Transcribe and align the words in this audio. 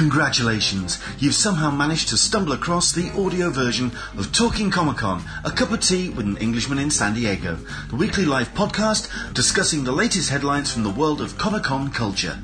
Congratulations! 0.00 0.98
You've 1.18 1.34
somehow 1.34 1.70
managed 1.70 2.08
to 2.08 2.16
stumble 2.16 2.52
across 2.52 2.90
the 2.90 3.10
audio 3.22 3.50
version 3.50 3.92
of 4.16 4.32
Talking 4.32 4.70
Comic 4.70 4.96
Con, 4.96 5.22
a 5.44 5.50
cup 5.50 5.72
of 5.72 5.80
tea 5.80 6.08
with 6.08 6.24
an 6.24 6.38
Englishman 6.38 6.78
in 6.78 6.90
San 6.90 7.12
Diego, 7.12 7.58
the 7.90 7.96
weekly 7.96 8.24
live 8.24 8.54
podcast 8.54 9.10
discussing 9.34 9.84
the 9.84 9.92
latest 9.92 10.30
headlines 10.30 10.72
from 10.72 10.84
the 10.84 10.88
world 10.88 11.20
of 11.20 11.36
Comic 11.36 11.64
Con 11.64 11.90
culture. 11.90 12.38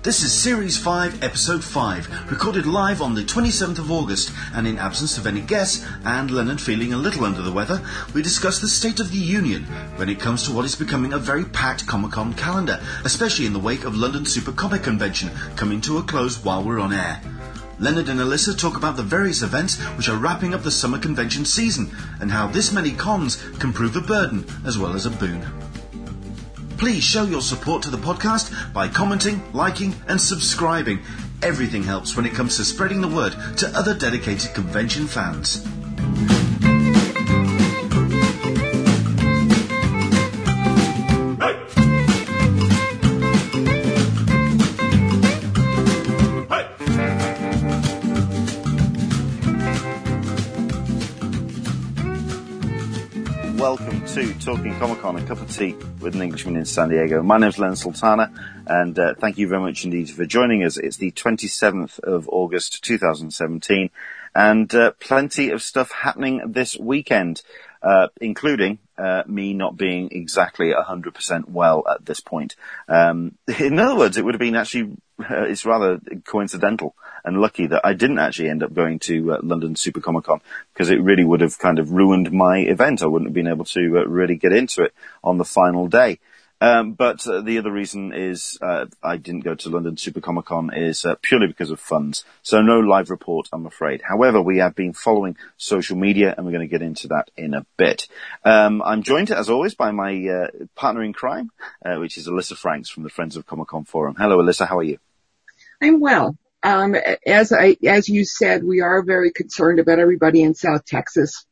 This 0.00 0.22
is 0.22 0.32
Series 0.32 0.78
5, 0.78 1.24
Episode 1.24 1.64
5, 1.64 2.30
recorded 2.30 2.66
live 2.66 3.02
on 3.02 3.16
the 3.16 3.24
27th 3.24 3.80
of 3.80 3.90
August, 3.90 4.30
and 4.54 4.64
in 4.64 4.78
absence 4.78 5.18
of 5.18 5.26
any 5.26 5.40
guests 5.40 5.84
and 6.04 6.30
Leonard 6.30 6.60
feeling 6.60 6.92
a 6.92 6.96
little 6.96 7.24
under 7.24 7.42
the 7.42 7.50
weather, 7.50 7.82
we 8.14 8.22
discuss 8.22 8.60
the 8.60 8.68
state 8.68 9.00
of 9.00 9.10
the 9.10 9.18
union 9.18 9.64
when 9.96 10.08
it 10.08 10.20
comes 10.20 10.44
to 10.44 10.52
what 10.52 10.64
is 10.64 10.76
becoming 10.76 11.12
a 11.12 11.18
very 11.18 11.44
packed 11.44 11.88
Comic 11.88 12.12
Con 12.12 12.32
calendar, 12.34 12.80
especially 13.04 13.44
in 13.44 13.52
the 13.52 13.58
wake 13.58 13.84
of 13.84 13.96
London 13.96 14.24
Super 14.24 14.52
Comic 14.52 14.84
Convention 14.84 15.30
coming 15.56 15.80
to 15.80 15.98
a 15.98 16.02
close 16.04 16.44
while 16.44 16.62
we're 16.62 16.78
on 16.78 16.92
air. 16.92 17.20
Leonard 17.80 18.08
and 18.08 18.20
Alyssa 18.20 18.56
talk 18.56 18.76
about 18.76 18.96
the 18.96 19.02
various 19.02 19.42
events 19.42 19.78
which 19.96 20.08
are 20.08 20.16
wrapping 20.16 20.54
up 20.54 20.62
the 20.62 20.70
summer 20.70 20.98
convention 20.98 21.44
season 21.44 21.90
and 22.20 22.30
how 22.30 22.46
this 22.46 22.72
many 22.72 22.92
cons 22.92 23.42
can 23.58 23.72
prove 23.72 23.96
a 23.96 24.00
burden 24.00 24.46
as 24.64 24.78
well 24.78 24.94
as 24.94 25.06
a 25.06 25.10
boon. 25.10 25.44
Please 26.78 27.02
show 27.02 27.24
your 27.24 27.40
support 27.40 27.82
to 27.82 27.90
the 27.90 27.96
podcast 27.96 28.72
by 28.72 28.86
commenting, 28.86 29.42
liking, 29.52 29.96
and 30.06 30.20
subscribing. 30.20 31.00
Everything 31.42 31.82
helps 31.82 32.16
when 32.16 32.24
it 32.24 32.34
comes 32.34 32.56
to 32.56 32.64
spreading 32.64 33.00
the 33.00 33.08
word 33.08 33.34
to 33.56 33.68
other 33.76 33.94
dedicated 33.94 34.54
convention 34.54 35.08
fans. 35.08 35.66
To 54.18 54.34
Talking 54.40 54.76
Comic 54.80 55.00
Con, 55.00 55.14
a 55.14 55.24
cup 55.24 55.40
of 55.40 55.56
tea 55.56 55.74
with 56.00 56.16
an 56.16 56.22
Englishman 56.22 56.56
in 56.56 56.64
San 56.64 56.88
Diego. 56.88 57.22
My 57.22 57.38
name 57.38 57.50
is 57.50 57.58
Len 57.60 57.76
Sultana, 57.76 58.32
and 58.66 58.98
uh, 58.98 59.14
thank 59.14 59.38
you 59.38 59.46
very 59.46 59.60
much 59.60 59.84
indeed 59.84 60.10
for 60.10 60.26
joining 60.26 60.64
us. 60.64 60.76
It's 60.76 60.96
the 60.96 61.12
27th 61.12 62.00
of 62.00 62.28
August 62.28 62.82
2017, 62.82 63.90
and 64.34 64.74
uh, 64.74 64.90
plenty 64.98 65.50
of 65.50 65.62
stuff 65.62 65.92
happening 65.92 66.42
this 66.48 66.76
weekend, 66.76 67.42
uh, 67.80 68.08
including 68.20 68.80
uh, 68.96 69.22
me 69.28 69.54
not 69.54 69.76
being 69.76 70.08
exactly 70.10 70.72
100% 70.72 71.48
well 71.48 71.84
at 71.88 72.04
this 72.04 72.18
point. 72.18 72.56
Um, 72.88 73.38
in 73.60 73.78
other 73.78 73.94
words, 73.94 74.16
it 74.16 74.24
would 74.24 74.34
have 74.34 74.40
been 74.40 74.56
actually, 74.56 74.96
uh, 75.20 75.44
it's 75.44 75.64
rather 75.64 76.00
coincidental 76.24 76.96
and 77.28 77.42
lucky 77.42 77.66
that 77.66 77.84
I 77.84 77.92
didn't 77.92 78.18
actually 78.18 78.48
end 78.48 78.62
up 78.62 78.72
going 78.72 79.00
to 79.00 79.34
uh, 79.34 79.38
London 79.42 79.76
Super 79.76 80.00
Comic 80.00 80.24
Con 80.24 80.40
because 80.72 80.88
it 80.88 81.02
really 81.02 81.24
would 81.24 81.42
have 81.42 81.58
kind 81.58 81.78
of 81.78 81.92
ruined 81.92 82.32
my 82.32 82.60
event. 82.60 83.02
I 83.02 83.06
wouldn't 83.06 83.28
have 83.28 83.34
been 83.34 83.46
able 83.46 83.66
to 83.66 83.98
uh, 83.98 84.04
really 84.06 84.36
get 84.36 84.54
into 84.54 84.82
it 84.82 84.94
on 85.22 85.36
the 85.36 85.44
final 85.44 85.88
day. 85.88 86.20
Um, 86.60 86.94
but 86.94 87.24
uh, 87.26 87.42
the 87.42 87.58
other 87.58 87.70
reason 87.70 88.14
is 88.14 88.58
uh, 88.62 88.86
I 89.02 89.18
didn't 89.18 89.42
go 89.44 89.54
to 89.54 89.68
London 89.68 89.98
Super 89.98 90.22
Comic 90.22 90.46
Con 90.46 90.72
is 90.74 91.04
uh, 91.04 91.16
purely 91.20 91.48
because 91.48 91.70
of 91.70 91.78
funds. 91.78 92.24
So 92.42 92.62
no 92.62 92.80
live 92.80 93.10
report, 93.10 93.48
I'm 93.52 93.66
afraid. 93.66 94.00
However, 94.00 94.40
we 94.40 94.58
have 94.58 94.74
been 94.74 94.94
following 94.94 95.36
social 95.58 95.98
media, 95.98 96.34
and 96.34 96.46
we're 96.46 96.52
going 96.52 96.66
to 96.66 96.78
get 96.78 96.82
into 96.82 97.08
that 97.08 97.30
in 97.36 97.52
a 97.52 97.66
bit. 97.76 98.08
Um, 98.42 98.80
I'm 98.82 99.02
joined, 99.02 99.30
as 99.30 99.50
always, 99.50 99.74
by 99.74 99.90
my 99.90 100.26
uh, 100.26 100.46
partner 100.74 101.04
in 101.04 101.12
crime, 101.12 101.50
uh, 101.84 101.96
which 101.96 102.16
is 102.16 102.26
Alyssa 102.26 102.56
Franks 102.56 102.88
from 102.88 103.02
the 103.02 103.10
Friends 103.10 103.36
of 103.36 103.46
Comic 103.46 103.68
Con 103.68 103.84
Forum. 103.84 104.16
Hello, 104.18 104.38
Alyssa. 104.38 104.66
How 104.66 104.78
are 104.78 104.82
you? 104.82 104.98
I'm 105.80 106.00
well. 106.00 106.34
Um, 106.62 106.96
as 107.26 107.52
I, 107.52 107.76
as 107.86 108.08
you 108.08 108.24
said, 108.24 108.64
we 108.64 108.80
are 108.80 109.02
very 109.02 109.30
concerned 109.30 109.78
about 109.78 109.98
everybody 109.98 110.42
in 110.42 110.54
South 110.54 110.84
Texas. 110.84 111.46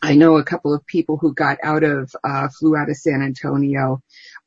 I 0.00 0.14
know 0.14 0.36
a 0.36 0.44
couple 0.44 0.72
of 0.74 0.86
people 0.86 1.16
who 1.16 1.34
got 1.34 1.58
out 1.62 1.82
of, 1.82 2.14
uh, 2.22 2.48
flew 2.56 2.76
out 2.76 2.88
of 2.88 2.96
San 2.96 3.20
Antonio, 3.20 4.00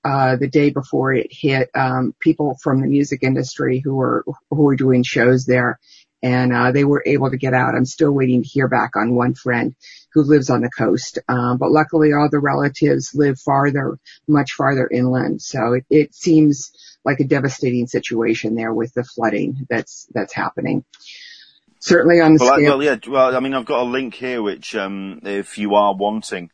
uh, 0.05 0.37
the 0.37 0.47
day 0.47 0.69
before 0.69 1.13
it 1.13 1.27
hit, 1.29 1.69
um, 1.75 2.15
people 2.21 2.57
from 2.63 2.79
the 2.79 2.87
music 2.87 3.21
industry 3.21 3.81
who 3.83 3.95
were, 3.95 4.23
who 4.49 4.61
were 4.61 4.77
doing 4.77 5.03
shows 5.03 5.45
there 5.45 5.77
and, 6.21 6.53
uh, 6.53 6.71
they 6.71 6.83
were 6.83 7.03
able 7.05 7.29
to 7.29 7.37
get 7.37 7.53
out. 7.53 7.75
I'm 7.75 7.85
still 7.85 8.11
waiting 8.11 8.43
to 8.43 8.47
hear 8.47 8.67
back 8.67 8.95
on 8.95 9.15
one 9.15 9.33
friend 9.33 9.75
who 10.13 10.23
lives 10.23 10.49
on 10.49 10.61
the 10.61 10.69
coast. 10.69 11.19
Um, 11.27 11.57
but 11.57 11.71
luckily 11.71 12.13
all 12.13 12.29
the 12.29 12.39
relatives 12.39 13.15
live 13.15 13.39
farther, 13.39 13.97
much 14.27 14.53
farther 14.53 14.87
inland. 14.91 15.41
So 15.41 15.73
it, 15.73 15.85
it 15.89 16.13
seems 16.13 16.71
like 17.03 17.19
a 17.19 17.25
devastating 17.25 17.87
situation 17.87 18.55
there 18.55 18.73
with 18.73 18.93
the 18.93 19.03
flooding 19.03 19.65
that's, 19.69 20.07
that's 20.13 20.33
happening 20.33 20.83
certainly 21.81 22.21
on 22.21 22.35
the 22.35 22.43
well, 22.43 22.53
scale. 22.53 22.73
I, 22.73 22.75
well, 22.75 22.83
yeah. 22.83 22.97
Well, 23.07 23.35
I 23.35 23.39
mean, 23.39 23.53
I've 23.53 23.65
got 23.65 23.81
a 23.81 23.89
link 23.89 24.13
here, 24.13 24.41
which, 24.41 24.75
um, 24.75 25.21
if 25.23 25.57
you 25.57 25.75
are 25.75 25.93
wanting 25.93 26.51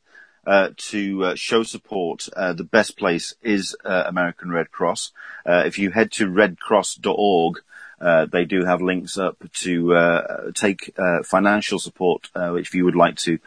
uh, 0.48 0.70
to 0.78 1.26
uh, 1.26 1.36
show 1.36 1.64
support, 1.64 2.28
uh, 2.36 2.54
the 2.54 2.64
best 2.64 2.98
place 2.98 3.36
is 3.42 3.76
uh, 3.84 4.06
American 4.08 4.50
Red 4.50 4.72
Cross. 4.72 5.12
Uh, 5.46 5.64
if 5.66 5.78
you 5.78 5.92
head 5.92 6.12
to 6.14 6.28
redcross.org, 6.28 7.60
Uh, 8.00 8.26
they 8.32 8.46
do 8.46 8.64
have 8.64 8.82
links 8.82 9.18
up 9.18 9.38
to 9.54 9.94
uh, 9.96 10.52
take 10.54 10.94
uh, 10.98 11.24
financial 11.24 11.80
support, 11.80 12.30
which 12.36 12.68
if 12.68 12.76
you 12.76 12.86
would 12.86 12.96
like 12.96 13.16
to 13.16 13.40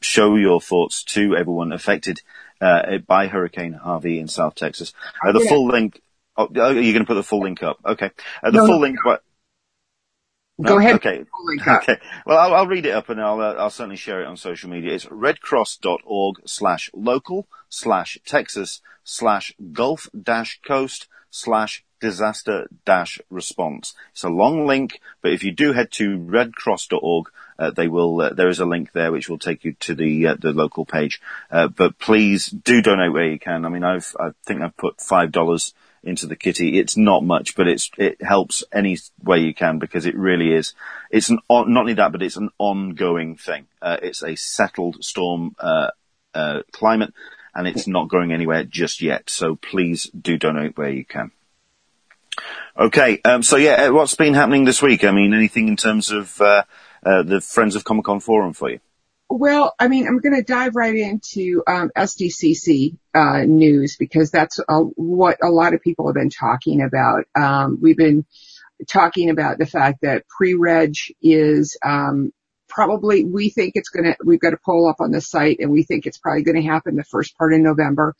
show 0.00 0.36
your 0.36 0.60
thoughts 0.60 1.02
to 1.04 1.36
everyone 1.36 1.72
affected 1.72 2.22
by 2.60 3.26
Hurricane 3.26 3.72
Harvey 3.72 4.20
in 4.20 4.28
South 4.28 4.54
Texas. 4.54 4.92
the 5.22 5.40
Yeah. 5.42 5.48
full 5.48 5.66
link. 5.66 6.00
Oh, 6.36 6.48
oh 6.56 6.70
you're 6.70 6.92
going 6.94 7.04
to 7.04 7.06
put 7.06 7.14
the 7.14 7.22
full 7.22 7.40
link 7.42 7.62
up. 7.62 7.78
Okay. 7.84 8.10
the 8.42 8.52
No, 8.52 8.66
full 8.66 8.76
no, 8.76 8.78
link. 8.78 8.98
Go 10.62 10.74
no? 10.74 10.78
ahead. 10.78 10.94
Okay. 10.96 11.24
Okay. 11.66 11.96
Well, 12.24 12.38
I'll, 12.38 12.54
I'll 12.54 12.66
read 12.66 12.86
it 12.86 12.94
up 12.94 13.08
and 13.08 13.20
I'll, 13.20 13.40
uh, 13.40 13.54
I'll 13.54 13.70
certainly 13.70 13.96
share 13.96 14.22
it 14.22 14.26
on 14.26 14.36
social 14.36 14.70
media. 14.70 14.94
It's 14.94 15.06
redcross.org 15.06 16.36
slash 16.46 16.90
local 16.94 17.48
slash 17.68 18.18
Texas 18.24 18.80
slash 19.02 19.54
Gulf 19.72 20.08
dash 20.20 20.60
coast 20.64 21.08
slash 21.30 21.84
disaster 22.02 22.68
dash 22.84 23.20
response. 23.30 23.94
It's 24.10 24.24
a 24.24 24.28
long 24.28 24.66
link, 24.66 25.00
but 25.22 25.32
if 25.32 25.44
you 25.44 25.52
do 25.52 25.72
head 25.72 25.90
to 25.92 26.18
redcross.org, 26.18 27.30
uh, 27.58 27.70
they 27.70 27.86
will, 27.86 28.20
uh, 28.20 28.30
there 28.34 28.48
is 28.48 28.58
a 28.58 28.66
link 28.66 28.90
there 28.92 29.12
which 29.12 29.28
will 29.28 29.38
take 29.38 29.64
you 29.64 29.74
to 29.80 29.94
the, 29.94 30.26
uh, 30.26 30.36
the 30.38 30.52
local 30.52 30.84
page. 30.84 31.22
Uh, 31.50 31.68
but 31.68 31.98
please 31.98 32.46
do 32.46 32.82
donate 32.82 33.12
where 33.12 33.30
you 33.30 33.38
can. 33.38 33.64
I 33.64 33.68
mean, 33.68 33.84
I've, 33.84 34.14
I 34.18 34.32
think 34.44 34.62
I've 34.62 34.76
put 34.76 34.98
$5 34.98 35.72
into 36.02 36.26
the 36.26 36.34
kitty. 36.34 36.78
It's 36.80 36.96
not 36.96 37.22
much, 37.22 37.54
but 37.54 37.68
it's 37.68 37.88
it 37.96 38.20
helps 38.20 38.64
any 38.72 38.98
way 39.22 39.38
you 39.38 39.54
can 39.54 39.78
because 39.78 40.04
it 40.04 40.16
really 40.16 40.52
is. 40.52 40.74
It's 41.10 41.30
an 41.30 41.38
on, 41.48 41.72
not 41.72 41.82
only 41.82 41.94
that, 41.94 42.10
but 42.10 42.22
it's 42.22 42.36
an 42.36 42.50
ongoing 42.58 43.36
thing. 43.36 43.66
Uh, 43.80 43.98
it's 44.02 44.24
a 44.24 44.34
settled 44.34 45.04
storm 45.04 45.54
uh, 45.60 45.90
uh, 46.34 46.62
climate, 46.72 47.14
and 47.54 47.68
it's 47.68 47.86
not 47.86 48.08
going 48.08 48.32
anywhere 48.32 48.64
just 48.64 49.00
yet. 49.00 49.30
So 49.30 49.54
please 49.54 50.10
do 50.10 50.36
donate 50.36 50.76
where 50.76 50.90
you 50.90 51.04
can. 51.04 51.30
Okay, 52.78 53.20
um, 53.24 53.42
so 53.42 53.56
yeah, 53.56 53.84
uh, 53.84 53.92
what's 53.92 54.14
been 54.14 54.34
happening 54.34 54.64
this 54.64 54.80
week? 54.80 55.04
I 55.04 55.10
mean, 55.10 55.34
anything 55.34 55.68
in 55.68 55.76
terms 55.76 56.10
of 56.10 56.40
uh, 56.40 56.64
uh, 57.04 57.22
the 57.22 57.40
Friends 57.40 57.76
of 57.76 57.84
Comic 57.84 58.06
Con 58.06 58.20
forum 58.20 58.54
for 58.54 58.70
you? 58.70 58.80
Well, 59.28 59.74
I 59.78 59.88
mean, 59.88 60.06
I'm 60.06 60.18
going 60.18 60.36
to 60.36 60.42
dive 60.42 60.76
right 60.76 60.94
into 60.94 61.62
um, 61.66 61.90
SDCC 61.96 62.98
uh, 63.14 63.44
news 63.44 63.96
because 63.98 64.30
that's 64.30 64.60
uh, 64.68 64.80
what 64.80 65.38
a 65.42 65.48
lot 65.48 65.72
of 65.72 65.80
people 65.80 66.06
have 66.06 66.14
been 66.14 66.28
talking 66.28 66.82
about. 66.82 67.24
Um, 67.34 67.78
we've 67.80 67.96
been 67.96 68.26
talking 68.88 69.30
about 69.30 69.58
the 69.58 69.66
fact 69.66 70.00
that 70.02 70.26
pre-reg 70.28 70.94
is 71.22 71.78
um, 71.82 72.32
probably 72.68 73.24
we 73.24 73.50
think 73.50 73.72
it's 73.74 73.88
going 73.88 74.04
to. 74.04 74.16
We've 74.24 74.40
got 74.40 74.54
a 74.54 74.58
poll 74.64 74.88
up 74.88 74.96
on 75.00 75.12
the 75.12 75.20
site, 75.20 75.60
and 75.60 75.70
we 75.70 75.82
think 75.82 76.06
it's 76.06 76.18
probably 76.18 76.42
going 76.42 76.60
to 76.60 76.68
happen 76.68 76.96
the 76.96 77.04
first 77.04 77.36
part 77.36 77.52
of 77.54 77.60
November. 77.60 78.14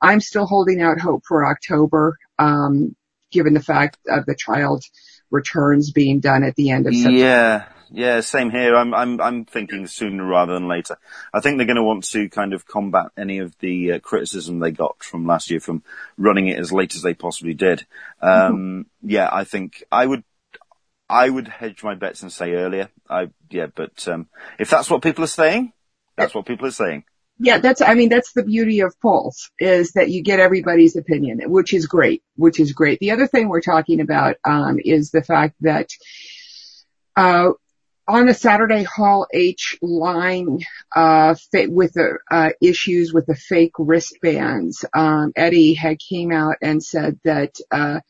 I'm 0.00 0.20
still 0.20 0.46
holding 0.46 0.80
out 0.80 1.00
hope 1.00 1.22
for 1.26 1.46
October, 1.46 2.18
um, 2.38 2.94
given 3.30 3.54
the 3.54 3.62
fact 3.62 3.98
of 4.08 4.26
the 4.26 4.34
child 4.34 4.84
returns 5.30 5.90
being 5.92 6.20
done 6.20 6.42
at 6.42 6.54
the 6.56 6.70
end 6.70 6.86
of 6.86 6.94
September. 6.94 7.18
Yeah, 7.18 7.64
yeah, 7.90 8.20
same 8.20 8.50
here. 8.50 8.74
I'm, 8.74 8.94
I'm, 8.94 9.20
I'm 9.20 9.44
thinking 9.44 9.86
sooner 9.86 10.24
rather 10.24 10.54
than 10.54 10.68
later. 10.68 10.96
I 11.32 11.40
think 11.40 11.56
they're 11.56 11.66
going 11.66 11.76
to 11.76 11.82
want 11.82 12.04
to 12.10 12.28
kind 12.28 12.52
of 12.52 12.66
combat 12.66 13.06
any 13.16 13.38
of 13.38 13.56
the 13.58 13.92
uh, 13.92 13.98
criticism 14.00 14.58
they 14.58 14.70
got 14.70 15.02
from 15.02 15.26
last 15.26 15.50
year 15.50 15.60
from 15.60 15.82
running 16.16 16.48
it 16.48 16.58
as 16.58 16.72
late 16.72 16.94
as 16.94 17.02
they 17.02 17.14
possibly 17.14 17.54
did. 17.54 17.86
Um, 18.20 18.86
yeah, 19.02 19.28
I 19.30 19.44
think 19.44 19.84
I 19.92 20.06
would, 20.06 20.24
I 21.08 21.28
would 21.28 21.48
hedge 21.48 21.82
my 21.82 21.94
bets 21.94 22.22
and 22.22 22.32
say 22.32 22.52
earlier. 22.52 22.90
I, 23.08 23.30
yeah, 23.50 23.66
but, 23.74 24.06
um, 24.08 24.28
if 24.58 24.70
that's 24.70 24.90
what 24.90 25.02
people 25.02 25.24
are 25.24 25.28
saying, 25.28 25.72
that's 26.16 26.34
what 26.34 26.46
people 26.46 26.66
are 26.66 26.72
saying. 26.72 27.04
Yeah, 27.40 27.58
that's, 27.58 27.80
I 27.80 27.94
mean, 27.94 28.08
that's 28.08 28.32
the 28.32 28.42
beauty 28.42 28.80
of 28.80 29.00
polls 29.00 29.50
is 29.60 29.92
that 29.92 30.10
you 30.10 30.22
get 30.22 30.40
everybody's 30.40 30.96
opinion, 30.96 31.40
which 31.46 31.72
is 31.72 31.86
great, 31.86 32.22
which 32.34 32.58
is 32.58 32.72
great. 32.72 32.98
The 32.98 33.12
other 33.12 33.28
thing 33.28 33.48
we're 33.48 33.60
talking 33.60 34.00
about, 34.00 34.36
um, 34.44 34.78
is 34.84 35.10
the 35.10 35.22
fact 35.22 35.54
that, 35.60 35.88
uh, 37.16 37.50
on 38.08 38.26
the 38.26 38.34
Saturday 38.34 38.82
Hall 38.82 39.28
H 39.32 39.78
line, 39.82 40.60
uh, 40.96 41.36
with 41.52 41.92
the, 41.92 42.18
uh, 42.28 42.50
issues 42.60 43.12
with 43.12 43.26
the 43.26 43.36
fake 43.36 43.74
wristbands, 43.78 44.84
um, 44.92 45.32
Eddie 45.36 45.74
had 45.74 45.98
came 46.00 46.32
out 46.32 46.56
and 46.60 46.82
said 46.82 47.20
that, 47.22 47.54
uh, 47.70 48.00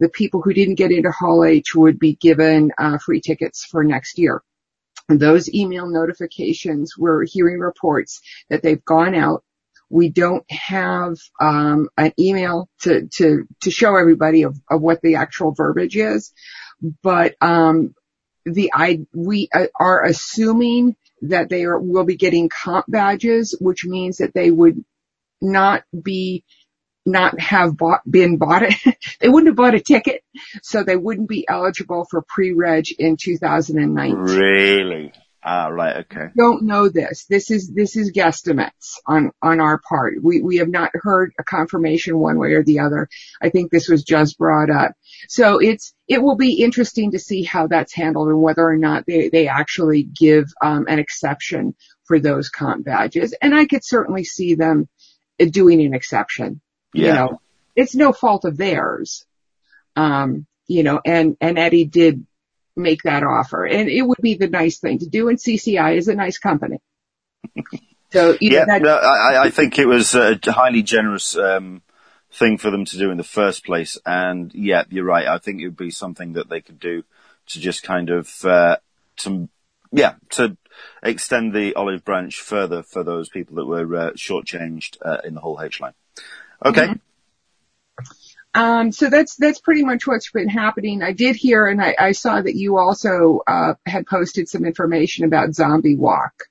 the 0.00 0.08
people 0.08 0.40
who 0.40 0.54
didn't 0.54 0.76
get 0.76 0.92
into 0.92 1.10
Hall 1.10 1.44
H 1.44 1.74
would 1.74 1.98
be 1.98 2.14
given 2.14 2.72
uh, 2.78 2.98
free 3.04 3.20
tickets 3.20 3.64
for 3.64 3.84
next 3.84 4.16
year. 4.16 4.40
Those 5.08 5.52
email 5.52 5.86
notifications, 5.86 6.96
we're 6.98 7.24
hearing 7.24 7.58
reports 7.58 8.20
that 8.50 8.62
they've 8.62 8.84
gone 8.84 9.14
out. 9.14 9.42
We 9.90 10.10
don't 10.10 10.44
have 10.50 11.16
um, 11.40 11.88
an 11.96 12.12
email 12.18 12.68
to, 12.82 13.08
to, 13.14 13.46
to 13.62 13.70
show 13.70 13.96
everybody 13.96 14.42
of, 14.42 14.58
of 14.70 14.82
what 14.82 15.00
the 15.00 15.14
actual 15.14 15.54
verbiage 15.54 15.96
is, 15.96 16.32
but 17.02 17.34
um, 17.40 17.94
the 18.44 18.70
I 18.74 19.06
we 19.14 19.48
uh, 19.54 19.66
are 19.78 20.04
assuming 20.04 20.96
that 21.22 21.48
they 21.48 21.64
are 21.64 21.78
will 21.78 22.04
be 22.04 22.16
getting 22.16 22.48
comp 22.48 22.86
badges, 22.88 23.56
which 23.60 23.84
means 23.84 24.18
that 24.18 24.34
they 24.34 24.50
would 24.50 24.84
not 25.40 25.84
be 26.02 26.44
not 27.08 27.38
have 27.40 27.76
bought, 27.76 28.00
been 28.08 28.36
bought 28.36 28.62
it. 28.62 28.74
they 29.20 29.28
wouldn't 29.28 29.48
have 29.48 29.56
bought 29.56 29.74
a 29.74 29.80
ticket, 29.80 30.22
so 30.62 30.82
they 30.82 30.96
wouldn't 30.96 31.28
be 31.28 31.46
eligible 31.48 32.06
for 32.10 32.22
pre-reg 32.22 32.86
in 32.98 33.16
2019. 33.16 34.16
Really? 34.16 35.12
Ah, 35.42 35.68
right. 35.68 35.98
Okay. 35.98 36.26
Don't 36.36 36.64
know 36.64 36.88
this. 36.88 37.24
This 37.26 37.50
is 37.50 37.72
this 37.72 37.96
is 37.96 38.12
guesstimates 38.12 38.98
on 39.06 39.30
on 39.40 39.60
our 39.60 39.80
part. 39.88 40.22
We 40.22 40.42
we 40.42 40.56
have 40.56 40.68
not 40.68 40.90
heard 40.94 41.32
a 41.38 41.44
confirmation 41.44 42.18
one 42.18 42.38
way 42.38 42.52
or 42.52 42.64
the 42.64 42.80
other. 42.80 43.08
I 43.40 43.48
think 43.48 43.70
this 43.70 43.88
was 43.88 44.02
just 44.02 44.36
brought 44.36 44.68
up. 44.68 44.92
So 45.28 45.58
it's 45.58 45.94
it 46.08 46.20
will 46.20 46.36
be 46.36 46.62
interesting 46.62 47.12
to 47.12 47.18
see 47.20 47.44
how 47.44 47.68
that's 47.68 47.94
handled 47.94 48.28
and 48.28 48.42
whether 48.42 48.66
or 48.66 48.76
not 48.76 49.06
they 49.06 49.28
they 49.28 49.46
actually 49.48 50.02
give 50.02 50.46
um, 50.60 50.86
an 50.88 50.98
exception 50.98 51.76
for 52.04 52.18
those 52.18 52.48
comp 52.48 52.84
badges. 52.84 53.34
And 53.40 53.54
I 53.54 53.66
could 53.66 53.84
certainly 53.84 54.24
see 54.24 54.54
them 54.54 54.88
doing 55.38 55.80
an 55.82 55.94
exception. 55.94 56.60
Yeah. 56.98 57.06
You 57.06 57.12
know, 57.14 57.40
it's 57.76 57.94
no 57.94 58.12
fault 58.12 58.44
of 58.44 58.56
theirs. 58.56 59.24
Um, 59.96 60.46
you 60.66 60.82
know, 60.82 61.00
and, 61.04 61.36
and 61.40 61.58
Eddie 61.58 61.84
did 61.84 62.26
make 62.76 63.02
that 63.02 63.22
offer 63.22 63.64
and 63.64 63.88
it 63.88 64.02
would 64.02 64.20
be 64.22 64.34
the 64.34 64.48
nice 64.48 64.78
thing 64.78 64.98
to 64.98 65.08
do. 65.08 65.28
And 65.28 65.38
CCI 65.38 65.96
is 65.96 66.08
a 66.08 66.14
nice 66.14 66.38
company. 66.38 66.78
So, 68.10 68.38
you 68.40 68.52
yeah, 68.52 68.64
that, 68.64 68.80
no, 68.80 68.96
I, 68.96 69.44
I 69.44 69.50
think 69.50 69.78
it 69.78 69.84
was 69.84 70.14
a 70.14 70.38
highly 70.46 70.82
generous, 70.82 71.36
um, 71.36 71.82
thing 72.32 72.56
for 72.56 72.70
them 72.70 72.86
to 72.86 72.96
do 72.96 73.10
in 73.10 73.18
the 73.18 73.22
first 73.22 73.66
place. 73.66 73.98
And 74.06 74.50
yeah, 74.54 74.84
you're 74.88 75.04
right. 75.04 75.26
I 75.26 75.36
think 75.36 75.60
it 75.60 75.66
would 75.66 75.76
be 75.76 75.90
something 75.90 76.32
that 76.32 76.48
they 76.48 76.62
could 76.62 76.80
do 76.80 77.04
to 77.48 77.60
just 77.60 77.82
kind 77.82 78.08
of, 78.08 78.32
uh, 78.46 78.78
to, 79.18 79.50
yeah, 79.92 80.14
to 80.30 80.56
extend 81.02 81.52
the 81.52 81.74
olive 81.74 82.02
branch 82.02 82.36
further 82.40 82.82
for 82.82 83.02
those 83.04 83.28
people 83.28 83.56
that 83.56 83.66
were 83.66 83.94
uh, 83.94 84.12
shortchanged 84.12 84.96
uh, 85.04 85.18
in 85.24 85.34
the 85.34 85.40
Hall 85.40 85.60
H 85.62 85.78
line. 85.80 85.92
Okay. 86.64 86.86
Mm-hmm. 86.86 86.98
Um, 88.54 88.92
so 88.92 89.10
that's 89.10 89.36
that's 89.36 89.60
pretty 89.60 89.84
much 89.84 90.06
what's 90.06 90.30
been 90.30 90.48
happening. 90.48 91.02
I 91.02 91.12
did 91.12 91.36
hear, 91.36 91.66
and 91.66 91.80
I, 91.80 91.94
I 91.98 92.12
saw 92.12 92.40
that 92.40 92.54
you 92.54 92.78
also 92.78 93.40
uh, 93.46 93.74
had 93.86 94.06
posted 94.06 94.48
some 94.48 94.64
information 94.64 95.24
about 95.24 95.54
Zombie 95.54 95.96
Walk. 95.96 96.44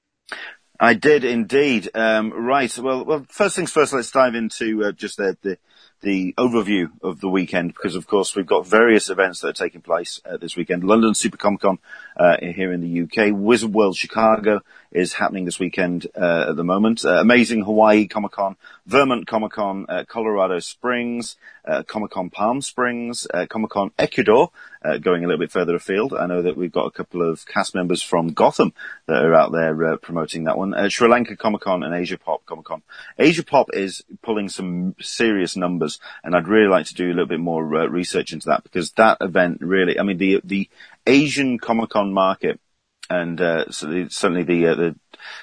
I 0.80 0.94
did 0.94 1.24
indeed. 1.24 1.89
Um, 1.95 2.31
right. 2.31 2.75
Well, 2.77 3.04
well, 3.04 3.25
first 3.30 3.56
things 3.56 3.71
first. 3.71 3.94
Let's 3.94 4.12
dive 4.12 4.36
into 4.36 4.86
uh, 4.86 4.92
just 4.92 5.18
the, 5.18 5.38
the 5.42 5.57
the 6.01 6.33
overview 6.38 6.89
of 7.01 7.19
the 7.19 7.30
weekend 7.30 7.74
because, 7.74 7.95
of 7.95 8.06
course, 8.06 8.36
we've 8.36 8.45
got 8.45 8.68
various 8.68 9.10
events 9.10 9.39
that 9.42 9.48
are 9.48 9.53
taking 9.65 9.81
place 9.81 10.21
uh, 10.25 10.38
this 10.38 10.56
weekend. 10.56 10.83
London 10.83 11.15
Super 11.15 11.38
Comic 11.38 11.62
Con 11.62 11.80
uh, 12.15 12.38
here 12.39 12.71
in 12.71 12.81
the 12.81 13.01
UK. 13.01 13.33
Wizard 13.36 13.74
World 13.74 13.98
Chicago 13.98 14.62
is 14.92 15.13
happening 15.13 15.45
this 15.45 15.60
weekend 15.60 16.07
uh, 16.16 16.48
at 16.50 16.56
the 16.56 16.63
moment. 16.63 17.04
Uh, 17.06 17.19
amazing 17.19 17.63
Hawaii 17.63 18.07
Comic 18.07 18.31
Con, 18.31 18.56
Vermont 18.86 19.28
Comic 19.28 19.51
Con, 19.51 19.86
uh, 19.89 20.04
Colorado 20.07 20.60
Springs, 20.60 21.36
uh, 21.66 21.84
Comic 21.84 22.12
Con 22.12 22.30
Palm 22.30 22.62
Springs, 22.62 23.28
Comic 23.50 23.72
Con 23.72 23.92
Ecuador, 24.00 24.51
going 25.01 25.24
a 25.24 25.28
little 25.28 25.39
bit 25.39 25.51
further 25.51 25.75
afield. 25.75 26.13
I 26.13 26.28
know 26.28 26.42
that 26.42 26.56
we've 26.56 26.72
got 26.72 26.86
a 26.86 26.92
couple 26.92 27.30
of 27.30 27.45
cast 27.45 27.75
members 27.75 28.01
from 28.01 28.30
Gotham 28.30 28.74
that 29.07 29.24
are 29.24 29.36
out 29.36 29.51
there 29.51 29.98
promoting 29.98 30.45
that 30.45 30.57
one. 30.57 30.74
Sri 30.89 31.10
Lanka 31.10 31.36
Comic 31.36 31.62
Con 31.62 31.84
and 31.84 31.94
Asia 31.94 32.18
Pop 32.18 32.45
Comic 32.45 32.66
Con. 32.66 32.84
Asia 33.19 33.44
Pop 33.44 33.69
is 33.74 34.04
pulling 34.22 34.48
some 34.48 34.95
serious 35.01 35.57
numbers. 35.57 36.00
And 36.24 36.36
I'd 36.36 36.48
really 36.48 36.69
like 36.69 36.86
to 36.88 36.94
do 36.94 37.07
a 37.07 37.13
little 37.13 37.25
bit 37.25 37.39
more 37.39 37.63
uh, 37.75 37.88
research 37.88 38.34
into 38.34 38.48
that 38.48 38.63
because 38.63 38.92
that 38.92 39.18
event 39.22 39.60
really, 39.62 40.00
I 40.00 40.04
mean, 40.04 40.18
the, 40.18 40.42
the 40.44 40.69
Asian 41.06 41.57
Comic 41.57 41.89
Con 41.89 42.13
market 42.13 42.60
and, 43.09 43.39
uh, 43.39 43.71
so 43.71 43.88
the, 43.88 44.07
certainly 44.09 44.44
the, 44.44 44.68
uh, 44.68 44.75
the, 44.75 44.95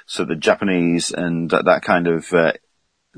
so 0.06 0.24
the 0.24 0.36
Japanese 0.36 1.10
and 1.10 1.50
that, 1.50 1.64
that 1.66 1.82
kind 1.82 2.06
of, 2.06 2.32
uh, 2.32 2.52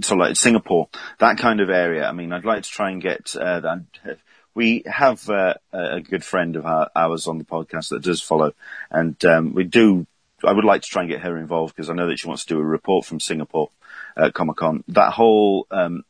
so 0.01 0.15
like 0.15 0.37
Singapore, 0.37 0.89
that 1.19 1.39
kind 1.39 1.61
of 1.61 1.71
area. 1.71 2.07
I 2.07 2.13
mean, 2.13 2.33
I'd 2.33 2.45
like 2.45 2.63
to 2.63 2.71
try 2.71 2.91
and 2.91 3.01
get, 3.01 3.35
uh, 3.35 3.61
that, 3.61 4.19
we 4.57 4.83
have 4.87 5.29
uh, 5.29 5.55
a 5.71 6.01
good 6.01 6.25
friend 6.25 6.57
of 6.57 6.65
our, 6.65 6.91
ours 6.97 7.29
on 7.29 7.37
the 7.37 7.45
podcast 7.45 7.91
that 7.91 8.03
does 8.03 8.23
follow, 8.23 8.55
and 8.91 9.23
um, 9.27 9.53
we 9.53 9.65
do. 9.65 10.07
I 10.43 10.53
would 10.53 10.65
like 10.65 10.83
to 10.83 10.89
try 10.89 11.03
and 11.03 11.11
get 11.11 11.21
her 11.21 11.37
involved 11.37 11.77
because 11.77 11.91
I 11.91 11.95
know 11.95 12.09
that 12.09 12.19
she 12.19 12.27
wants 12.27 12.47
to 12.47 12.55
do 12.55 12.61
a 12.61 12.65
report 12.65 13.05
from 13.05 13.21
Singapore 13.21 13.71
uh, 14.17 14.31
Comic 14.31 14.57
Con. 14.57 14.83
That 14.89 15.13
whole 15.13 15.67
um, 15.71 16.05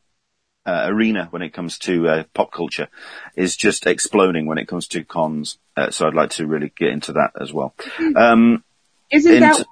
uh, 0.66 0.86
arena 0.88 1.28
when 1.30 1.42
it 1.42 1.52
comes 1.52 1.78
to 1.78 2.08
uh, 2.08 2.24
pop 2.34 2.52
culture 2.52 2.88
is 3.36 3.56
just 3.56 3.86
exploding 3.86 4.46
when 4.46 4.58
it 4.58 4.66
comes 4.66 4.88
to 4.88 5.04
cons. 5.04 5.58
Uh, 5.76 5.90
so 5.90 6.06
I'd 6.06 6.14
like 6.14 6.30
to 6.30 6.46
really 6.46 6.72
get 6.76 6.88
into 6.90 7.12
that 7.14 7.32
as 7.40 7.52
well. 7.52 7.74
Um, 8.16 8.64
Isn't 9.10 9.40
that 9.40 9.64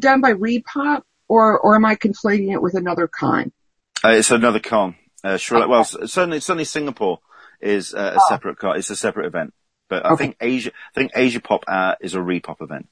done 0.00 0.20
by 0.20 0.32
ReedPop, 0.32 1.02
or 1.28 1.58
or 1.58 1.76
am 1.76 1.84
I 1.84 1.96
conflating 1.96 2.52
it 2.52 2.62
with 2.62 2.74
another 2.74 3.06
con? 3.06 3.52
Uh, 4.02 4.10
it's 4.10 4.30
another 4.30 4.60
con. 4.60 4.96
Uh, 5.22 5.36
sure. 5.36 5.66
Well, 5.68 5.84
certainly, 5.84 6.40
certainly 6.40 6.64
Singapore 6.64 7.18
is 7.60 7.94
uh, 7.94 8.14
a 8.14 8.18
oh. 8.18 8.26
separate 8.28 8.58
con. 8.58 8.76
It's 8.76 8.90
a 8.90 8.96
separate 8.96 9.26
event. 9.26 9.52
But 9.88 10.06
I 10.06 10.12
okay. 10.12 10.24
think 10.24 10.36
Asia, 10.40 10.70
I 10.94 11.00
think 11.00 11.12
Asia 11.14 11.40
Pop 11.40 11.64
is 12.00 12.14
a 12.14 12.18
ReedPop 12.18 12.62
event. 12.62 12.88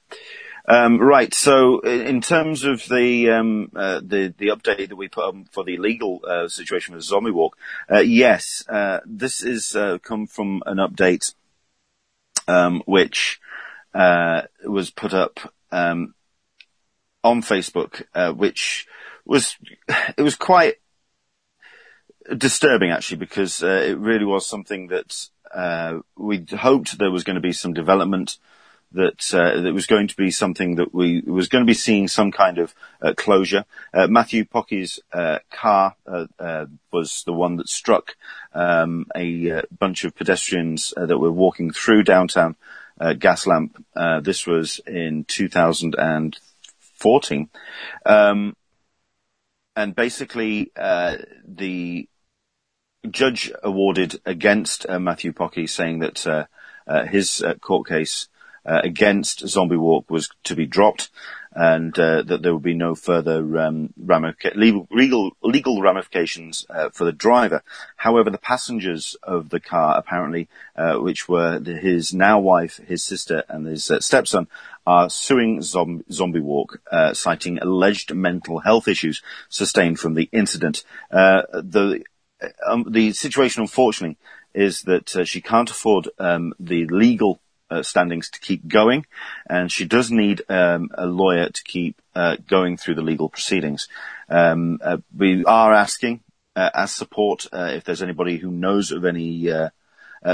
Um, 0.65 0.97
right. 0.99 1.33
So 1.33 1.81
in 1.81 2.21
terms 2.21 2.63
of 2.63 2.87
the, 2.87 3.29
um, 3.31 3.71
uh, 3.75 3.99
the, 4.01 4.33
the 4.37 4.47
update 4.47 4.89
that 4.89 4.95
we 4.95 5.09
put 5.09 5.25
up 5.25 5.35
for 5.51 5.63
the 5.63 5.77
legal, 5.77 6.21
uh, 6.25 6.47
situation 6.47 6.95
with 6.95 7.03
Zombie 7.03 7.31
Walk, 7.31 7.57
uh, 7.91 7.99
yes, 7.99 8.63
uh, 8.69 8.99
this 9.05 9.43
is, 9.43 9.75
uh, 9.75 9.97
come 10.01 10.25
from 10.25 10.63
an 10.65 10.77
update, 10.77 11.33
um, 12.47 12.81
which, 12.85 13.41
uh, 13.93 14.43
was 14.63 14.89
put 14.89 15.13
up, 15.13 15.39
um, 15.71 16.13
on 17.25 17.41
Facebook, 17.41 18.03
which 18.37 18.87
was, 19.25 19.57
it 20.17 20.21
was 20.21 20.35
quite 20.35 20.75
disturbing 22.37 22.89
actually 22.89 23.17
because, 23.17 23.61
it 23.61 23.97
really 23.97 24.25
was 24.25 24.47
something 24.47 24.87
that, 24.87 25.27
we 26.15 26.45
hoped 26.57 26.97
there 26.97 27.11
was 27.11 27.25
going 27.25 27.35
to 27.35 27.41
be 27.41 27.51
some 27.51 27.73
development, 27.73 28.37
that 28.93 29.33
uh, 29.33 29.59
that 29.61 29.73
was 29.73 29.87
going 29.87 30.07
to 30.07 30.15
be 30.15 30.31
something 30.31 30.75
that 30.75 30.93
we 30.93 31.19
was 31.21 31.49
going 31.49 31.63
to 31.63 31.69
be 31.69 31.73
seeing 31.73 32.07
some 32.07 32.31
kind 32.31 32.59
of 32.59 32.75
uh, 33.01 33.13
closure. 33.15 33.65
Uh, 33.93 34.07
Matthew 34.07 34.45
Pocci's 34.45 34.99
uh, 35.11 35.39
car 35.51 35.95
uh, 36.05 36.27
uh, 36.39 36.67
was 36.91 37.23
the 37.25 37.33
one 37.33 37.57
that 37.57 37.67
struck 37.67 38.15
um, 38.53 39.07
a 39.15 39.63
bunch 39.77 40.03
of 40.03 40.15
pedestrians 40.15 40.93
that 40.95 41.17
were 41.17 41.31
walking 41.31 41.71
through 41.71 42.03
downtown 42.03 42.55
Gaslamp. 42.99 43.71
this 44.23 44.45
was 44.45 44.79
in 44.85 45.23
2014, 45.25 47.49
um, 48.05 48.55
and 49.75 49.95
basically 49.95 50.71
the 50.75 52.07
judge 53.09 53.51
awarded 53.63 54.21
against 54.25 54.87
Matthew 54.87 55.33
Pocky, 55.33 55.65
saying 55.67 55.99
that 55.99 56.47
his 57.09 57.43
court 57.61 57.87
case 57.87 58.29
uh, 58.65 58.81
against 58.83 59.47
Zombie 59.47 59.77
Walk 59.77 60.09
was 60.09 60.29
to 60.45 60.55
be 60.55 60.65
dropped, 60.65 61.09
and 61.51 61.97
uh, 61.99 62.23
that 62.23 62.41
there 62.41 62.53
would 62.53 62.63
be 62.63 62.73
no 62.73 62.95
further 62.95 63.59
um, 63.59 63.93
legal, 63.97 64.87
legal, 65.41 65.81
ramifications 65.81 66.65
uh, 66.69 66.89
for 66.89 67.03
the 67.03 67.11
driver. 67.11 67.61
However, 67.97 68.29
the 68.29 68.37
passengers 68.37 69.15
of 69.21 69.49
the 69.49 69.59
car, 69.59 69.97
apparently, 69.97 70.47
uh, 70.75 70.95
which 70.95 71.27
were 71.27 71.59
the, 71.59 71.75
his 71.75 72.13
now 72.13 72.39
wife, 72.39 72.77
his 72.87 73.03
sister, 73.03 73.43
and 73.49 73.67
his 73.67 73.91
uh, 73.91 73.99
stepson, 73.99 74.47
are 74.87 75.09
suing 75.09 75.61
Zom- 75.61 76.03
Zombie 76.11 76.39
Walk, 76.39 76.79
uh, 76.91 77.13
citing 77.13 77.59
alleged 77.59 78.13
mental 78.13 78.59
health 78.59 78.87
issues 78.87 79.21
sustained 79.49 79.99
from 79.99 80.13
the 80.15 80.29
incident. 80.31 80.83
the 81.11 82.03
um, 82.67 82.85
the 82.89 83.13
situation, 83.13 83.61
unfortunately, 83.61 84.17
is 84.53 84.81
that 84.81 85.25
she 85.25 85.39
can't 85.39 85.69
afford 85.69 86.09
um, 86.19 86.53
the 86.59 86.85
legal 86.87 87.39
uh, 87.73 87.83
standings 87.83 88.29
to 88.29 88.39
keep 88.39 88.67
going, 88.67 89.05
and 89.49 89.71
she 89.71 89.85
does 89.85 90.11
need 90.11 90.41
um, 90.49 90.89
a 90.93 91.05
lawyer 91.05 91.49
to 91.49 91.63
keep 91.63 92.01
uh, 92.15 92.37
going 92.47 92.77
through 92.77 92.95
the 92.95 93.01
legal 93.01 93.29
proceedings. 93.29 93.87
Um, 94.29 94.79
uh, 94.83 94.97
we 95.15 95.43
are 95.45 95.73
asking 95.73 96.21
uh, 96.55 96.69
as 96.73 96.91
support 96.91 97.47
uh, 97.51 97.71
if 97.73 97.83
there's 97.83 98.03
anybody 98.03 98.37
who 98.37 98.51
knows 98.51 98.91
of 98.91 99.05
any 99.05 99.51
uh, 99.51 99.69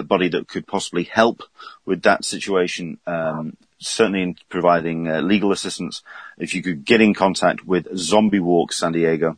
body 0.03 0.29
that 0.29 0.48
could 0.48 0.67
possibly 0.67 1.03
help 1.03 1.43
with 1.86 2.01
that 2.03 2.25
situation. 2.25 3.00
Um, 3.08 3.55
certainly 3.81 4.22
in 4.22 4.36
providing 4.50 5.05
legal 5.05 5.53
assistance. 5.53 6.03
If 6.38 6.53
you 6.53 6.62
could 6.62 6.84
get 6.84 7.00
in 7.00 7.13
contact 7.13 7.65
with 7.65 7.88
Zombie 7.96 8.41
Walk 8.41 8.74
San 8.74 8.91
Diego, 8.91 9.38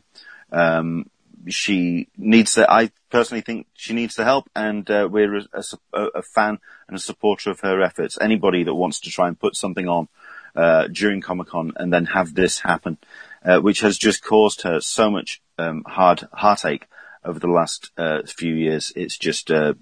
um, 0.50 1.08
she 1.48 2.08
needs 2.16 2.54
to. 2.54 2.70
I 2.70 2.90
personally 3.10 3.42
think 3.42 3.66
she 3.74 3.94
needs 3.94 4.14
the 4.14 4.24
help, 4.24 4.48
and 4.54 4.88
uh, 4.90 5.08
we're 5.10 5.36
a, 5.36 5.44
a, 5.92 6.06
a, 6.16 6.22
fan 6.22 6.58
and 6.88 6.96
a 6.96 7.00
supporter 7.00 7.50
of 7.50 7.60
her 7.60 7.82
efforts. 7.82 8.18
Anybody 8.20 8.64
that 8.64 8.74
wants 8.74 9.00
to 9.00 9.10
try 9.10 9.28
and 9.28 9.38
put 9.38 9.56
something 9.56 9.88
on 9.88 10.08
uh, 10.54 10.88
during 10.88 11.20
Comic 11.20 11.48
Con 11.48 11.72
and 11.76 11.92
then 11.92 12.06
have 12.06 12.34
this 12.34 12.60
happen, 12.60 12.98
uh, 13.44 13.58
which 13.60 13.80
has 13.80 13.98
just 13.98 14.22
caused 14.22 14.62
her 14.62 14.80
so 14.80 15.10
much 15.10 15.40
um, 15.58 15.84
hard 15.86 16.26
heartache 16.32 16.86
over 17.24 17.38
the 17.38 17.48
last 17.48 17.90
uh, 17.96 18.22
few 18.26 18.54
years. 18.54 18.92
It's 18.96 19.18
just 19.18 19.50
uh, 19.50 19.74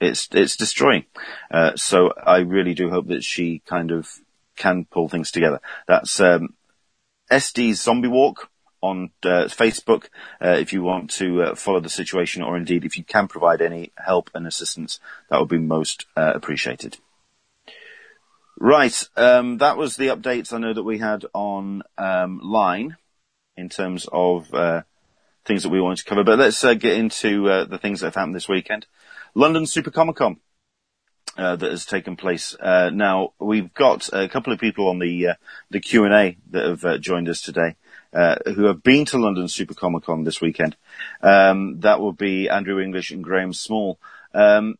it's 0.00 0.28
it's 0.32 0.56
destroying. 0.56 1.04
Uh, 1.50 1.76
so 1.76 2.12
I 2.16 2.38
really 2.38 2.74
do 2.74 2.90
hope 2.90 3.08
that 3.08 3.24
she 3.24 3.60
kind 3.66 3.90
of 3.90 4.10
can 4.56 4.84
pull 4.84 5.08
things 5.08 5.30
together. 5.30 5.60
That's 5.86 6.20
um, 6.20 6.54
SD's 7.30 7.80
Zombie 7.80 8.08
Walk 8.08 8.50
on 8.84 9.10
uh, 9.22 9.48
Facebook 9.48 10.08
uh, 10.44 10.56
if 10.60 10.72
you 10.74 10.82
want 10.82 11.10
to 11.10 11.42
uh, 11.42 11.54
follow 11.54 11.80
the 11.80 11.88
situation, 11.88 12.42
or 12.42 12.56
indeed 12.56 12.84
if 12.84 12.98
you 12.98 13.04
can 13.04 13.28
provide 13.28 13.62
any 13.62 13.92
help 13.96 14.30
and 14.34 14.46
assistance, 14.46 15.00
that 15.30 15.40
would 15.40 15.48
be 15.48 15.58
most 15.58 16.04
uh, 16.16 16.32
appreciated. 16.34 16.98
Right, 18.60 18.96
um, 19.16 19.58
that 19.58 19.78
was 19.78 19.96
the 19.96 20.08
updates 20.08 20.52
I 20.52 20.58
know 20.58 20.74
that 20.74 20.82
we 20.82 20.98
had 20.98 21.24
on 21.32 21.82
um, 21.96 22.40
line 22.42 22.96
in 23.56 23.68
terms 23.68 24.06
of 24.12 24.52
uh, 24.52 24.82
things 25.46 25.62
that 25.62 25.70
we 25.70 25.80
wanted 25.80 25.98
to 25.98 26.04
cover. 26.04 26.22
But 26.22 26.38
let's 26.38 26.62
uh, 26.62 26.74
get 26.74 26.98
into 26.98 27.44
the 27.68 27.78
things 27.78 28.00
that 28.00 28.08
have 28.08 28.14
happened 28.14 28.36
this 28.36 28.48
weekend. 28.48 28.86
London 29.34 29.66
Super 29.66 29.90
Comic 29.90 30.16
Con. 30.16 30.36
Uh, 31.36 31.56
that 31.56 31.72
has 31.72 31.84
taken 31.84 32.14
place. 32.14 32.54
Uh, 32.60 32.90
now 32.94 33.32
we've 33.40 33.74
got 33.74 34.08
a 34.12 34.28
couple 34.28 34.52
of 34.52 34.60
people 34.60 34.86
on 34.88 35.00
the 35.00 35.30
uh, 35.30 35.34
the 35.68 35.80
Q 35.80 36.04
and 36.04 36.14
A 36.14 36.36
that 36.52 36.64
have 36.64 37.00
joined 37.00 37.28
us 37.28 37.40
today. 37.40 37.74
Uh, 38.14 38.36
who 38.54 38.66
have 38.66 38.80
been 38.80 39.04
to 39.04 39.18
London 39.18 39.48
Super 39.48 39.74
Comic 39.74 40.04
Con 40.04 40.22
this 40.22 40.40
weekend. 40.40 40.76
Um, 41.20 41.80
that 41.80 41.98
will 41.98 42.12
be 42.12 42.48
Andrew 42.48 42.80
English 42.80 43.10
and 43.10 43.24
Graham 43.24 43.52
Small. 43.52 43.98
Um, 44.32 44.76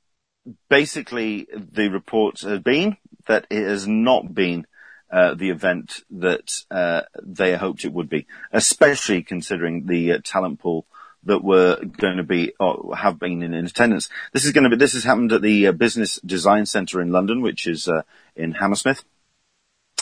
basically, 0.69 1.49
the 1.53 1.89
reports 1.89 2.43
have 2.43 2.63
been 2.63 2.97
that 3.27 3.49
it 3.51 3.65
has 3.65 3.89
not 3.89 4.33
been 4.33 4.69
uh, 5.11 5.35
the 5.35 5.51
event 5.51 6.01
that 6.11 6.65
uh, 6.71 7.03
they 7.23 7.57
hoped 7.57 7.85
it 7.85 7.93
would 7.93 8.09
be, 8.09 8.27
especially 8.53 9.25
considering 9.25 9.87
the 9.87 10.13
uh, 10.13 10.19
talent 10.23 10.61
pool 10.61 10.87
that 11.25 11.43
were 11.43 11.77
going 11.85 12.19
to 12.19 12.23
be 12.23 12.53
or 12.61 12.95
have 12.97 13.19
been 13.19 13.43
in, 13.43 13.53
attendance. 13.53 14.09
This 14.33 14.45
is 14.45 14.53
going 14.53 14.65
to 14.65 14.71
be 14.71 14.77
this 14.77 14.93
has 14.93 15.05
happened 15.05 15.33
at 15.33 15.43
the 15.43 15.67
uh, 15.67 15.73
Business 15.73 16.21
Design 16.25 16.67
Centre 16.67 17.01
in 17.01 17.11
London, 17.11 17.43
which 17.43 17.67
is 17.67 17.89
in 18.37 18.53
Hammersmith, 18.53 19.03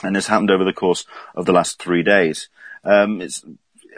and 0.03 0.17
has 0.17 0.27
happened 0.27 0.51
over 0.51 0.65
the 0.65 0.73
course 0.73 1.07
of 1.35 1.47
the 1.47 1.53
last 1.53 1.79
three 1.79 2.03
days. 2.03 2.51
Um, 2.85 3.21
it's, 3.21 3.45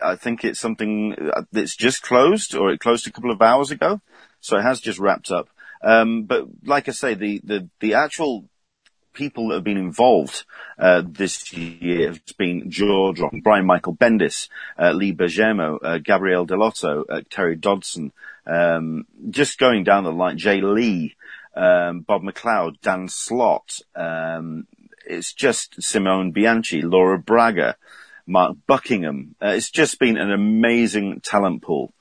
I 0.03 0.17
think 0.17 0.45
it's 0.45 0.61
something 0.61 1.17
that's 1.53 1.77
just 1.77 2.03
closed, 2.03 2.55
or 2.55 2.71
it 2.71 2.81
closed 2.81 3.07
a 3.07 3.13
couple 3.13 3.31
of 3.31 3.41
hours 3.41 3.71
ago, 3.71 4.01
so 4.41 4.57
it 4.57 4.63
has 4.63 4.81
just 4.81 4.99
wrapped 4.99 5.31
up. 5.31 5.49
Um, 5.83 6.25
but 6.25 6.47
like 6.65 6.89
I 6.89 6.93
say, 6.93 7.15
the, 7.15 7.41
the, 7.45 7.69
the 7.81 7.95
actual 7.95 8.49
people 9.13 9.49
that 9.49 9.57
have 9.57 9.65
been 9.65 9.77
involved 9.77 10.45
uh, 10.79 11.03
this 11.07 11.53
year 11.53 12.09
has 12.09 12.19
been 12.37 12.71
George 12.71 13.21
Brian 13.43 13.65
Michael 13.65 13.95
Bendis, 13.95 14.49
uh, 14.79 14.93
Lee 14.93 15.15
Bermejo, 15.15 15.79
uh, 15.83 15.99
Gabriele 15.99 16.47
Dell'Otto, 16.47 17.05
uh, 17.09 17.21
Terry 17.31 17.57
Dodson, 17.57 18.13
um, 18.47 19.07
just 19.31 19.59
going 19.59 19.85
down 19.85 20.05
the 20.05 20.13
line, 20.13 20.37
Jae 20.37 20.63
Lee, 20.63 21.15
um, 21.55 22.01
Bob 22.01 22.23
McLeod, 22.23 22.81
Dan 22.83 23.09
Slott, 23.09 23.81
um, 23.95 24.67
it's 25.07 25.33
just 25.33 25.83
Simone 25.83 26.33
Bianchi, 26.33 26.83
Laura 26.83 27.19
Braga, 27.19 27.77
Mark 28.27 28.57
Buckingham. 28.67 29.35
Uh, 29.43 29.49
it's 29.49 29.71
just 29.71 29.99
been 29.99 30.17
an 30.17 30.31
amazing 30.31 31.21
talent 31.21 31.63
pool. 31.63 31.93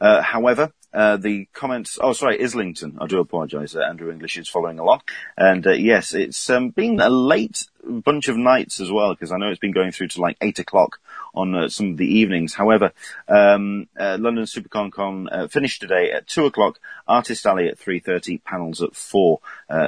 Uh, 0.00 0.20
however, 0.22 0.72
uh, 0.92 1.16
the 1.16 1.46
comments, 1.54 1.98
oh 2.00 2.12
sorry, 2.12 2.42
Islington, 2.42 2.98
I 3.00 3.06
do 3.06 3.18
apologise, 3.18 3.74
uh, 3.74 3.80
Andrew 3.80 4.12
English 4.12 4.36
is 4.36 4.48
following 4.48 4.78
along. 4.78 5.00
And 5.38 5.66
uh, 5.66 5.72
yes, 5.72 6.12
it's 6.12 6.50
um, 6.50 6.70
been 6.70 7.00
a 7.00 7.08
late 7.08 7.66
bunch 7.82 8.28
of 8.28 8.36
nights 8.36 8.78
as 8.78 8.92
well, 8.92 9.14
because 9.14 9.32
I 9.32 9.38
know 9.38 9.48
it's 9.48 9.58
been 9.58 9.72
going 9.72 9.92
through 9.92 10.08
to 10.08 10.20
like 10.20 10.36
8 10.40 10.58
o'clock 10.58 11.00
on 11.34 11.54
uh, 11.54 11.68
some 11.68 11.92
of 11.92 11.96
the 11.96 12.18
evenings. 12.18 12.52
However, 12.52 12.92
um, 13.26 13.88
London 13.98 14.44
Supercon 14.44 14.92
Con 14.92 15.48
finished 15.48 15.80
today 15.80 16.12
at 16.12 16.26
2 16.26 16.46
o'clock, 16.46 16.78
Artist 17.08 17.46
Alley 17.46 17.68
at 17.68 17.78
3.30, 17.78 18.44
panels 18.44 18.82
at 18.82 18.94
4. 18.94 19.40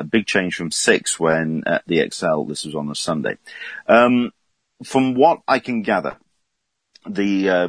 big 0.08 0.26
change 0.26 0.56
from 0.56 0.70
6 0.70 1.20
when 1.20 1.64
at 1.66 1.84
the 1.86 1.98
ExCeL, 1.98 2.48
this 2.48 2.64
was 2.64 2.74
on 2.74 2.90
a 2.90 2.94
Sunday. 2.94 3.36
Um, 3.86 4.32
from 4.82 5.14
what 5.14 5.40
I 5.46 5.58
can 5.58 5.82
gather, 5.82 6.16
the 7.08 7.48
uh, 7.48 7.68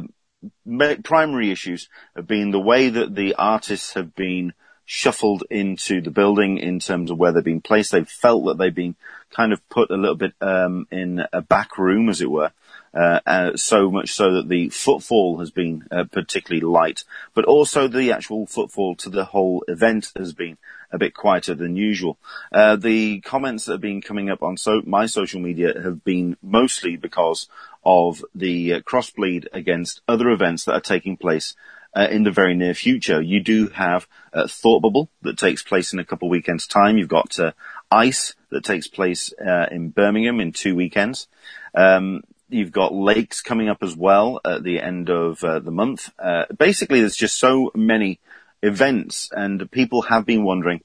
primary 1.02 1.50
issues 1.50 1.88
have 2.14 2.26
been 2.26 2.50
the 2.50 2.60
way 2.60 2.88
that 2.88 3.14
the 3.14 3.34
artists 3.34 3.94
have 3.94 4.14
been 4.14 4.52
shuffled 4.84 5.42
into 5.50 6.00
the 6.00 6.10
building 6.10 6.58
in 6.58 6.78
terms 6.78 7.10
of 7.10 7.18
where 7.18 7.32
they've 7.32 7.44
been 7.44 7.60
placed. 7.60 7.92
They've 7.92 8.08
felt 8.08 8.46
that 8.46 8.58
they've 8.58 8.74
been 8.74 8.94
kind 9.30 9.52
of 9.52 9.68
put 9.68 9.90
a 9.90 9.96
little 9.96 10.16
bit 10.16 10.32
um, 10.40 10.86
in 10.90 11.22
a 11.32 11.42
back 11.42 11.76
room, 11.76 12.08
as 12.08 12.20
it 12.20 12.30
were. 12.30 12.52
Uh, 12.96 13.20
uh, 13.26 13.56
so 13.56 13.90
much 13.90 14.14
so 14.14 14.32
that 14.36 14.48
the 14.48 14.70
footfall 14.70 15.38
has 15.38 15.50
been 15.50 15.86
uh, 15.90 16.04
particularly 16.04 16.64
light, 16.64 17.04
but 17.34 17.44
also 17.44 17.88
the 17.88 18.10
actual 18.10 18.46
footfall 18.46 18.94
to 18.96 19.10
the 19.10 19.26
whole 19.26 19.62
event 19.68 20.10
has 20.16 20.32
been 20.32 20.56
a 20.90 20.96
bit 20.96 21.12
quieter 21.12 21.54
than 21.54 21.76
usual. 21.76 22.16
Uh, 22.50 22.74
the 22.76 23.20
comments 23.20 23.66
that 23.66 23.72
have 23.72 23.80
been 23.82 24.00
coming 24.00 24.30
up 24.30 24.42
on 24.42 24.56
so- 24.56 24.80
my 24.86 25.04
social 25.04 25.40
media 25.40 25.78
have 25.78 26.04
been 26.04 26.38
mostly 26.42 26.96
because 26.96 27.48
of 27.84 28.24
the 28.34 28.72
uh, 28.72 28.80
crossbleed 28.80 29.46
against 29.52 30.00
other 30.08 30.30
events 30.30 30.64
that 30.64 30.72
are 30.72 30.80
taking 30.80 31.18
place 31.18 31.54
uh, 31.94 32.08
in 32.10 32.22
the 32.22 32.30
very 32.30 32.54
near 32.54 32.72
future. 32.72 33.20
You 33.20 33.40
do 33.40 33.68
have 33.68 34.06
uh, 34.32 34.46
Thought 34.46 34.80
Bubble 34.80 35.10
that 35.20 35.36
takes 35.36 35.62
place 35.62 35.92
in 35.92 35.98
a 35.98 36.04
couple 36.04 36.30
weekends' 36.30 36.66
time. 36.66 36.96
You've 36.96 37.08
got 37.08 37.38
uh, 37.38 37.52
Ice 37.90 38.34
that 38.50 38.64
takes 38.64 38.88
place 38.88 39.32
in 39.70 39.90
Birmingham 39.90 40.40
in 40.40 40.52
two 40.52 40.74
weekends. 40.74 41.28
Um, 41.74 42.22
you've 42.48 42.72
got 42.72 42.94
lakes 42.94 43.40
coming 43.40 43.68
up 43.68 43.82
as 43.82 43.96
well 43.96 44.40
at 44.44 44.62
the 44.62 44.80
end 44.80 45.10
of 45.10 45.42
uh, 45.42 45.58
the 45.58 45.70
month. 45.70 46.10
Uh, 46.18 46.44
basically, 46.56 47.00
there's 47.00 47.16
just 47.16 47.38
so 47.38 47.70
many 47.74 48.20
events, 48.62 49.30
and 49.32 49.70
people 49.70 50.02
have 50.02 50.24
been 50.24 50.44
wondering 50.44 50.80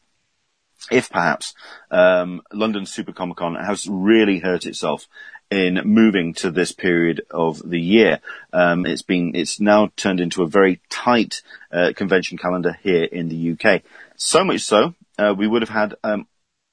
if 0.90 1.10
perhaps 1.10 1.54
um, 1.92 2.42
London 2.52 2.86
Super 2.86 3.14
Comic 3.14 3.38
Con 3.38 3.56
has 3.56 3.88
really 3.88 4.40
hurt 4.40 4.66
itself 4.66 5.08
in 5.52 5.82
moving 5.84 6.34
to 6.34 6.50
this 6.50 6.72
period 6.72 7.22
of 7.30 7.62
the 7.70 7.80
year. 7.80 8.20
Um, 8.54 8.86
it's 8.86 9.02
been 9.02 9.36
it's 9.36 9.60
now 9.60 9.92
turned 9.96 10.22
into 10.22 10.44
a 10.44 10.48
very 10.48 10.82
tight 10.90 11.44
uh, 11.72 11.92
convention 11.96 12.38
calendar 12.38 12.78
here 12.82 13.04
in 13.04 13.28
the 13.28 13.52
UK. 13.52 13.84
So 14.16 14.44
much 14.44 14.62
so, 14.62 14.96
uh, 15.20 15.36
we 15.38 15.48
would 15.48 15.62
have 15.62 15.70
had 15.70 15.96
um, 16.04 16.28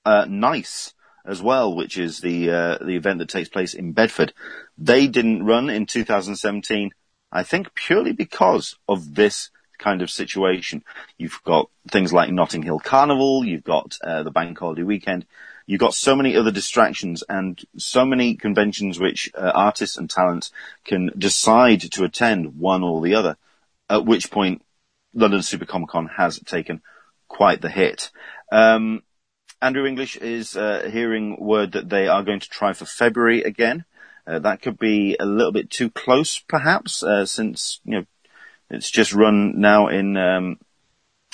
uh, 0.04 0.26
Nice 0.28 0.94
as 1.28 1.42
well, 1.42 1.74
which 1.76 1.98
is 1.98 2.20
the 2.20 2.50
uh, 2.50 2.78
the 2.78 2.96
event 2.96 3.18
that 3.18 3.28
takes 3.28 3.48
place 3.48 3.74
in 3.74 3.92
Bedford. 3.92 4.32
They 4.78 5.06
didn't 5.06 5.44
run 5.44 5.68
in 5.68 5.86
2017, 5.86 6.90
I 7.30 7.42
think, 7.42 7.74
purely 7.74 8.12
because 8.12 8.76
of 8.88 9.14
this 9.14 9.50
kind 9.78 10.02
of 10.02 10.10
situation. 10.10 10.82
You've 11.18 11.40
got 11.44 11.70
things 11.90 12.12
like 12.12 12.30
Notting 12.30 12.62
Hill 12.62 12.80
Carnival, 12.80 13.44
you've 13.44 13.62
got 13.62 13.96
uh, 14.02 14.22
the 14.22 14.30
Bank 14.30 14.58
Holiday 14.58 14.82
Weekend, 14.82 15.26
you've 15.66 15.80
got 15.80 15.94
so 15.94 16.16
many 16.16 16.34
other 16.34 16.50
distractions 16.50 17.22
and 17.28 17.60
so 17.76 18.04
many 18.04 18.34
conventions 18.34 18.98
which 18.98 19.30
uh, 19.34 19.52
artists 19.54 19.96
and 19.96 20.10
talents 20.10 20.50
can 20.84 21.10
decide 21.16 21.80
to 21.92 22.04
attend 22.04 22.58
one 22.58 22.82
or 22.82 23.00
the 23.02 23.14
other. 23.14 23.36
At 23.90 24.04
which 24.04 24.30
point, 24.30 24.62
London 25.14 25.42
Super 25.42 25.64
Comic 25.64 25.90
Con 25.90 26.10
has 26.16 26.40
taken 26.40 26.82
quite 27.28 27.60
the 27.60 27.70
hit. 27.70 28.10
Um, 28.50 29.02
Andrew 29.60 29.86
English 29.86 30.16
is 30.16 30.56
uh, 30.56 30.88
hearing 30.90 31.36
word 31.40 31.72
that 31.72 31.88
they 31.88 32.06
are 32.06 32.22
going 32.22 32.40
to 32.40 32.48
try 32.48 32.72
for 32.72 32.84
February 32.84 33.42
again. 33.42 33.84
Uh, 34.26 34.38
that 34.38 34.62
could 34.62 34.78
be 34.78 35.16
a 35.18 35.26
little 35.26 35.52
bit 35.52 35.70
too 35.70 35.90
close, 35.90 36.38
perhaps, 36.38 37.02
uh, 37.02 37.26
since 37.26 37.80
you 37.84 37.92
know 37.92 38.04
it's 38.70 38.90
just 38.90 39.12
run 39.12 39.60
now 39.60 39.88
in 39.88 40.16
um, 40.16 40.58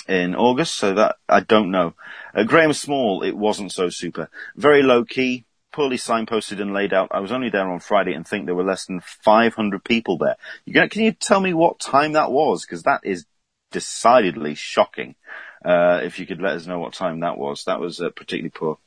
in 0.09 0.35
August, 0.35 0.75
so 0.75 0.95
that 0.95 1.17
I 1.29 1.41
don't 1.41 1.71
know. 1.71 1.95
Uh, 2.35 2.45
Graham 2.45 2.73
Small, 2.73 3.23
it 3.23 3.37
wasn't 3.37 3.73
so 3.73 3.91
super. 3.91 4.31
Very 4.57 4.83
low 4.83 5.05
key, 5.05 5.45
poorly 5.73 5.97
signposted 5.97 6.61
and 6.61 6.73
laid 6.73 6.95
out. 6.95 7.09
I 7.11 7.21
was 7.21 7.33
only 7.33 7.51
there 7.51 7.69
on 7.69 7.81
Friday 7.81 8.15
and 8.15 8.27
think 8.27 8.47
there 8.47 8.55
were 8.55 8.65
less 8.65 8.87
than 8.87 9.01
500 9.01 9.85
people 9.85 10.17
there. 10.17 10.37
You 10.65 10.89
can 10.89 11.03
you 11.03 11.13
tell 11.13 11.41
me 11.41 11.53
what 11.53 11.81
time 11.81 12.13
that 12.13 12.31
was? 12.31 12.65
Because 12.65 12.85
that 12.85 13.01
is 13.03 13.27
decidedly 13.71 14.55
shocking. 14.55 15.17
Uh, 15.65 16.01
if 16.03 16.19
you 16.19 16.27
could 16.27 16.43
let 16.43 16.57
us 16.57 16.67
know 16.67 16.79
what 16.79 16.93
time 16.93 17.21
that 17.21 17.39
was, 17.39 17.65
that 17.65 17.81
was 17.81 18.01
uh, 18.01 18.11
particularly 18.11 18.51
poor. 18.51 18.79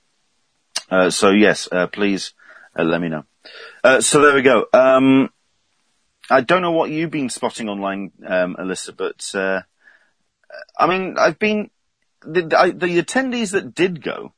Uh, 0.90 1.10
so 1.10 1.32
yes, 1.32 1.68
uh, 1.72 1.88
please 1.88 2.34
uh, 2.78 2.84
let 2.84 3.02
me 3.02 3.10
know. 3.10 3.24
Uh, 3.84 4.02
so 4.02 4.22
there 4.22 4.36
we 4.36 4.42
go. 4.42 4.66
Um, 4.74 5.30
I 6.30 6.42
don't 6.42 6.62
know 6.62 6.72
what 6.72 6.92
you've 6.92 7.12
been 7.12 7.30
spotting 7.30 7.70
online, 7.70 8.12
um, 8.26 8.56
Alyssa, 8.60 8.96
but 8.96 9.32
uh, 9.34 9.62
I 10.78 10.88
mean, 10.88 11.16
I've 11.18 11.40
been 11.40 11.70
the, 12.22 12.42
the, 12.42 13.02
attendees 13.02 13.52
that 13.52 13.74
did 13.74 14.04
go 14.04 14.34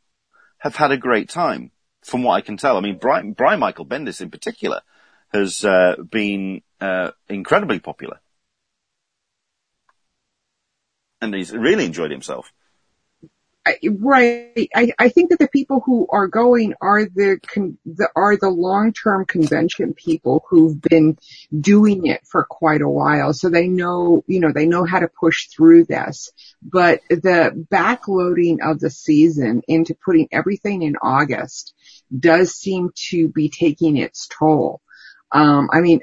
have 0.59 0.75
had 0.75 0.91
a 0.91 0.97
great 0.97 1.29
time, 1.29 1.71
from 2.03 2.23
what 2.23 2.33
I 2.33 2.41
can 2.41 2.57
tell. 2.57 2.77
I 2.77 2.81
mean, 2.81 2.97
Brian, 2.99 3.33
Brian 3.33 3.59
Michael 3.59 3.85
Bendis 3.85 4.21
in 4.21 4.29
particular 4.29 4.81
has 5.33 5.61
been 6.09 6.61
uh, 6.79 7.11
incredibly 7.27 7.79
popular. 7.79 8.19
And 11.21 11.33
he's 11.33 11.51
really 11.51 11.85
enjoyed 11.85 12.11
himself. 12.11 12.51
Right. 13.83 14.69
I, 14.73 14.91
I 14.97 15.09
think 15.09 15.29
that 15.29 15.39
the 15.39 15.47
people 15.47 15.81
who 15.85 16.07
are 16.09 16.27
going 16.27 16.73
are 16.81 17.05
the, 17.05 17.39
con, 17.45 17.77
the 17.85 18.09
are 18.15 18.35
the 18.35 18.49
long-term 18.49 19.25
convention 19.25 19.93
people 19.93 20.43
who've 20.49 20.81
been 20.81 21.17
doing 21.55 22.07
it 22.07 22.21
for 22.25 22.45
quite 22.49 22.81
a 22.81 22.89
while. 22.89 23.33
So 23.33 23.49
they 23.49 23.67
know, 23.67 24.23
you 24.27 24.39
know, 24.39 24.51
they 24.51 24.65
know 24.65 24.85
how 24.85 24.99
to 24.99 25.07
push 25.07 25.49
through 25.49 25.85
this. 25.85 26.31
But 26.63 27.01
the 27.09 27.65
backloading 27.71 28.57
of 28.63 28.79
the 28.79 28.89
season 28.89 29.61
into 29.67 29.95
putting 30.03 30.29
everything 30.31 30.81
in 30.81 30.95
August 31.01 31.75
does 32.17 32.55
seem 32.55 32.89
to 33.09 33.27
be 33.27 33.49
taking 33.49 33.97
its 33.97 34.27
toll. 34.27 34.81
Um, 35.31 35.69
I 35.71 35.81
mean, 35.81 35.99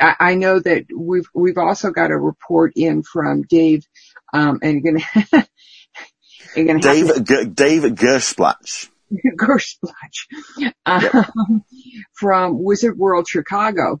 I, 0.00 0.14
I 0.20 0.34
know 0.36 0.58
that 0.58 0.86
we've, 0.96 1.28
we've 1.34 1.58
also 1.58 1.90
got 1.90 2.12
a 2.12 2.16
report 2.16 2.72
in 2.76 3.02
from 3.02 3.42
Dave, 3.42 3.84
um, 4.32 4.58
and 4.62 4.78
again, 6.56 6.80
Dave, 6.80 7.24
G- 7.24 7.44
Dave 7.46 7.82
Gersplatch. 7.82 8.88
Gersplatch. 9.38 10.72
Um, 10.86 11.64
from 12.14 12.62
Wizard 12.62 12.98
World 12.98 13.26
Chicago. 13.28 14.00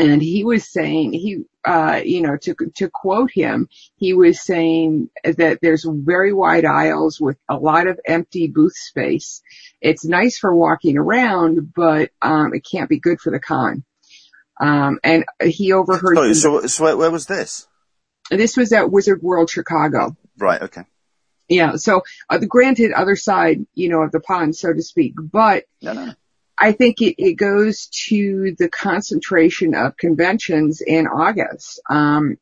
And 0.00 0.22
he 0.22 0.44
was 0.44 0.70
saying, 0.70 1.12
he, 1.12 1.38
uh, 1.64 2.00
you 2.04 2.22
know, 2.22 2.36
to, 2.42 2.54
to 2.76 2.88
quote 2.88 3.32
him, 3.32 3.68
he 3.96 4.14
was 4.14 4.40
saying 4.40 5.10
that 5.24 5.58
there's 5.60 5.84
very 5.88 6.32
wide 6.32 6.64
aisles 6.64 7.20
with 7.20 7.36
a 7.48 7.56
lot 7.56 7.88
of 7.88 7.98
empty 8.06 8.46
booth 8.46 8.76
space. 8.76 9.42
It's 9.80 10.04
nice 10.04 10.38
for 10.38 10.54
walking 10.54 10.98
around, 10.98 11.72
but, 11.74 12.10
um, 12.22 12.54
it 12.54 12.64
can't 12.70 12.88
be 12.88 13.00
good 13.00 13.20
for 13.20 13.32
the 13.32 13.40
con. 13.40 13.82
Um, 14.60 14.98
and 15.04 15.24
he 15.42 15.72
overheard. 15.72 16.16
Sorry, 16.16 16.34
so, 16.34 16.66
so 16.66 16.96
where 16.96 17.10
was 17.10 17.26
this? 17.26 17.67
This 18.30 18.56
was 18.56 18.72
at 18.72 18.90
Wizard 18.90 19.22
World 19.22 19.50
Chicago. 19.50 20.16
Right. 20.36 20.62
Okay. 20.62 20.82
Yeah. 21.48 21.76
So, 21.76 22.02
uh, 22.28 22.38
the 22.38 22.46
granted 22.46 22.92
other 22.92 23.16
side, 23.16 23.66
you 23.74 23.88
know, 23.88 24.02
of 24.02 24.12
the 24.12 24.20
pond, 24.20 24.54
so 24.54 24.72
to 24.72 24.82
speak, 24.82 25.14
but 25.16 25.64
no, 25.80 25.92
no. 25.92 26.12
I 26.58 26.72
think 26.72 27.00
it, 27.00 27.14
it 27.22 27.34
goes 27.34 27.86
to 28.08 28.54
the 28.58 28.68
concentration 28.68 29.74
of 29.74 29.96
conventions 29.96 30.80
in 30.80 31.06
August. 31.06 31.80
Um, 31.88 32.36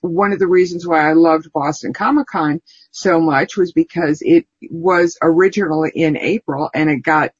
one 0.00 0.32
of 0.32 0.38
the 0.38 0.46
reasons 0.46 0.86
why 0.86 1.08
I 1.08 1.14
loved 1.14 1.52
Boston 1.52 1.92
Comic 1.92 2.28
Con 2.28 2.60
so 2.92 3.20
much 3.20 3.56
was 3.56 3.72
because 3.72 4.22
it 4.22 4.46
was 4.70 5.18
originally 5.20 5.90
in 5.94 6.16
April 6.16 6.70
and 6.74 6.88
it 6.88 7.02
got 7.02 7.32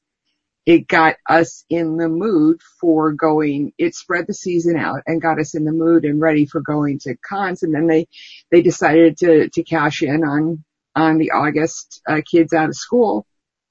it 0.67 0.85
got 0.85 1.15
us 1.29 1.63
in 1.69 1.95
the 1.95 2.09
mood 2.09 2.59
for 2.81 3.13
going, 3.13 3.71
it 3.77 3.95
spread 3.95 4.27
the 4.27 4.33
season 4.33 4.75
out 4.75 4.99
and 5.07 5.21
got 5.21 5.39
us 5.39 5.55
in 5.55 5.63
the 5.63 5.71
mood 5.71 6.03
and 6.03 6.19
ready 6.19 6.45
for 6.45 6.59
going 6.59 6.99
to 6.99 7.15
cons. 7.15 7.63
And 7.63 7.73
then 7.73 7.87
they, 7.87 8.09
they 8.51 8.61
decided 8.61 9.15
to, 9.19 9.49
to 9.49 9.63
cash 9.63 10.01
in 10.03 10.25
on, 10.25 10.65
on 10.93 11.19
the 11.19 11.31
August 11.31 12.01
uh, 12.05 12.19
kids 12.29 12.51
out 12.51 12.67
of 12.67 12.75
school 12.75 13.25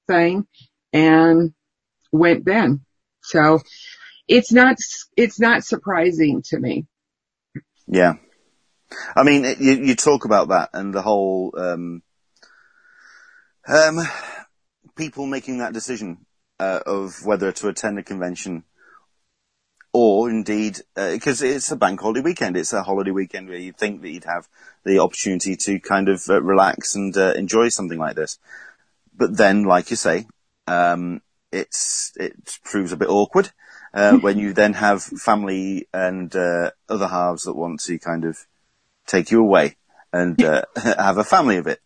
thing 0.07 0.47
and 0.91 1.53
went 2.11 2.45
then. 2.45 2.83
So 3.21 3.59
it's 4.27 4.51
not, 4.51 4.77
it's 5.15 5.39
not 5.39 5.63
surprising 5.63 6.41
to 6.47 6.59
me. 6.59 6.87
Yeah. 7.85 8.13
I 9.15 9.21
mean, 9.21 9.43
you, 9.59 9.73
you 9.73 9.95
talk 9.95 10.25
about 10.25 10.47
that 10.47 10.71
and 10.73 10.91
the 10.91 11.03
whole, 11.03 11.53
um, 11.55 12.01
um, 13.67 13.99
people 14.95 15.27
making 15.27 15.59
that 15.59 15.73
decision 15.73 16.25
uh, 16.59 16.79
of 16.85 17.25
whether 17.25 17.51
to 17.51 17.69
attend 17.69 17.99
a 17.99 18.03
convention 18.03 18.63
or 19.93 20.29
indeed, 20.29 20.79
because 20.95 21.41
uh, 21.41 21.47
it's 21.47 21.71
a 21.71 21.75
bank 21.75 21.99
holiday 21.99 22.21
weekend, 22.21 22.55
it's 22.55 22.73
a 22.73 22.83
holiday 22.83 23.11
weekend 23.11 23.49
where 23.49 23.57
you 23.57 23.71
think 23.71 24.01
that 24.01 24.09
you'd 24.09 24.25
have 24.25 24.47
the 24.83 24.99
opportunity 24.99 25.55
to 25.55 25.79
kind 25.79 26.07
of 26.09 26.21
uh, 26.29 26.41
relax 26.41 26.95
and 26.95 27.17
uh, 27.17 27.33
enjoy 27.33 27.69
something 27.69 27.97
like 27.97 28.15
this. 28.15 28.37
But 29.15 29.35
then, 29.37 29.63
like 29.63 29.89
you 29.89 29.95
say, 29.95 30.27
um, 30.67 31.21
it's 31.51 32.13
it 32.15 32.59
proves 32.63 32.91
a 32.91 32.97
bit 32.97 33.09
awkward 33.09 33.49
uh, 33.93 34.17
when 34.21 34.37
you 34.37 34.53
then 34.53 34.73
have 34.73 35.01
family 35.01 35.87
and 35.93 36.35
uh, 36.35 36.71
other 36.87 37.07
halves 37.07 37.43
that 37.45 37.55
want 37.55 37.79
to 37.81 37.97
kind 37.97 38.25
of 38.25 38.45
take 39.07 39.31
you 39.31 39.39
away 39.39 39.77
and 40.13 40.39
have 40.75 41.17
a 41.17 41.23
family 41.23 41.57
of 41.57 41.65
it 41.65 41.81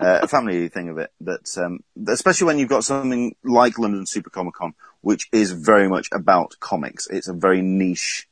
uh, 0.00 0.20
a 0.22 0.28
family 0.28 0.68
thing 0.68 0.88
of 0.88 0.98
it. 0.98 1.10
That 1.20 1.56
um, 1.58 1.80
especially 2.08 2.46
when 2.46 2.58
you've 2.58 2.68
got 2.68 2.84
something 2.84 3.34
like 3.44 3.78
London 3.78 4.06
Super 4.06 4.30
Comic 4.30 4.54
Con, 4.54 4.74
which 5.00 5.28
is 5.32 5.52
very 5.52 5.88
much 5.88 6.08
about 6.12 6.56
comics. 6.60 7.06
It's 7.08 7.28
a 7.28 7.32
very 7.32 7.62
niche. 7.62 8.28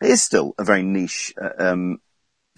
It 0.00 0.10
is 0.10 0.22
still 0.22 0.54
a 0.58 0.64
very 0.64 0.82
niche 0.82 1.34
uh, 1.40 1.50
um, 1.58 2.00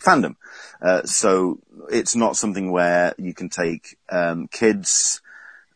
fandom. 0.01 0.37
Uh, 0.81 1.03
so 1.05 1.59
it's 1.91 2.15
not 2.15 2.37
something 2.37 2.71
where 2.71 3.15
you 3.19 3.35
can 3.35 3.49
take 3.49 3.97
um, 4.11 4.49
kids. 4.49 5.21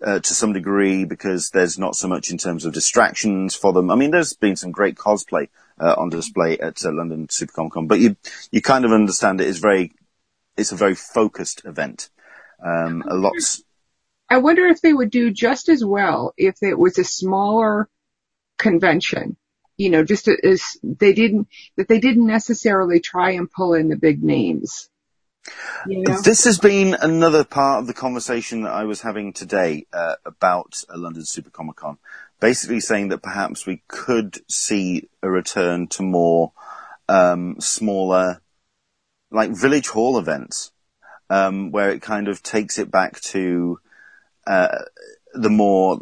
Uh, 0.04 0.20
to 0.20 0.34
some 0.34 0.52
degree, 0.52 1.06
because 1.06 1.48
there's 1.48 1.78
not 1.78 1.96
so 1.96 2.06
much 2.06 2.30
in 2.30 2.36
terms 2.36 2.66
of 2.66 2.74
distractions 2.74 3.54
for 3.54 3.72
them. 3.72 3.90
I 3.90 3.94
mean, 3.94 4.10
there's 4.10 4.34
been 4.34 4.54
some 4.54 4.70
great 4.70 4.94
cosplay 4.94 5.48
uh, 5.80 5.94
on 5.96 6.10
display 6.10 6.58
at 6.58 6.84
uh, 6.84 6.92
London 6.92 7.28
Super 7.28 7.52
Comic 7.52 7.72
Con, 7.72 7.86
but 7.86 8.00
you 8.00 8.16
you 8.50 8.62
kind 8.62 8.84
of 8.84 8.92
understand 8.92 9.40
it 9.40 9.48
is 9.48 9.58
very 9.58 9.92
it's 10.56 10.72
a 10.72 10.76
very 10.76 10.94
focused 10.94 11.64
event. 11.64 12.08
Um, 12.66 13.04
a 13.06 13.14
lot. 13.14 13.34
I 14.28 14.38
wonder 14.38 14.66
if 14.66 14.80
they 14.80 14.92
would 14.92 15.10
do 15.10 15.30
just 15.30 15.68
as 15.68 15.84
well 15.84 16.34
if 16.36 16.56
it 16.62 16.76
was 16.76 16.98
a 16.98 17.04
smaller 17.04 17.88
convention. 18.58 19.36
You 19.76 19.90
know, 19.90 20.04
just 20.04 20.28
as 20.28 20.78
they 20.82 21.12
didn't, 21.12 21.48
that 21.76 21.86
they 21.86 22.00
didn't 22.00 22.26
necessarily 22.26 22.98
try 22.98 23.32
and 23.32 23.50
pull 23.50 23.74
in 23.74 23.88
the 23.88 23.96
big 23.96 24.22
names. 24.22 24.88
You 25.86 26.02
know? 26.02 26.20
This 26.22 26.44
has 26.44 26.58
been 26.58 26.94
another 26.94 27.44
part 27.44 27.80
of 27.80 27.86
the 27.86 27.94
conversation 27.94 28.62
that 28.62 28.72
I 28.72 28.84
was 28.84 29.02
having 29.02 29.32
today 29.32 29.86
uh, 29.92 30.16
about 30.24 30.82
a 30.88 30.96
London 30.96 31.24
Super 31.24 31.50
Comic 31.50 31.76
Con. 31.76 31.98
Basically 32.40 32.80
saying 32.80 33.08
that 33.08 33.22
perhaps 33.22 33.66
we 33.66 33.82
could 33.86 34.38
see 34.50 35.08
a 35.22 35.30
return 35.30 35.86
to 35.88 36.02
more 36.02 36.52
um, 37.08 37.60
smaller, 37.60 38.40
like 39.30 39.50
village 39.50 39.88
hall 39.88 40.18
events 40.18 40.72
um, 41.30 41.70
where 41.70 41.90
it 41.90 42.02
kind 42.02 42.28
of 42.28 42.42
takes 42.42 42.78
it 42.78 42.90
back 42.90 43.20
to 43.20 43.78
uh, 44.46 44.78
the 45.34 45.50
more. 45.50 46.00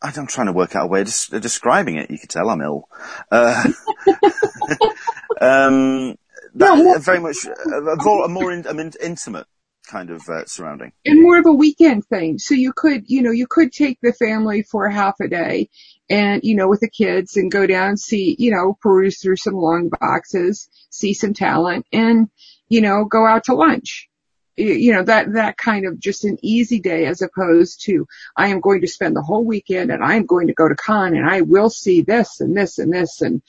I'm 0.00 0.28
trying 0.28 0.46
to 0.46 0.52
work 0.52 0.76
out 0.76 0.84
a 0.84 0.86
way 0.86 1.00
of 1.00 1.08
des- 1.08 1.40
describing 1.40 1.96
it. 1.96 2.08
You 2.08 2.18
could 2.20 2.30
tell 2.30 2.48
I'm 2.48 2.60
ill. 2.60 2.88
Uh, 3.32 3.64
um, 5.40 6.14
that, 6.54 6.78
more, 6.78 6.98
very 7.00 7.18
much 7.18 7.38
a, 7.44 7.78
a 7.78 8.28
more 8.28 8.52
in, 8.52 8.64
I 8.68 8.74
mean, 8.74 8.92
intimate 9.02 9.46
kind 9.88 10.10
of 10.10 10.22
uh, 10.28 10.44
surrounding. 10.46 10.92
And 11.04 11.22
more 11.22 11.38
of 11.38 11.46
a 11.46 11.52
weekend 11.52 12.04
thing. 12.06 12.38
So 12.38 12.54
you 12.54 12.72
could, 12.72 13.04
you 13.06 13.22
know, 13.22 13.30
you 13.32 13.46
could 13.48 13.72
take 13.72 13.98
the 14.00 14.12
family 14.12 14.62
for 14.62 14.88
half 14.88 15.14
a 15.20 15.28
day 15.28 15.70
and, 16.08 16.42
you 16.44 16.54
know, 16.54 16.68
with 16.68 16.80
the 16.80 16.90
kids 16.90 17.36
and 17.36 17.50
go 17.50 17.66
down 17.66 17.96
see, 17.96 18.36
you 18.38 18.52
know, 18.52 18.76
peruse 18.80 19.20
through 19.20 19.36
some 19.36 19.54
long 19.54 19.90
boxes, 20.00 20.68
see 20.90 21.14
some 21.14 21.34
talent 21.34 21.86
and, 21.92 22.28
you 22.68 22.80
know, 22.80 23.04
go 23.04 23.26
out 23.26 23.44
to 23.44 23.54
lunch. 23.54 24.08
You 24.56 24.92
know, 24.92 25.04
that, 25.04 25.34
that 25.34 25.56
kind 25.56 25.86
of 25.86 26.00
just 26.00 26.24
an 26.24 26.36
easy 26.42 26.80
day 26.80 27.06
as 27.06 27.22
opposed 27.22 27.84
to 27.84 28.08
I 28.36 28.48
am 28.48 28.60
going 28.60 28.80
to 28.80 28.88
spend 28.88 29.14
the 29.14 29.22
whole 29.22 29.44
weekend 29.44 29.92
and 29.92 30.02
I'm 30.02 30.26
going 30.26 30.48
to 30.48 30.52
go 30.52 30.68
to 30.68 30.74
con 30.74 31.14
and 31.14 31.28
I 31.28 31.42
will 31.42 31.70
see 31.70 32.02
this 32.02 32.40
and 32.40 32.56
this 32.56 32.78
and 32.78 32.92
this 32.92 33.22
and, 33.22 33.40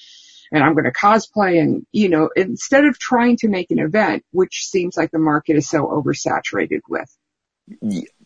and 0.51 0.63
I'm 0.63 0.73
going 0.73 0.85
to 0.85 0.91
cosplay 0.91 1.59
and, 1.59 1.85
you 1.91 2.09
know, 2.09 2.29
instead 2.35 2.85
of 2.85 2.99
trying 2.99 3.37
to 3.37 3.47
make 3.47 3.71
an 3.71 3.79
event, 3.79 4.23
which 4.31 4.67
seems 4.67 4.97
like 4.97 5.09
the 5.09 5.17
market 5.17 5.55
is 5.55 5.67
so 5.67 5.87
oversaturated 5.87 6.81
with. 6.87 7.09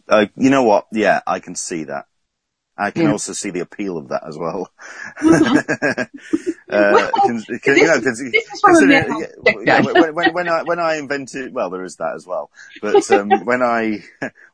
Uh, 0.10 0.26
you 0.36 0.50
know 0.50 0.64
what? 0.64 0.88
Yeah, 0.92 1.22
I 1.26 1.40
can 1.40 1.56
see 1.56 1.86
that. 1.86 2.08
I 2.76 2.90
can 2.90 3.04
yeah. 3.04 3.12
also 3.12 3.34
see 3.34 3.52
the 3.52 3.60
appeal 3.60 3.98
of 3.98 4.08
that 4.10 4.24
as 4.28 4.38
well. 4.38 4.72
uh, 5.22 6.08
can, 7.22 7.44
can, 7.60 7.78
you 7.78 7.88
know, 7.88 8.00
when, 10.32 10.50
I 10.50 10.64
when 10.64 10.80
I 10.80 10.96
invented, 10.96 11.54
well, 11.54 11.70
there 11.70 11.84
is 11.84 11.98
that 11.98 12.16
as 12.16 12.26
well. 12.26 12.50
But 12.82 13.10
um, 13.12 13.30
when 13.46 13.62
I 13.62 14.04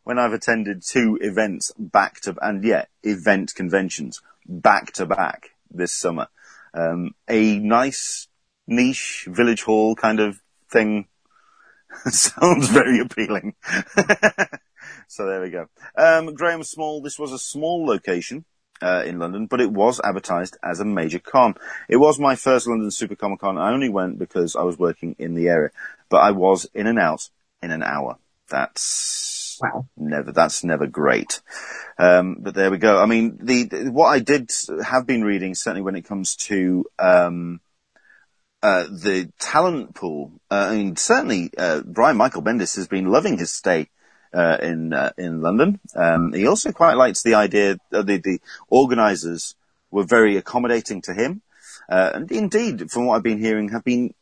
when 0.04 0.20
I've 0.20 0.34
attended 0.34 0.84
two 0.84 1.18
events 1.22 1.72
back 1.78 2.20
to 2.22 2.36
and 2.42 2.64
yeah, 2.64 2.86
event 3.04 3.56
conventions 3.56 4.22
back 4.46 4.92
to 4.94 5.06
back 5.06 5.52
this 5.72 5.94
summer, 5.94 6.28
um, 6.74 7.16
a 7.30 7.58
nice 7.60 8.28
niche 8.68 9.28
village 9.30 9.64
hall 9.64 9.96
kind 9.96 10.20
of 10.20 10.42
thing 10.70 11.08
sounds 12.08 12.68
very 12.68 13.00
appealing. 13.00 13.56
So 15.10 15.26
there 15.26 15.42
we 15.42 15.50
go. 15.50 15.68
Um, 15.98 16.36
Graham 16.36 16.62
Small, 16.62 17.02
this 17.02 17.18
was 17.18 17.34
a 17.34 17.40
small 17.40 17.86
location. 17.86 18.46
Uh, 18.82 19.04
in 19.06 19.20
London, 19.20 19.46
but 19.46 19.60
it 19.60 19.70
was 19.70 20.00
advertised 20.06 20.56
as 20.64 20.80
a 20.80 20.86
major 20.86 21.20
con. 21.20 21.54
It 21.90 21.98
was 21.98 22.18
my 22.18 22.38
first 22.38 22.66
London 22.66 22.92
Super 22.92 23.18
Comic 23.18 23.42
Con. 23.42 23.58
I 23.58 23.74
only 23.74 23.90
went 23.90 24.18
because 24.18 24.56
I 24.56 24.62
was 24.62 24.80
working 24.80 25.18
in 25.20 25.36
the 25.36 25.50
area, 25.50 25.72
but 26.08 26.20
I 26.20 26.32
was 26.32 26.66
in 26.74 26.88
and 26.88 26.98
out 26.98 27.30
in 27.62 27.72
an 27.72 27.84
hour. 27.84 28.18
That's 28.48 29.60
wow. 29.62 29.86
never, 29.98 30.32
that's 30.32 30.64
never 30.64 30.88
great. 30.88 31.42
Um, 31.98 32.38
but 32.40 32.54
there 32.54 32.72
we 32.72 32.78
go. 32.78 32.98
I 32.98 33.06
mean, 33.06 33.40
the, 33.42 33.64
the, 33.64 33.92
what 33.92 34.08
I 34.08 34.20
did 34.20 34.50
have 34.82 35.06
been 35.06 35.26
reading, 35.26 35.56
certainly 35.56 35.82
when 35.82 35.98
it 35.98 36.06
comes 36.06 36.38
to, 36.48 36.86
um, 36.98 37.60
uh, 38.64 38.84
the 38.84 39.30
talent 39.40 39.94
pool, 39.94 40.32
uh, 40.50 40.70
I 40.72 40.78
mean, 40.78 40.96
certainly 40.96 41.52
uh, 41.58 41.82
Brian 41.82 42.16
Michael 42.16 42.44
Bendis 42.44 42.78
has 42.78 42.88
been 42.88 43.08
loving 43.08 43.38
his 43.38 43.52
stay 43.52 43.90
uh, 44.34 44.58
in 44.62 44.94
uh, 44.94 45.12
in 45.18 45.42
London. 45.42 45.80
Um, 45.96 46.34
he 46.34 46.48
also 46.48 46.72
quite 46.72 46.96
likes 46.96 47.24
the 47.24 47.36
idea 47.36 47.78
that 47.92 48.06
the, 48.06 48.18
the 48.18 48.40
organisers 48.70 49.56
were 49.92 50.04
very 50.04 50.38
accommodating 50.38 51.02
to 51.04 51.14
him, 51.14 51.42
and 51.88 52.32
indeed, 52.32 52.92
from 52.92 53.06
what 53.06 53.16
I've 53.16 53.24
been 53.24 53.40
hearing, 53.40 53.70
have 53.70 53.84
been 53.84 54.14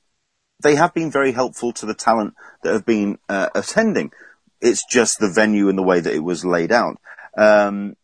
they 0.64 0.76
have 0.76 0.94
been 0.94 1.12
very 1.12 1.32
helpful 1.34 1.74
to 1.74 1.86
the 1.86 1.94
talent 1.94 2.34
that 2.64 2.74
have 2.74 2.86
been 2.86 3.20
attending. 3.30 4.12
It's 4.60 4.86
just 4.86 5.20
the 5.20 5.30
venue 5.30 5.70
and 5.70 5.78
the 5.78 5.84
way 5.84 6.00
that 6.00 6.14
it 6.14 6.24
was 6.24 6.44
laid 6.44 6.72
out. 6.72 7.00
Um, 7.38 7.96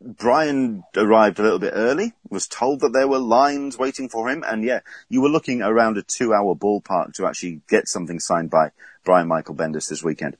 Brian 0.00 0.82
arrived 0.96 1.38
a 1.38 1.42
little 1.42 1.58
bit 1.58 1.72
early, 1.74 2.12
was 2.28 2.46
told 2.46 2.80
that 2.80 2.92
there 2.92 3.08
were 3.08 3.18
lines 3.18 3.78
waiting 3.78 4.08
for 4.08 4.28
him, 4.28 4.44
and 4.46 4.62
yeah, 4.62 4.80
you 5.08 5.22
were 5.22 5.28
looking 5.28 5.62
around 5.62 5.96
a 5.96 6.02
two 6.02 6.34
hour 6.34 6.54
ballpark 6.54 7.14
to 7.14 7.26
actually 7.26 7.62
get 7.68 7.88
something 7.88 8.20
signed 8.20 8.50
by 8.50 8.72
Brian 9.04 9.28
Michael 9.28 9.54
Bendis 9.54 9.88
this 9.88 10.02
weekend. 10.02 10.36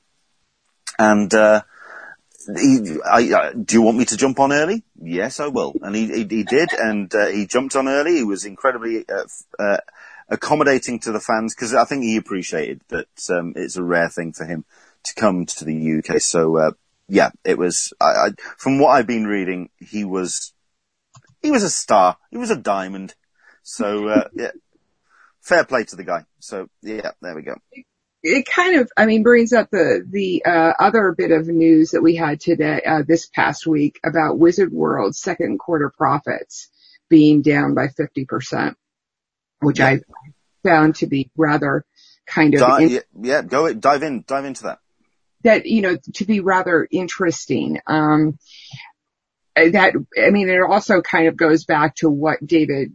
And, 0.99 1.33
uh, 1.33 1.61
he, 2.55 2.97
I, 3.05 3.19
I, 3.19 3.53
do 3.53 3.75
you 3.75 3.81
want 3.81 3.97
me 3.97 4.05
to 4.05 4.17
jump 4.17 4.39
on 4.39 4.53
early? 4.53 4.83
Yes, 5.01 5.39
I 5.39 5.47
will. 5.47 5.75
And 5.81 5.95
he, 5.95 6.07
he, 6.07 6.27
he 6.29 6.43
did, 6.43 6.71
and 6.71 7.13
uh, 7.13 7.27
he 7.27 7.45
jumped 7.45 7.75
on 7.75 7.87
early. 7.87 8.15
He 8.15 8.23
was 8.23 8.45
incredibly 8.45 9.05
uh, 9.09 9.25
uh, 9.59 9.77
accommodating 10.29 10.99
to 11.01 11.11
the 11.11 11.19
fans 11.19 11.53
because 11.53 11.73
I 11.73 11.85
think 11.85 12.03
he 12.03 12.17
appreciated 12.17 12.81
that 12.89 13.07
um, 13.29 13.53
it's 13.55 13.75
a 13.75 13.83
rare 13.83 14.09
thing 14.09 14.33
for 14.33 14.45
him 14.45 14.65
to 15.03 15.15
come 15.15 15.45
to 15.45 15.65
the 15.65 15.99
UK. 15.99 16.21
So 16.21 16.57
uh, 16.57 16.71
yeah, 17.07 17.31
it 17.43 17.57
was. 17.57 17.93
I, 17.99 18.29
from 18.57 18.79
what 18.79 18.89
I've 18.89 19.07
been 19.07 19.27
reading, 19.27 19.69
he 19.79 20.03
was 20.03 20.53
he 21.41 21.51
was 21.51 21.63
a 21.63 21.69
star. 21.69 22.17
He 22.31 22.37
was 22.37 22.51
a 22.51 22.57
diamond. 22.57 23.15
So 23.63 24.07
uh, 24.07 24.27
yeah, 24.33 24.51
fair 25.41 25.63
play 25.63 25.83
to 25.85 25.95
the 25.95 26.03
guy. 26.03 26.25
So 26.39 26.67
yeah, 26.81 27.11
there 27.21 27.35
we 27.35 27.41
go. 27.41 27.55
It 28.29 28.45
kind 28.45 28.77
of, 28.79 28.91
I 28.97 29.05
mean, 29.05 29.23
brings 29.23 29.53
up 29.53 29.69
the 29.71 30.05
the 30.07 30.43
uh, 30.45 30.73
other 30.79 31.13
bit 31.17 31.31
of 31.31 31.47
news 31.47 31.91
that 31.91 32.01
we 32.01 32.15
had 32.15 32.39
today, 32.39 32.81
uh, 32.85 33.03
this 33.07 33.27
past 33.27 33.65
week 33.65 33.99
about 34.05 34.37
Wizard 34.37 34.71
World's 34.71 35.19
second 35.19 35.59
quarter 35.59 35.91
profits 35.95 36.69
being 37.09 37.41
down 37.41 37.73
by 37.73 37.87
fifty 37.87 38.25
percent, 38.25 38.77
which 39.59 39.79
I 39.79 40.01
found 40.63 40.95
to 40.95 41.07
be 41.07 41.29
rather 41.37 41.85
kind 42.25 42.53
of. 42.53 42.59
Di- 42.59 42.83
in- 42.83 42.89
yeah, 42.89 42.99
yeah, 43.19 43.41
go 43.41 43.73
dive 43.73 44.03
in, 44.03 44.23
dive 44.27 44.45
into 44.45 44.63
that 44.63 44.79
that, 45.43 45.65
you 45.65 45.81
know, 45.81 45.97
to 46.15 46.25
be 46.25 46.39
rather 46.39 46.87
interesting. 46.91 47.79
Um, 47.87 48.37
that, 49.55 49.93
I 50.21 50.29
mean, 50.29 50.49
it 50.49 50.61
also 50.61 51.01
kind 51.01 51.27
of 51.27 51.37
goes 51.37 51.65
back 51.65 51.95
to 51.95 52.09
what 52.09 52.45
David, 52.45 52.91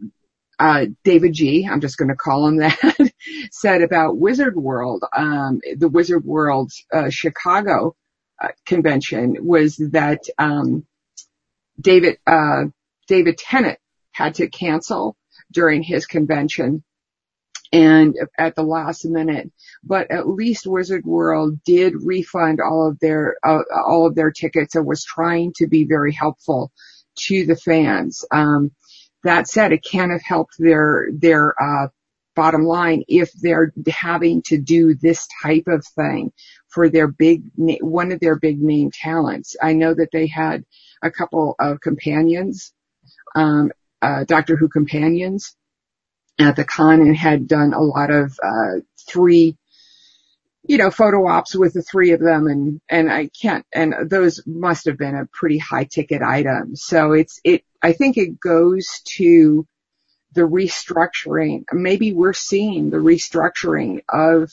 uh, 0.59 0.85
David 1.03 1.33
G, 1.33 1.67
I'm 1.69 1.81
just 1.81 1.97
going 1.97 2.09
to 2.09 2.15
call 2.15 2.47
him 2.47 2.57
that, 2.57 3.11
said 3.51 3.81
about 3.81 4.17
Wizard 4.17 4.55
World. 4.55 5.03
Um, 5.15 5.61
the 5.77 5.89
Wizard 5.89 6.23
World, 6.23 6.71
uh, 6.91 7.09
Chicago, 7.09 7.95
uh, 8.41 8.49
convention 8.65 9.37
was 9.41 9.77
that, 9.77 10.21
um, 10.37 10.85
David, 11.79 12.17
uh, 12.27 12.65
David 13.07 13.37
Tennant 13.37 13.79
had 14.11 14.35
to 14.35 14.47
cancel 14.47 15.17
during 15.51 15.83
his 15.83 16.05
convention 16.05 16.83
and 17.73 18.15
at 18.37 18.55
the 18.55 18.63
last 18.63 19.03
minute. 19.03 19.51
But 19.83 20.11
at 20.11 20.29
least 20.29 20.67
Wizard 20.67 21.05
World 21.05 21.61
did 21.65 21.95
refund 21.95 22.59
all 22.61 22.87
of 22.87 22.99
their 22.99 23.35
uh, 23.43 23.63
all 23.85 24.05
of 24.05 24.15
their 24.15 24.31
tickets 24.31 24.75
and 24.75 24.85
was 24.85 25.03
trying 25.03 25.53
to 25.57 25.67
be 25.67 25.83
very 25.83 26.13
helpful 26.13 26.71
to 27.25 27.45
the 27.45 27.55
fans. 27.55 28.23
Um, 28.31 28.71
that 29.23 29.47
said, 29.47 29.71
it 29.71 29.83
can't 29.83 30.11
have 30.11 30.23
helped 30.23 30.55
their 30.57 31.07
their 31.11 31.53
uh, 31.61 31.87
bottom 32.35 32.63
line 32.63 33.03
if 33.07 33.31
they're 33.33 33.73
having 33.87 34.41
to 34.43 34.57
do 34.57 34.95
this 34.95 35.27
type 35.41 35.67
of 35.67 35.85
thing 35.95 36.31
for 36.69 36.89
their 36.89 37.07
big 37.07 37.43
one 37.55 38.11
of 38.11 38.19
their 38.19 38.37
big 38.37 38.61
name 38.61 38.91
talents. 38.91 39.55
I 39.61 39.73
know 39.73 39.93
that 39.93 40.09
they 40.11 40.27
had 40.27 40.65
a 41.01 41.11
couple 41.11 41.55
of 41.59 41.81
companions, 41.81 42.73
um, 43.35 43.71
uh, 44.01 44.23
Doctor 44.25 44.55
Who 44.55 44.69
companions 44.69 45.55
at 46.39 46.55
the 46.55 46.65
con 46.65 47.01
and 47.01 47.15
had 47.15 47.47
done 47.47 47.73
a 47.73 47.81
lot 47.81 48.09
of 48.09 48.37
uh, 48.43 48.79
three 49.07 49.57
you 50.65 50.77
know 50.77 50.89
photo 50.89 51.27
ops 51.27 51.55
with 51.55 51.73
the 51.73 51.81
three 51.81 52.11
of 52.11 52.19
them 52.19 52.47
and 52.47 52.81
and 52.89 53.11
I 53.11 53.29
can't 53.29 53.65
and 53.73 54.09
those 54.09 54.41
must 54.45 54.85
have 54.85 54.97
been 54.97 55.15
a 55.15 55.27
pretty 55.31 55.57
high 55.57 55.83
ticket 55.83 56.21
item 56.21 56.75
so 56.75 57.11
it's 57.11 57.39
it 57.43 57.63
I 57.83 57.91
think 57.93 58.17
it 58.17 58.39
goes 58.39 59.01
to 59.17 59.67
the 60.33 60.41
restructuring 60.41 61.63
maybe 61.71 62.11
we're 62.11 62.33
seeing 62.33 62.89
the 62.89 62.97
restructuring 62.97 64.01
of 64.09 64.51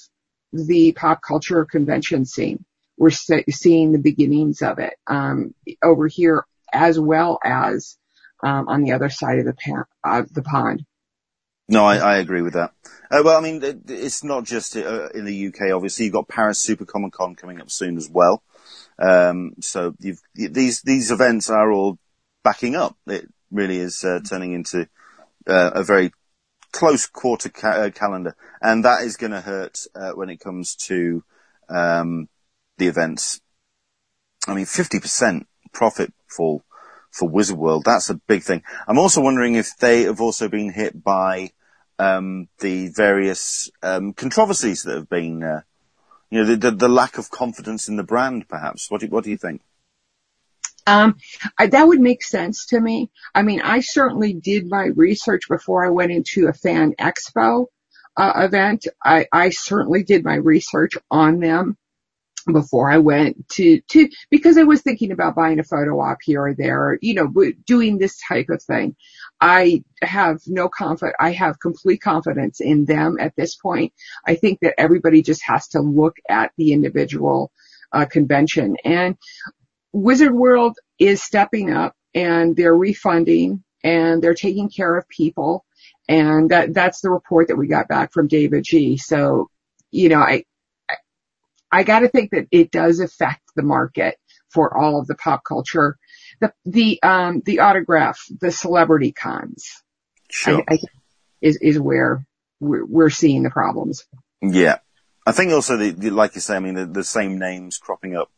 the 0.52 0.92
pop 0.92 1.22
culture 1.22 1.64
convention 1.64 2.26
scene 2.26 2.64
we're 2.98 3.10
seeing 3.10 3.92
the 3.92 3.98
beginnings 3.98 4.60
of 4.60 4.78
it 4.78 4.94
um, 5.06 5.54
over 5.82 6.06
here 6.06 6.44
as 6.72 6.98
well 7.00 7.38
as 7.42 7.96
um, 8.42 8.68
on 8.68 8.82
the 8.82 8.92
other 8.92 9.08
side 9.08 9.38
of 9.38 9.46
the, 9.46 9.84
uh, 10.04 10.22
the 10.32 10.42
pond 10.42 10.84
no, 11.70 11.84
I, 11.84 11.98
I 11.98 12.16
agree 12.16 12.42
with 12.42 12.54
that. 12.54 12.72
Uh, 13.12 13.22
well, 13.24 13.38
I 13.38 13.40
mean, 13.40 13.62
it, 13.62 13.82
it's 13.88 14.24
not 14.24 14.42
just 14.44 14.76
uh, 14.76 15.08
in 15.10 15.24
the 15.24 15.46
UK. 15.46 15.72
Obviously, 15.72 16.06
you've 16.06 16.14
got 16.14 16.26
Paris 16.26 16.58
Super 16.58 16.84
Comic 16.84 17.12
Con 17.12 17.36
coming 17.36 17.60
up 17.60 17.70
soon 17.70 17.96
as 17.96 18.10
well. 18.10 18.42
Um, 18.98 19.52
so 19.60 19.94
these 20.00 20.82
these 20.82 21.12
events 21.12 21.48
are 21.48 21.70
all 21.70 21.96
backing 22.42 22.76
up. 22.76 22.96
It 23.06 23.28
really 23.50 23.78
is 23.78 24.04
uh, 24.04 24.20
turning 24.28 24.52
into 24.52 24.88
uh, 25.46 25.70
a 25.74 25.82
very 25.82 26.12
close 26.72 27.06
quarter 27.06 27.48
ca- 27.48 27.68
uh, 27.68 27.90
calendar, 27.90 28.36
and 28.60 28.84
that 28.84 29.02
is 29.02 29.16
going 29.16 29.32
to 29.32 29.40
hurt 29.40 29.86
uh, 29.94 30.12
when 30.12 30.30
it 30.30 30.40
comes 30.40 30.76
to 30.76 31.24
um, 31.68 32.28
the 32.78 32.86
events. 32.86 33.40
I 34.46 34.54
mean, 34.54 34.66
fifty 34.66 35.00
percent 35.00 35.46
profit 35.72 36.12
fall 36.28 36.64
for 37.10 37.28
Wizard 37.28 37.56
World. 37.56 37.84
That's 37.84 38.10
a 38.10 38.14
big 38.14 38.42
thing. 38.42 38.62
I'm 38.86 38.98
also 38.98 39.20
wondering 39.20 39.54
if 39.54 39.76
they 39.78 40.02
have 40.02 40.20
also 40.20 40.48
been 40.48 40.72
hit 40.72 41.02
by 41.02 41.50
um, 41.98 42.48
the 42.60 42.88
various 42.88 43.70
um, 43.82 44.12
controversies 44.14 44.84
that 44.84 44.96
have 44.96 45.08
been, 45.08 45.42
uh, 45.42 45.60
you 46.30 46.38
know, 46.38 46.46
the, 46.46 46.56
the, 46.56 46.70
the, 46.70 46.88
lack 46.88 47.18
of 47.18 47.30
confidence 47.30 47.88
in 47.88 47.96
the 47.96 48.02
brand, 48.02 48.48
perhaps. 48.48 48.90
What 48.90 49.02
do, 49.02 49.08
what 49.08 49.24
do 49.24 49.30
you 49.30 49.36
think? 49.36 49.60
Um, 50.90 51.16
I, 51.56 51.68
that 51.68 51.86
would 51.86 52.00
make 52.00 52.24
sense 52.24 52.66
to 52.66 52.80
me. 52.80 53.10
I 53.32 53.42
mean, 53.42 53.60
I 53.60 53.78
certainly 53.80 54.32
did 54.32 54.68
my 54.68 54.86
research 54.86 55.42
before 55.48 55.86
I 55.86 55.90
went 55.90 56.10
into 56.10 56.48
a 56.48 56.52
fan 56.52 56.94
expo 56.98 57.66
uh, 58.16 58.32
event. 58.36 58.88
I, 59.04 59.26
I 59.32 59.50
certainly 59.50 60.02
did 60.02 60.24
my 60.24 60.34
research 60.34 60.94
on 61.08 61.38
them 61.38 61.76
before 62.52 62.90
I 62.90 62.98
went 62.98 63.48
to, 63.50 63.80
to, 63.92 64.08
because 64.30 64.58
I 64.58 64.64
was 64.64 64.82
thinking 64.82 65.12
about 65.12 65.36
buying 65.36 65.60
a 65.60 65.64
photo 65.64 66.00
op 66.00 66.18
here 66.24 66.42
or 66.42 66.54
there, 66.54 66.98
you 67.00 67.14
know, 67.14 67.32
doing 67.66 67.98
this 67.98 68.18
type 68.26 68.48
of 68.48 68.60
thing. 68.60 68.96
I 69.40 69.84
have 70.02 70.40
no 70.48 70.68
confidence, 70.68 71.16
I 71.20 71.30
have 71.32 71.60
complete 71.60 72.00
confidence 72.00 72.60
in 72.60 72.84
them 72.84 73.16
at 73.20 73.36
this 73.36 73.54
point. 73.54 73.92
I 74.26 74.34
think 74.34 74.58
that 74.62 74.74
everybody 74.80 75.22
just 75.22 75.44
has 75.44 75.68
to 75.68 75.80
look 75.80 76.16
at 76.28 76.50
the 76.56 76.72
individual, 76.72 77.52
uh, 77.92 78.06
convention 78.06 78.76
and 78.84 79.16
Wizard 79.92 80.32
World 80.32 80.76
is 80.98 81.22
stepping 81.22 81.72
up 81.72 81.94
and 82.14 82.56
they're 82.56 82.74
refunding 82.74 83.64
and 83.82 84.22
they're 84.22 84.34
taking 84.34 84.68
care 84.68 84.96
of 84.96 85.08
people. 85.08 85.64
And 86.08 86.50
that, 86.50 86.74
that's 86.74 87.00
the 87.00 87.10
report 87.10 87.48
that 87.48 87.56
we 87.56 87.66
got 87.66 87.88
back 87.88 88.12
from 88.12 88.28
David 88.28 88.64
G. 88.64 88.96
So, 88.96 89.48
you 89.90 90.08
know, 90.08 90.20
I, 90.20 90.44
I 91.72 91.84
got 91.84 92.00
to 92.00 92.08
think 92.08 92.32
that 92.32 92.48
it 92.50 92.70
does 92.70 93.00
affect 93.00 93.42
the 93.54 93.62
market 93.62 94.16
for 94.52 94.76
all 94.76 94.98
of 94.98 95.06
the 95.06 95.14
pop 95.14 95.42
culture, 95.44 95.96
the 96.40 96.52
the 96.64 97.00
um 97.02 97.42
the 97.44 97.60
autograph, 97.60 98.18
the 98.40 98.50
celebrity 98.50 99.12
cons. 99.12 99.82
Sure. 100.30 100.62
I, 100.68 100.74
I, 100.74 100.78
is 101.40 101.58
is 101.62 101.78
where 101.78 102.26
we're, 102.58 102.84
we're 102.84 103.10
seeing 103.10 103.42
the 103.42 103.50
problems. 103.50 104.04
Yeah, 104.42 104.78
I 105.26 105.32
think 105.32 105.52
also 105.52 105.76
the, 105.76 105.90
the 105.90 106.10
like 106.10 106.34
you 106.34 106.40
say, 106.40 106.56
I 106.56 106.60
mean 106.60 106.74
the, 106.74 106.86
the 106.86 107.04
same 107.04 107.38
names 107.38 107.78
cropping 107.78 108.16
up 108.16 108.30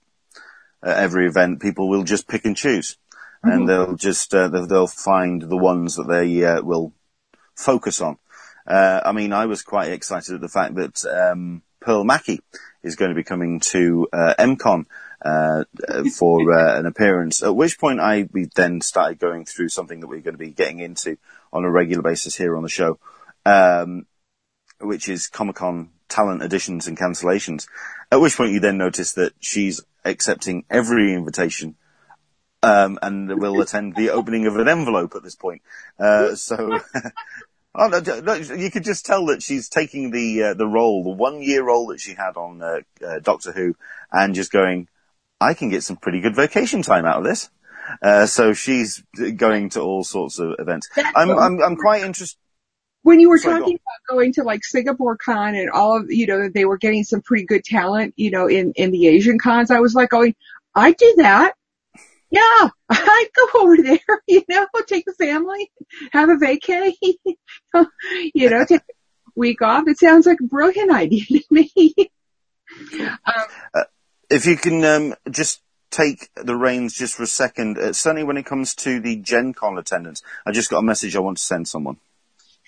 at 0.82 0.98
every 0.98 1.26
event. 1.26 1.60
People 1.60 1.88
will 1.88 2.04
just 2.04 2.28
pick 2.28 2.44
and 2.44 2.56
choose, 2.56 2.96
mm-hmm. 3.44 3.50
and 3.50 3.68
they'll 3.68 3.94
just 3.94 4.34
uh, 4.34 4.48
they'll 4.48 4.86
find 4.86 5.42
the 5.42 5.56
ones 5.56 5.96
that 5.96 6.08
they 6.08 6.44
uh, 6.44 6.62
will 6.62 6.92
focus 7.54 8.00
on. 8.00 8.18
Uh, 8.66 9.00
I 9.04 9.12
mean, 9.12 9.32
I 9.32 9.46
was 9.46 9.62
quite 9.62 9.92
excited 9.92 10.34
at 10.34 10.40
the 10.40 10.48
fact 10.48 10.74
that 10.76 11.04
um, 11.04 11.62
Pearl 11.80 12.04
Mackie 12.04 12.40
is 12.82 12.96
going 12.96 13.10
to 13.10 13.14
be 13.14 13.24
coming 13.24 13.60
to 13.60 14.08
uh, 14.12 14.34
MCon 14.38 14.86
uh, 15.24 15.64
for 16.16 16.52
uh, 16.56 16.78
an 16.78 16.86
appearance. 16.86 17.42
At 17.42 17.56
which 17.56 17.78
point, 17.78 18.00
I 18.00 18.28
we 18.32 18.48
then 18.54 18.80
started 18.80 19.18
going 19.18 19.44
through 19.44 19.68
something 19.68 20.00
that 20.00 20.06
we're 20.06 20.20
going 20.20 20.34
to 20.34 20.38
be 20.38 20.50
getting 20.50 20.80
into 20.80 21.18
on 21.52 21.64
a 21.64 21.70
regular 21.70 22.02
basis 22.02 22.36
here 22.36 22.56
on 22.56 22.62
the 22.62 22.68
show, 22.68 22.98
um, 23.44 24.06
which 24.80 25.08
is 25.08 25.28
Comic 25.28 25.56
Con 25.56 25.90
talent 26.08 26.42
additions 26.42 26.86
and 26.86 26.98
cancellations. 26.98 27.66
At 28.12 28.20
which 28.20 28.36
point, 28.36 28.52
you 28.52 28.60
then 28.60 28.78
notice 28.78 29.14
that 29.14 29.32
she's 29.40 29.80
accepting 30.04 30.64
every 30.70 31.14
invitation. 31.14 31.76
Um, 32.64 32.96
and 33.02 33.40
will 33.40 33.60
attend 33.60 33.96
the 33.96 34.10
opening 34.10 34.46
of 34.46 34.56
an 34.56 34.68
envelope 34.68 35.16
at 35.16 35.24
this 35.24 35.34
point. 35.34 35.62
Uh, 35.98 36.36
so 36.36 36.78
Oh, 37.74 37.88
no, 37.88 38.20
no, 38.20 38.34
you 38.34 38.70
could 38.70 38.84
just 38.84 39.06
tell 39.06 39.26
that 39.26 39.42
she's 39.42 39.68
taking 39.70 40.10
the 40.10 40.42
uh, 40.42 40.54
the 40.54 40.66
role, 40.66 41.02
the 41.04 41.10
one 41.10 41.42
year 41.42 41.64
role 41.64 41.86
that 41.86 42.00
she 42.00 42.12
had 42.12 42.36
on 42.36 42.60
uh, 42.60 42.80
uh, 43.04 43.18
Doctor 43.20 43.50
Who, 43.52 43.74
and 44.12 44.34
just 44.34 44.52
going, 44.52 44.88
I 45.40 45.54
can 45.54 45.70
get 45.70 45.82
some 45.82 45.96
pretty 45.96 46.20
good 46.20 46.36
vacation 46.36 46.82
time 46.82 47.06
out 47.06 47.18
of 47.18 47.24
this. 47.24 47.48
Uh, 48.02 48.26
so 48.26 48.52
she's 48.52 49.02
going 49.36 49.70
to 49.70 49.80
all 49.80 50.04
sorts 50.04 50.38
of 50.38 50.54
events. 50.58 50.88
I'm, 50.96 51.30
I'm, 51.30 51.62
I'm 51.62 51.76
quite 51.76 52.02
interested. 52.02 52.38
When 53.02 53.18
you 53.18 53.28
were 53.28 53.38
Sorry, 53.38 53.58
talking 53.58 53.76
go 53.76 53.80
about 53.82 54.16
going 54.16 54.32
to 54.34 54.44
like 54.44 54.64
Singapore 54.64 55.16
Con 55.16 55.54
and 55.54 55.70
all 55.70 55.96
of, 55.96 56.06
you 56.08 56.26
know, 56.26 56.48
they 56.48 56.64
were 56.64 56.78
getting 56.78 57.04
some 57.04 57.20
pretty 57.20 57.44
good 57.44 57.64
talent, 57.64 58.14
you 58.16 58.30
know, 58.30 58.46
in, 58.46 58.72
in 58.76 58.92
the 58.92 59.08
Asian 59.08 59.38
cons, 59.38 59.70
I 59.70 59.80
was 59.80 59.94
like 59.94 60.10
going, 60.10 60.34
I 60.74 60.92
do 60.92 61.14
that. 61.18 61.54
Yeah, 62.30 62.68
I'd 62.88 63.28
go 63.36 63.60
over 63.60 63.76
there, 63.76 63.98
you 64.26 64.42
know, 64.48 64.66
take 64.86 65.04
the 65.04 65.12
family, 65.12 65.70
have 66.12 66.30
a 66.30 66.36
vacay, 66.36 66.92
you 68.34 68.50
know, 68.50 68.64
take 68.64 68.80
a 68.80 68.94
week 69.36 69.60
off. 69.62 69.84
It 69.86 69.98
sounds 69.98 70.26
like 70.26 70.40
a 70.40 70.46
brilliant 70.46 70.90
idea 70.90 71.24
to 71.24 71.42
me. 71.50 71.94
um, 73.00 73.18
uh, 73.74 73.84
if 74.30 74.46
you 74.46 74.56
can 74.56 74.82
um, 74.84 75.14
just 75.30 75.60
take 75.90 76.30
the 76.36 76.56
reins 76.56 76.94
just 76.94 77.16
for 77.16 77.24
a 77.24 77.26
second, 77.26 77.78
uh, 77.78 77.92
certainly 77.92 78.24
when 78.24 78.38
it 78.38 78.46
comes 78.46 78.74
to 78.76 78.98
the 78.98 79.16
Gen 79.16 79.52
Con 79.52 79.76
attendance, 79.76 80.22
I 80.46 80.52
just 80.52 80.70
got 80.70 80.78
a 80.78 80.82
message 80.82 81.14
I 81.14 81.20
want 81.20 81.36
to 81.36 81.44
send 81.44 81.68
someone. 81.68 81.98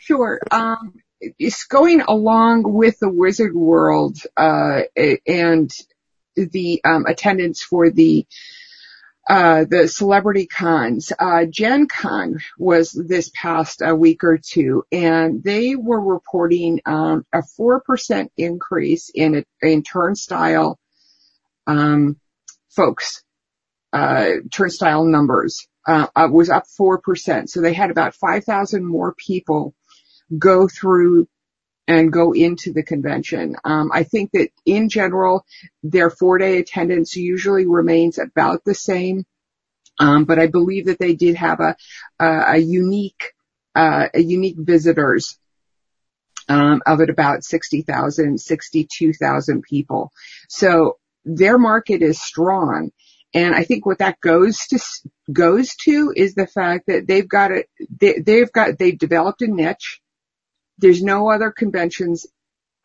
Sure. 0.04 0.38
Um, 0.50 0.92
it's 1.38 1.64
going 1.64 2.02
along 2.02 2.64
with 2.64 2.98
the 2.98 3.08
Wizard 3.08 3.54
World 3.54 4.18
uh, 4.36 4.82
and 5.26 5.72
the 6.36 6.82
um, 6.84 7.06
attendance 7.06 7.62
for 7.62 7.88
the 7.88 8.26
uh, 9.26 9.64
the 9.64 9.88
celebrity 9.88 10.46
cons. 10.46 11.10
Uh, 11.18 11.46
Gen 11.46 11.86
Con 11.86 12.40
was 12.58 12.92
this 12.92 13.30
past 13.34 13.80
a 13.82 13.94
week 13.94 14.22
or 14.24 14.36
two, 14.36 14.84
and 14.92 15.42
they 15.42 15.74
were 15.74 16.00
reporting 16.00 16.82
um, 16.84 17.24
a 17.32 17.42
four 17.42 17.80
percent 17.80 18.30
increase 18.36 19.10
in 19.14 19.42
in 19.62 19.82
turnstile 19.82 20.78
um, 21.66 22.20
folks. 22.68 23.22
Uh, 23.90 24.32
turnstile 24.50 25.04
numbers 25.04 25.68
uh, 25.86 26.08
uh 26.14 26.28
was 26.30 26.50
up 26.50 26.66
four 26.66 26.98
percent, 26.98 27.48
so 27.48 27.62
they 27.62 27.72
had 27.72 27.90
about 27.90 28.14
five 28.14 28.44
thousand 28.44 28.84
more 28.84 29.14
people 29.14 29.74
go 30.38 30.68
through 30.68 31.28
and 31.86 32.12
go 32.12 32.32
into 32.32 32.72
the 32.72 32.82
convention. 32.82 33.56
Um, 33.64 33.90
I 33.92 34.04
think 34.04 34.32
that 34.32 34.50
in 34.64 34.88
general, 34.88 35.44
their 35.82 36.10
four 36.10 36.38
day 36.38 36.58
attendance 36.58 37.14
usually 37.16 37.66
remains 37.66 38.18
about 38.18 38.64
the 38.64 38.74
same. 38.74 39.24
Um, 39.98 40.24
but 40.24 40.38
I 40.38 40.46
believe 40.46 40.86
that 40.86 40.98
they 40.98 41.14
did 41.14 41.36
have 41.36 41.60
a, 41.60 41.76
a, 42.18 42.54
a 42.54 42.58
unique, 42.58 43.32
uh, 43.74 44.08
a 44.12 44.20
unique 44.20 44.56
visitors, 44.58 45.38
um, 46.48 46.82
of 46.84 47.00
it 47.00 47.10
about 47.10 47.44
60,000, 47.44 48.40
62,000 48.40 49.62
people. 49.62 50.10
So 50.48 50.98
their 51.24 51.58
market 51.58 52.02
is 52.02 52.20
strong. 52.20 52.90
And 53.32 53.54
I 53.54 53.64
think 53.64 53.86
what 53.86 53.98
that 53.98 54.20
goes 54.20 54.58
to, 54.68 54.78
goes 55.32 55.74
to 55.84 56.12
is 56.14 56.34
the 56.34 56.46
fact 56.46 56.86
that 56.86 57.06
they've 57.06 57.28
got 57.28 57.50
a, 57.52 57.64
they, 58.00 58.18
they've 58.18 58.50
got, 58.52 58.78
they've 58.78 58.98
developed 58.98 59.42
a 59.42 59.46
niche 59.46 60.00
there's 60.78 61.02
no 61.02 61.30
other 61.30 61.50
conventions 61.50 62.26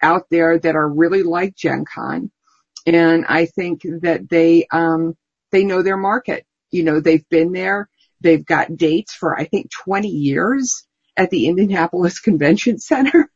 out 0.01 0.25
there 0.29 0.57
that 0.57 0.75
are 0.75 0.87
really 0.87 1.23
like 1.23 1.55
Gen 1.55 1.85
Con. 1.85 2.31
And 2.85 3.25
I 3.27 3.45
think 3.45 3.81
that 4.01 4.29
they, 4.29 4.65
um, 4.71 5.15
they 5.51 5.63
know 5.63 5.81
their 5.81 5.97
market. 5.97 6.45
You 6.71 6.83
know, 6.83 6.99
they've 6.99 7.27
been 7.29 7.51
there. 7.51 7.89
They've 8.21 8.45
got 8.45 8.75
dates 8.75 9.13
for, 9.13 9.37
I 9.37 9.45
think, 9.45 9.71
20 9.71 10.07
years 10.07 10.85
at 11.17 11.29
the 11.29 11.47
Indianapolis 11.47 12.19
Convention 12.21 12.79
Center. 12.79 13.29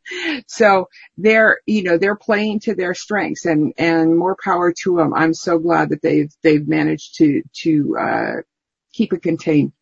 so 0.48 0.88
they're, 1.18 1.60
you 1.66 1.84
know, 1.84 1.98
they're 1.98 2.16
playing 2.16 2.62
to 2.62 2.76
their 2.76 2.94
strengths 2.94 3.46
and, 3.46 3.74
and 3.78 4.18
more 4.18 4.38
power 4.42 4.74
to 4.84 4.98
them. 4.98 5.14
I'm 5.14 5.34
so 5.34 5.60
glad 5.60 5.90
that 5.90 6.02
they've, 6.02 6.32
they've 6.42 6.68
managed 6.68 7.16
to, 7.18 7.44
to, 7.64 7.98
uh, 7.98 8.34
keep 8.94 9.12
it 9.12 9.24
contained. 9.24 9.74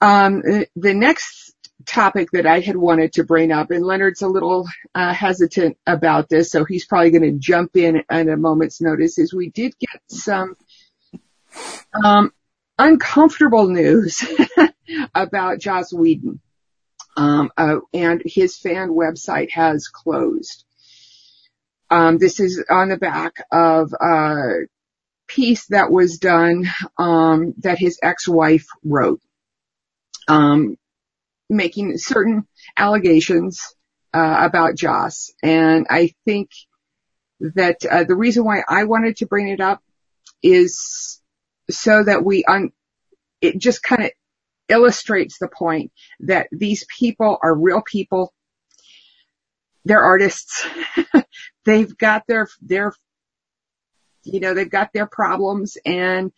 Um, 0.00 0.42
the 0.74 0.94
next 0.94 1.51
topic 1.86 2.30
that 2.32 2.46
I 2.46 2.60
had 2.60 2.76
wanted 2.76 3.14
to 3.14 3.24
bring 3.24 3.52
up, 3.52 3.70
and 3.70 3.84
Leonard's 3.84 4.22
a 4.22 4.28
little 4.28 4.66
uh, 4.94 5.12
hesitant 5.12 5.76
about 5.86 6.28
this, 6.28 6.50
so 6.50 6.64
he's 6.64 6.86
probably 6.86 7.10
going 7.10 7.22
to 7.22 7.38
jump 7.38 7.76
in 7.76 8.02
at 8.08 8.28
a 8.28 8.36
moment's 8.36 8.80
notice. 8.80 9.18
Is 9.18 9.34
we 9.34 9.50
did 9.50 9.74
get 9.78 10.00
some 10.08 10.56
um, 12.04 12.32
uncomfortable 12.78 13.68
news 13.68 14.24
about 15.14 15.60
Joss 15.60 15.92
Whedon, 15.92 16.40
um, 17.16 17.50
uh, 17.56 17.76
and 17.92 18.22
his 18.24 18.56
fan 18.56 18.90
website 18.90 19.50
has 19.50 19.88
closed. 19.88 20.64
Um, 21.90 22.16
this 22.16 22.40
is 22.40 22.64
on 22.70 22.88
the 22.88 22.96
back 22.96 23.34
of 23.52 23.92
a 23.92 24.66
piece 25.28 25.66
that 25.66 25.90
was 25.90 26.18
done 26.18 26.66
um, 26.98 27.54
that 27.58 27.78
his 27.78 27.98
ex-wife 28.02 28.66
wrote. 28.84 29.20
Um, 30.28 30.76
making 31.52 31.98
certain 31.98 32.46
allegations 32.76 33.74
uh, 34.14 34.36
about 34.40 34.76
Joss, 34.76 35.32
and 35.42 35.86
I 35.88 36.12
think 36.24 36.50
that 37.40 37.84
uh, 37.84 38.04
the 38.04 38.14
reason 38.14 38.44
why 38.44 38.62
I 38.68 38.84
wanted 38.84 39.16
to 39.18 39.26
bring 39.26 39.48
it 39.48 39.60
up 39.60 39.82
is 40.42 41.20
so 41.70 42.04
that 42.04 42.24
we 42.24 42.44
un- 42.44 42.72
it 43.40 43.58
just 43.58 43.82
kind 43.82 44.04
of 44.04 44.10
illustrates 44.68 45.38
the 45.38 45.48
point 45.48 45.92
that 46.20 46.48
these 46.52 46.86
people 46.98 47.38
are 47.42 47.54
real 47.54 47.82
people. 47.82 48.32
They're 49.84 50.02
artists. 50.02 50.66
they've 51.64 51.96
got 51.96 52.26
their 52.26 52.48
their 52.60 52.94
you 54.24 54.40
know 54.40 54.54
they've 54.54 54.70
got 54.70 54.92
their 54.92 55.06
problems 55.06 55.76
and 55.84 56.32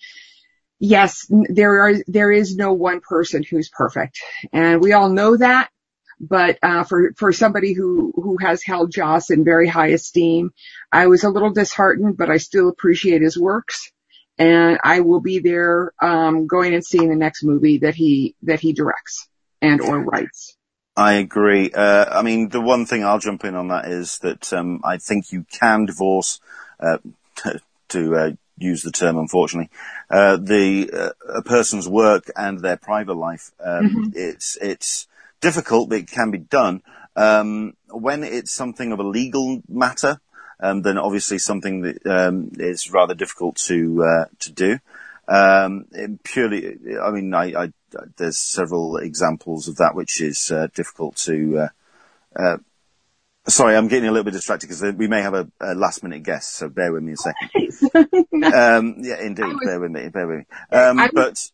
yes, 0.78 1.26
there 1.30 1.82
are, 1.82 1.94
there 2.06 2.32
is 2.32 2.56
no 2.56 2.72
one 2.72 3.00
person 3.00 3.42
who's 3.42 3.68
perfect. 3.68 4.20
And 4.52 4.80
we 4.80 4.92
all 4.92 5.08
know 5.08 5.36
that. 5.36 5.70
But, 6.20 6.58
uh, 6.62 6.84
for, 6.84 7.12
for 7.16 7.32
somebody 7.32 7.72
who, 7.72 8.12
who 8.14 8.38
has 8.40 8.62
held 8.62 8.92
Joss 8.92 9.30
in 9.30 9.44
very 9.44 9.66
high 9.66 9.88
esteem, 9.88 10.52
I 10.92 11.08
was 11.08 11.24
a 11.24 11.28
little 11.28 11.50
disheartened, 11.50 12.16
but 12.16 12.30
I 12.30 12.36
still 12.36 12.68
appreciate 12.68 13.20
his 13.20 13.36
works. 13.36 13.90
And 14.38 14.78
I 14.82 15.00
will 15.00 15.20
be 15.20 15.40
there, 15.40 15.92
um, 16.00 16.46
going 16.46 16.72
and 16.72 16.84
seeing 16.84 17.08
the 17.08 17.16
next 17.16 17.44
movie 17.44 17.78
that 17.78 17.94
he, 17.94 18.36
that 18.42 18.60
he 18.60 18.72
directs 18.72 19.28
and 19.60 19.80
or 19.80 20.00
writes. 20.00 20.56
I 20.96 21.14
agree. 21.14 21.70
Uh, 21.72 22.18
I 22.18 22.22
mean, 22.22 22.48
the 22.48 22.60
one 22.60 22.86
thing 22.86 23.04
I'll 23.04 23.18
jump 23.18 23.44
in 23.44 23.56
on 23.56 23.68
that 23.68 23.86
is 23.86 24.18
that 24.18 24.52
um, 24.52 24.80
I 24.84 24.98
think 24.98 25.32
you 25.32 25.44
can 25.50 25.86
divorce 25.86 26.40
uh, 26.78 26.98
to, 27.36 27.60
to 27.90 28.16
uh, 28.16 28.30
use 28.56 28.82
the 28.82 28.92
term, 28.92 29.18
unfortunately, 29.18 29.70
uh, 30.10 30.36
the 30.36 30.90
uh, 30.92 31.38
a 31.38 31.42
person's 31.42 31.88
work 31.88 32.30
and 32.36 32.60
their 32.60 32.76
private 32.76 33.14
life. 33.14 33.50
Um, 33.60 33.88
mm-hmm. 33.88 34.10
It's 34.14 34.56
it's 34.60 35.06
difficult, 35.40 35.88
but 35.88 35.98
it 35.98 36.10
can 36.10 36.30
be 36.30 36.38
done. 36.38 36.82
Um, 37.16 37.76
when 37.88 38.24
it's 38.24 38.52
something 38.52 38.92
of 38.92 38.98
a 38.98 39.04
legal 39.04 39.62
matter, 39.68 40.20
um, 40.60 40.82
then 40.82 40.98
obviously 40.98 41.38
something 41.38 41.82
that 41.82 42.06
um, 42.06 42.50
is 42.54 42.90
rather 42.90 43.14
difficult 43.14 43.56
to 43.66 44.02
uh, 44.04 44.24
to 44.40 44.52
do. 44.52 44.78
Um, 45.26 45.86
purely, 46.22 46.76
I 47.02 47.10
mean, 47.10 47.32
I, 47.32 47.64
I, 47.64 47.72
there's 48.16 48.38
several 48.38 48.98
examples 48.98 49.68
of 49.68 49.76
that 49.76 49.94
which 49.94 50.20
is 50.20 50.50
uh, 50.50 50.68
difficult 50.74 51.16
to 51.16 51.58
uh, 51.58 51.68
uh, 52.38 52.56
Sorry, 53.46 53.76
I'm 53.76 53.88
getting 53.88 54.08
a 54.08 54.12
little 54.12 54.24
bit 54.24 54.32
distracted 54.32 54.68
because 54.68 54.82
we 54.94 55.06
may 55.06 55.20
have 55.20 55.34
a, 55.34 55.48
a, 55.60 55.74
last 55.74 56.02
minute 56.02 56.22
guest, 56.22 56.56
so 56.56 56.68
bear 56.70 56.92
with 56.92 57.02
me 57.02 57.12
a 57.12 57.16
second. 57.16 58.44
um, 58.54 58.96
yeah, 59.00 59.20
indeed, 59.20 59.44
was, 59.44 59.60
bear 59.62 59.80
with 59.80 59.90
me, 59.90 60.08
bear 60.08 60.26
with 60.26 60.38
me. 60.38 60.44
Um, 60.72 60.98
I 60.98 61.10
but 61.12 61.50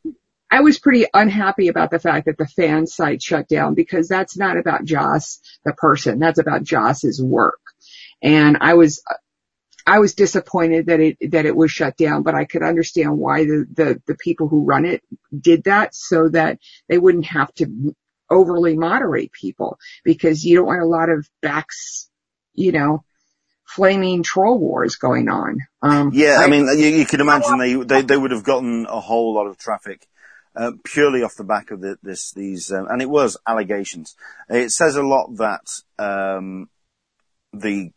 I 0.51 0.61
was 0.61 0.79
pretty 0.79 1.07
unhappy 1.13 1.69
about 1.69 1.91
the 1.91 1.99
fact 1.99 2.27
that 2.27 2.37
the 2.37 2.47
fan 2.47 2.87
site 2.87 3.23
shut 3.23 3.49
down 3.49 3.75
because 3.75 4.09
that's 4.09 4.37
not 4.37 4.57
about 4.57 4.85
Joss, 4.85 5.41
the 5.65 5.73
person. 5.73 6.19
That's 6.19 6.39
about 6.39 6.65
Joss's 6.65 7.23
work. 7.23 7.61
And 8.23 8.59
I 8.61 8.75
was, 8.75 9.03
I 9.87 10.01
was 10.01 10.15
disappointed 10.15 10.87
that 10.87 11.01
it, 11.01 11.19
that 11.31 11.47
it 11.47 11.55
was 11.55 11.71
shut 11.71 11.97
down, 11.97 12.23
but 12.23 12.35
I 12.35 12.45
could 12.45 12.63
understand 12.63 13.17
why 13.17 13.45
the, 13.45 13.67
the, 13.73 14.03
the 14.07 14.17
people 14.17 14.49
who 14.49 14.65
run 14.65 14.85
it 14.85 15.03
did 15.39 15.65
that 15.65 15.95
so 15.95 16.29
that 16.29 16.59
they 16.89 16.99
wouldn't 16.99 17.27
have 17.27 17.53
to 17.55 17.95
overly 18.31 18.77
moderate 18.77 19.33
people 19.33 19.79
because 20.05 20.45
you 20.45 20.57
don't 20.57 20.67
want 20.67 20.83
a 20.83 20.87
lot 20.87 21.09
of 21.09 21.29
backs, 21.43 22.09
you 22.55 22.73
know, 22.73 23.05
flaming 23.67 24.23
troll 24.23 24.59
wars 24.59 24.97
going 24.97 25.29
on. 25.29 25.59
Um, 25.83 26.11
yeah, 26.13 26.39
I, 26.41 26.45
I 26.45 26.49
mean, 26.49 26.67
you, 26.79 26.87
you 26.87 27.07
can 27.07 27.21
imagine 27.21 27.59
they, 27.59 27.75
they, 27.75 28.03
they 28.03 28.17
would 28.17 28.31
have 28.31 28.45
gotten 28.45 28.87
a 28.87 29.01
whole 29.01 29.35
lot 29.35 29.47
of 29.47 29.59
traffic. 29.59 30.07
Uh, 30.57 30.73
purely 30.83 31.23
off 31.23 31.37
the 31.37 31.45
back 31.45 31.71
of 31.71 31.81
the, 31.81 31.97
this, 32.03 32.33
these, 32.33 32.73
um, 32.73 32.89
and 32.91 33.01
it 33.01 33.09
was 33.09 33.37
allegations. 33.47 34.17
It 34.49 34.71
says 34.71 34.97
a 34.97 35.03
lot 35.03 35.37
that 35.37 35.81
um, 35.97 36.69
the 37.53 37.93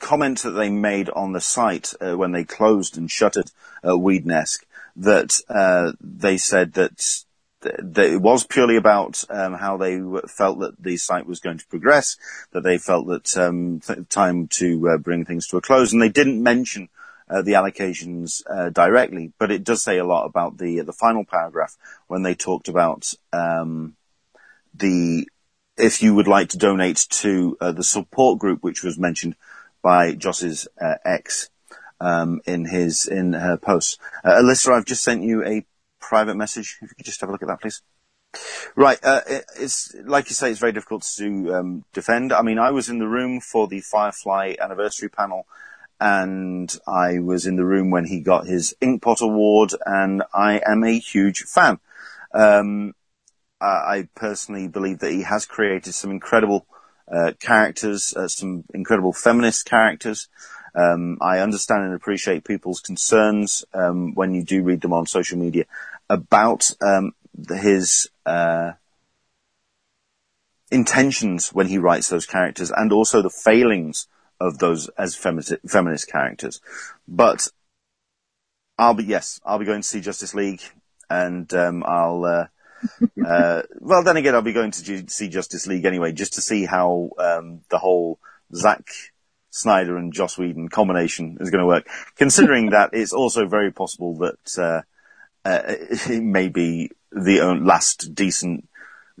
comment 0.00 0.40
that 0.42 0.50
they 0.50 0.68
made 0.68 1.08
on 1.10 1.32
the 1.32 1.40
site 1.40 1.92
uh, 2.00 2.16
when 2.16 2.32
they 2.32 2.42
closed 2.42 2.98
and 2.98 3.08
shuttered 3.08 3.52
uh, 3.86 3.96
Whedon-esque, 3.96 4.66
that 4.96 5.38
uh, 5.48 5.92
they 6.00 6.38
said 6.38 6.72
that 6.74 7.24
it 7.66 8.20
was 8.20 8.46
purely 8.46 8.76
about 8.76 9.24
um, 9.30 9.54
how 9.54 9.76
they 9.76 10.00
felt 10.28 10.60
that 10.60 10.82
the 10.82 10.96
site 10.96 11.26
was 11.26 11.40
going 11.40 11.58
to 11.58 11.66
progress, 11.66 12.16
that 12.52 12.62
they 12.62 12.78
felt 12.78 13.06
that 13.08 13.36
um, 13.36 13.80
th- 13.80 14.08
time 14.08 14.48
to 14.48 14.90
uh, 14.90 14.98
bring 14.98 15.24
things 15.24 15.46
to 15.48 15.56
a 15.56 15.60
close, 15.60 15.92
and 15.92 16.00
they 16.00 16.08
didn't 16.08 16.42
mention 16.42 16.88
uh, 17.28 17.42
the 17.42 17.52
allocations 17.52 18.42
uh, 18.48 18.70
directly, 18.70 19.32
but 19.38 19.50
it 19.50 19.64
does 19.64 19.82
say 19.82 19.98
a 19.98 20.04
lot 20.04 20.26
about 20.26 20.58
the 20.58 20.80
the 20.82 20.92
final 20.92 21.24
paragraph 21.24 21.76
when 22.06 22.22
they 22.22 22.34
talked 22.34 22.68
about 22.68 23.12
um, 23.32 23.96
the 24.74 25.26
if 25.76 26.02
you 26.02 26.14
would 26.14 26.28
like 26.28 26.50
to 26.50 26.58
donate 26.58 27.06
to 27.10 27.56
uh, 27.60 27.72
the 27.72 27.84
support 27.84 28.38
group, 28.38 28.62
which 28.62 28.82
was 28.82 28.98
mentioned 28.98 29.36
by 29.82 30.14
Joss's 30.14 30.68
uh, 30.80 30.94
ex 31.04 31.50
um, 32.00 32.40
in 32.46 32.64
his 32.64 33.06
in 33.06 33.32
her 33.32 33.56
post. 33.56 34.00
Uh, 34.24 34.34
Alyssa, 34.40 34.72
I've 34.72 34.84
just 34.84 35.02
sent 35.02 35.22
you 35.22 35.44
a 35.44 35.64
private 36.08 36.36
message. 36.36 36.78
If 36.80 36.90
you 36.90 36.94
could 36.96 37.06
just 37.06 37.20
have 37.20 37.28
a 37.28 37.32
look 37.32 37.42
at 37.42 37.48
that, 37.48 37.60
please. 37.60 37.82
Right, 38.74 38.98
uh, 39.02 39.22
it, 39.26 39.44
it's 39.58 39.94
like 40.04 40.28
you 40.28 40.34
say, 40.34 40.50
it's 40.50 40.60
very 40.60 40.72
difficult 40.72 41.02
to 41.16 41.54
um, 41.54 41.84
defend. 41.92 42.32
I 42.32 42.42
mean, 42.42 42.58
I 42.58 42.70
was 42.70 42.88
in 42.88 42.98
the 42.98 43.08
room 43.08 43.40
for 43.40 43.66
the 43.66 43.80
Firefly 43.80 44.54
anniversary 44.60 45.08
panel, 45.08 45.46
and 46.00 46.74
I 46.86 47.18
was 47.18 47.46
in 47.46 47.56
the 47.56 47.64
room 47.64 47.90
when 47.90 48.04
he 48.04 48.20
got 48.20 48.46
his 48.46 48.74
Inkpot 48.82 49.20
Award, 49.20 49.72
and 49.84 50.22
I 50.34 50.60
am 50.66 50.84
a 50.84 50.98
huge 50.98 51.44
fan. 51.44 51.78
Um, 52.34 52.94
I 53.60 54.08
personally 54.14 54.68
believe 54.68 54.98
that 54.98 55.12
he 55.12 55.22
has 55.22 55.46
created 55.46 55.94
some 55.94 56.10
incredible 56.10 56.66
uh, 57.10 57.32
characters, 57.40 58.12
uh, 58.14 58.28
some 58.28 58.64
incredible 58.74 59.14
feminist 59.14 59.64
characters. 59.64 60.28
Um, 60.74 61.16
I 61.22 61.38
understand 61.38 61.84
and 61.84 61.94
appreciate 61.94 62.44
people's 62.44 62.80
concerns 62.80 63.64
um, 63.72 64.14
when 64.14 64.34
you 64.34 64.42
do 64.42 64.62
read 64.62 64.82
them 64.82 64.92
on 64.92 65.06
social 65.06 65.38
media 65.38 65.64
about 66.08 66.70
um, 66.80 67.12
his 67.48 68.08
uh, 68.24 68.72
intentions 70.70 71.50
when 71.50 71.66
he 71.66 71.78
writes 71.78 72.08
those 72.08 72.26
characters, 72.26 72.70
and 72.70 72.92
also 72.92 73.22
the 73.22 73.30
failings 73.30 74.08
of 74.40 74.58
those 74.58 74.88
as 74.98 75.14
feminist, 75.14 75.54
feminist 75.66 76.10
characters. 76.10 76.60
But 77.06 77.48
I'll 78.78 78.94
be 78.94 79.04
yes, 79.04 79.40
I'll 79.44 79.58
be 79.58 79.64
going 79.64 79.82
to 79.82 79.88
see 79.88 80.00
Justice 80.00 80.34
League, 80.34 80.62
and 81.08 81.52
um, 81.54 81.82
I'll. 81.86 82.24
Uh, 82.24 82.46
uh, 83.26 83.62
well, 83.80 84.02
then 84.02 84.18
again, 84.18 84.34
I'll 84.34 84.42
be 84.42 84.52
going 84.52 84.70
to 84.70 85.08
see 85.08 85.28
Justice 85.28 85.66
League 85.66 85.86
anyway, 85.86 86.12
just 86.12 86.34
to 86.34 86.42
see 86.42 86.66
how 86.66 87.10
um, 87.18 87.62
the 87.70 87.78
whole 87.78 88.18
Zack 88.54 88.90
Snyder 89.50 89.96
and 89.96 90.12
Joss 90.12 90.36
Whedon 90.36 90.68
combination 90.68 91.38
is 91.40 91.50
going 91.50 91.62
to 91.62 91.66
work. 91.66 91.88
Considering 92.16 92.70
that 92.70 92.90
it's 92.92 93.14
also 93.14 93.46
very 93.46 93.72
possible 93.72 94.14
that 94.18 94.82
uh, 95.46 95.62
uh, 95.64 95.74
it 96.10 96.22
may 96.22 96.48
be 96.48 96.90
the 97.12 97.40
last 97.60 98.14
decent 98.14 98.68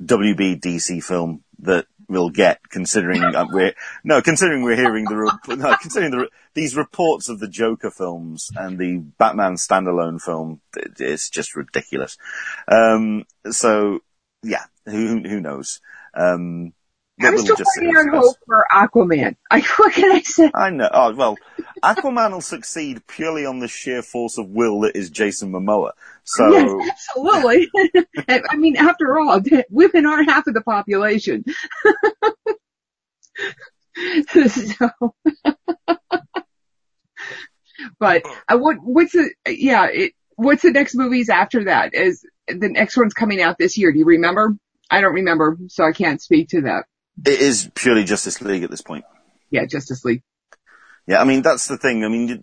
WB 0.00 0.60
DC 0.60 1.02
film 1.02 1.44
that 1.60 1.86
we'll 2.08 2.30
get, 2.30 2.68
considering 2.68 3.22
uh, 3.22 3.46
we're 3.52 3.74
no, 4.04 4.20
considering 4.20 4.62
we're 4.62 4.76
hearing 4.76 5.04
the 5.04 5.38
no, 5.56 5.76
considering 5.80 6.10
the 6.10 6.28
these 6.54 6.76
reports 6.76 7.28
of 7.28 7.38
the 7.38 7.48
Joker 7.48 7.90
films 7.90 8.50
and 8.56 8.78
the 8.78 8.98
Batman 9.18 9.54
standalone 9.54 10.20
film. 10.20 10.60
It's 10.98 11.30
just 11.30 11.54
ridiculous. 11.54 12.18
Um, 12.66 13.24
so 13.50 14.00
yeah, 14.42 14.64
who 14.84 15.22
who 15.22 15.40
knows? 15.40 15.80
Um, 16.14 16.72
I'm 17.20 17.38
still 17.38 17.56
holding 17.56 17.96
on 17.96 18.08
hope 18.08 18.36
for 18.46 18.66
Aquaman. 18.72 19.36
I, 19.50 19.60
what 19.60 19.92
can 19.94 20.12
I 20.12 20.20
say? 20.20 20.50
I 20.54 20.70
know. 20.70 20.88
Oh, 20.92 21.14
well, 21.14 21.38
Aquaman 21.82 22.32
will 22.32 22.40
succeed 22.42 23.06
purely 23.06 23.46
on 23.46 23.58
the 23.58 23.68
sheer 23.68 24.02
force 24.02 24.36
of 24.36 24.48
will 24.50 24.80
that 24.80 24.96
is 24.96 25.08
Jason 25.08 25.50
Momoa. 25.50 25.92
So 26.24 26.50
yes, 26.52 26.90
absolutely. 26.90 27.70
I 28.28 28.56
mean, 28.56 28.76
after 28.76 29.18
all, 29.18 29.40
women 29.70 30.06
are 30.06 30.22
half 30.24 30.46
of 30.46 30.54
the 30.54 30.60
population. 30.60 31.44
so, 34.28 34.90
but 37.98 38.22
uh, 38.48 38.58
what 38.58 38.76
what's 38.82 39.12
the 39.12 39.32
yeah? 39.48 39.86
It, 39.86 40.12
what's 40.34 40.62
the 40.62 40.70
next 40.70 40.94
movies 40.94 41.30
after 41.30 41.64
that? 41.64 41.94
Is 41.94 42.26
the 42.46 42.68
next 42.68 42.96
one's 42.96 43.14
coming 43.14 43.40
out 43.40 43.56
this 43.58 43.78
year? 43.78 43.90
Do 43.90 43.98
you 43.98 44.04
remember? 44.04 44.56
I 44.90 45.00
don't 45.00 45.14
remember, 45.14 45.58
so 45.68 45.84
I 45.84 45.92
can't 45.92 46.20
speak 46.20 46.50
to 46.50 46.62
that. 46.62 46.84
It 47.24 47.40
is 47.40 47.70
purely 47.74 48.04
Justice 48.04 48.40
League 48.40 48.62
at 48.62 48.70
this 48.70 48.82
point. 48.82 49.04
Yeah, 49.50 49.64
Justice 49.64 50.04
League. 50.04 50.22
Yeah, 51.06 51.20
I 51.20 51.24
mean 51.24 51.42
that's 51.42 51.66
the 51.68 51.78
thing. 51.78 52.04
I 52.04 52.08
mean, 52.08 52.42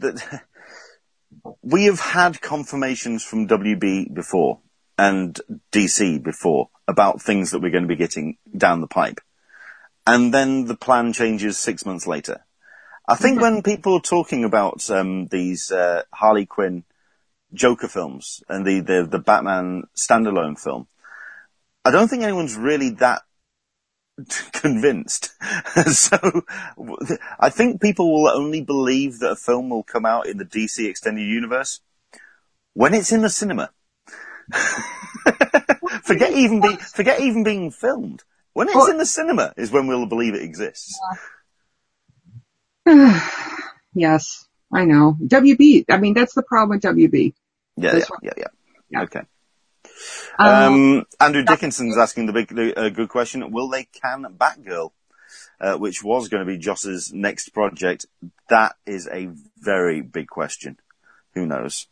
we 1.62 1.86
have 1.86 2.00
had 2.00 2.42
confirmations 2.42 3.24
from 3.24 3.48
WB 3.48 4.14
before 4.14 4.60
and 4.98 5.40
DC 5.72 6.24
before 6.24 6.70
about 6.88 7.22
things 7.22 7.52
that 7.52 7.60
we're 7.60 7.72
going 7.72 7.84
to 7.84 7.90
be 7.90 7.96
getting 7.96 8.38
down 8.56 8.82
the 8.82 8.88
pipe, 8.88 9.20
and 10.08 10.34
then 10.34 10.66
the 10.66 10.78
plan 10.78 11.14
changes 11.14 11.58
six 11.58 11.86
months 11.86 12.08
later. 12.08 12.46
I 13.06 13.16
think 13.16 13.42
when 13.42 13.64
people 13.64 13.96
are 13.96 14.02
talking 14.02 14.46
about 14.46 14.90
um, 14.90 15.28
these 15.28 15.72
uh, 15.72 16.04
Harley 16.14 16.46
Quinn 16.46 16.86
Joker 17.54 17.90
films 17.90 18.42
and 18.48 18.66
the, 18.66 18.80
the 18.80 19.08
the 19.10 19.20
Batman 19.20 19.84
standalone 19.96 20.58
film, 20.58 20.88
I 21.84 21.92
don't 21.92 22.08
think 22.08 22.24
anyone's 22.24 22.56
really 22.56 22.92
that 22.92 23.24
convinced. 24.54 25.32
so 25.91 26.43
I 27.39 27.49
think 27.49 27.82
people 27.82 28.12
will 28.12 28.30
only 28.30 28.62
believe 28.62 29.19
that 29.19 29.32
a 29.32 29.36
film 29.36 29.69
will 29.69 29.84
come 29.84 30.06
out 30.06 30.28
in 30.28 30.38
the 30.38 30.45
DC 30.45 30.88
extended 30.88 31.28
universe 31.28 31.82
when 32.73 32.93
it's 32.93 33.12
in 33.12 33.21
the 33.21 33.30
cinema. 33.30 33.71
forget 36.04 36.34
even 36.34 36.62
be, 36.62 36.76
forget 36.76 37.19
even 37.21 37.43
being 37.43 37.71
filmed. 37.71 38.23
When 38.54 38.69
it's 38.69 38.89
in 38.89 38.97
the 38.97 39.06
cinema 39.06 39.54
is 39.58 39.71
when 39.71 39.88
we'll 39.88 40.06
believe 40.06 40.36
it 40.36 40.43
exists. 40.43 40.99
yes, 43.95 44.47
I 44.71 44.86
know. 44.86 45.17
WB. 45.23 45.86
I 45.89 45.97
mean, 45.97 46.13
that's 46.13 46.36
the 46.36 46.43
problem 46.43 46.78
with 46.78 46.82
WB. 46.84 47.34
Yeah, 47.78 47.95
yeah, 47.95 48.04
yeah, 48.21 48.34
yeah, 48.38 48.43
yeah. 48.91 49.02
Okay. 49.04 49.21
Um, 50.39 50.50
um, 50.50 51.06
Andrew 51.20 51.44
Dickinson's 51.44 51.98
asking 51.98 52.26
the 52.26 52.34
big, 52.34 52.78
uh, 52.78 52.89
good 52.89 53.10
question. 53.10 53.52
Will 53.52 53.70
they 53.70 53.86
can 53.86 54.26
Batgirl? 54.38 54.92
Uh, 55.60 55.78
which 55.78 56.04
was 56.04 56.28
going 56.28 56.46
to 56.46 56.52
be 56.52 56.58
Joss's 56.58 57.13
next 57.13 57.50
project. 57.50 58.06
That 58.50 58.76
is 58.86 59.08
a 59.08 59.30
very 59.58 60.02
big 60.02 60.28
question. 60.28 60.78
Who 61.36 61.46
knows? 61.46 61.88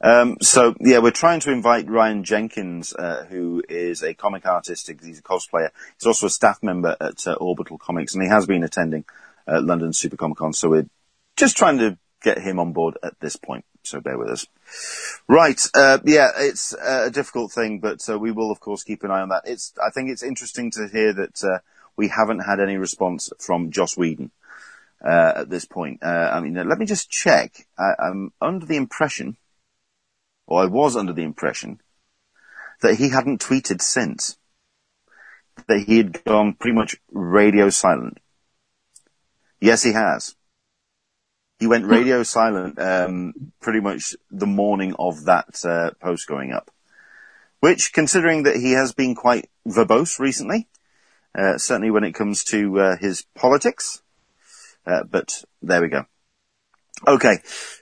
Um, 0.00 0.36
so 0.42 0.74
yeah, 0.80 0.98
we're 0.98 1.12
trying 1.12 1.40
to 1.40 1.52
invite 1.52 1.88
Ryan 1.88 2.24
Jenkins, 2.24 2.92
uh, 2.92 3.24
who 3.28 3.62
is 3.68 4.02
a 4.02 4.14
comic 4.14 4.46
artist. 4.46 4.90
He's 5.02 5.20
a 5.20 5.22
cosplayer. 5.22 5.70
He's 5.98 6.06
also 6.06 6.26
a 6.26 6.30
staff 6.30 6.62
member 6.62 6.96
at 7.00 7.26
uh, 7.26 7.34
Orbital 7.34 7.78
Comics, 7.78 8.14
and 8.14 8.22
he 8.22 8.28
has 8.28 8.46
been 8.46 8.64
attending 8.64 9.04
uh, 9.46 9.60
London 9.62 9.92
Super 9.92 10.16
Comic 10.16 10.38
Con. 10.38 10.52
So 10.52 10.68
we're 10.68 10.88
just 11.36 11.56
trying 11.56 11.78
to 11.78 11.96
get 12.22 12.38
him 12.38 12.58
on 12.58 12.72
board 12.72 12.98
at 13.02 13.18
this 13.20 13.36
point. 13.36 13.64
So 13.84 14.00
bear 14.00 14.16
with 14.16 14.30
us. 14.30 14.46
Right. 15.28 15.60
Uh, 15.74 15.98
yeah, 16.04 16.30
it's 16.36 16.72
a 16.72 17.10
difficult 17.10 17.52
thing, 17.52 17.80
but 17.80 18.08
uh, 18.08 18.18
we 18.18 18.32
will, 18.32 18.50
of 18.50 18.60
course, 18.60 18.82
keep 18.82 19.04
an 19.04 19.10
eye 19.10 19.20
on 19.20 19.28
that. 19.28 19.42
It's. 19.44 19.74
I 19.84 19.90
think 19.90 20.10
it's 20.10 20.22
interesting 20.22 20.70
to 20.72 20.88
hear 20.88 21.12
that 21.12 21.44
uh, 21.44 21.58
we 21.96 22.08
haven't 22.08 22.40
had 22.40 22.60
any 22.60 22.78
response 22.78 23.30
from 23.38 23.70
Joss 23.70 23.96
Whedon 23.96 24.30
uh, 25.04 25.32
at 25.36 25.50
this 25.50 25.66
point. 25.66 26.02
Uh, 26.02 26.30
I 26.32 26.40
mean, 26.40 26.54
let 26.54 26.78
me 26.78 26.86
just 26.86 27.10
check. 27.10 27.66
I, 27.78 27.92
I'm 27.98 28.32
under 28.40 28.64
the 28.64 28.76
impression, 28.76 29.36
or 30.46 30.62
I 30.62 30.66
was 30.66 30.96
under 30.96 31.12
the 31.12 31.24
impression, 31.24 31.80
that 32.80 32.94
he 32.94 33.10
hadn't 33.10 33.42
tweeted 33.42 33.82
since. 33.82 34.38
That 35.68 35.84
he 35.86 35.98
had 35.98 36.24
gone 36.24 36.54
pretty 36.54 36.74
much 36.74 36.96
radio 37.12 37.68
silent. 37.68 38.18
Yes, 39.60 39.82
he 39.82 39.92
has. 39.92 40.34
He 41.58 41.66
went 41.66 41.86
radio 41.86 42.22
silent 42.22 42.78
um, 42.78 43.52
pretty 43.60 43.80
much 43.80 44.14
the 44.30 44.46
morning 44.46 44.94
of 44.98 45.24
that 45.24 45.64
uh, 45.64 45.90
post 46.00 46.26
going 46.26 46.52
up. 46.52 46.70
Which, 47.60 47.92
considering 47.92 48.42
that 48.42 48.56
he 48.56 48.72
has 48.72 48.92
been 48.92 49.14
quite 49.14 49.48
verbose 49.66 50.18
recently, 50.18 50.68
uh, 51.34 51.56
certainly 51.56 51.90
when 51.90 52.04
it 52.04 52.12
comes 52.12 52.44
to 52.44 52.78
uh, 52.78 52.96
his 52.96 53.24
politics, 53.34 54.02
uh, 54.86 55.04
but 55.10 55.44
there 55.62 55.80
we 55.80 55.88
go. 55.88 56.04
Okay, 57.06 57.38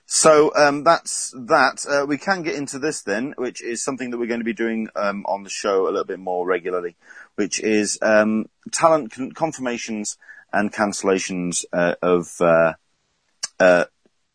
so 0.06 0.54
um, 0.54 0.84
that's 0.84 1.32
that. 1.36 1.84
Uh, 1.88 2.06
we 2.06 2.18
can 2.18 2.42
get 2.42 2.54
into 2.54 2.78
this 2.78 3.02
then, 3.02 3.34
which 3.36 3.62
is 3.62 3.82
something 3.82 4.10
that 4.10 4.18
we're 4.18 4.26
going 4.26 4.40
to 4.40 4.44
be 4.44 4.52
doing 4.52 4.88
um, 4.94 5.24
on 5.26 5.42
the 5.42 5.50
show 5.50 5.84
a 5.84 5.90
little 5.90 6.04
bit 6.04 6.18
more 6.18 6.46
regularly, 6.46 6.96
which 7.34 7.60
is 7.60 7.98
um, 8.02 8.46
talent 8.70 9.12
con- 9.12 9.32
confirmations 9.32 10.16
and 10.52 10.72
cancellations 10.72 11.64
uh, 11.72 11.94
of 12.02 12.40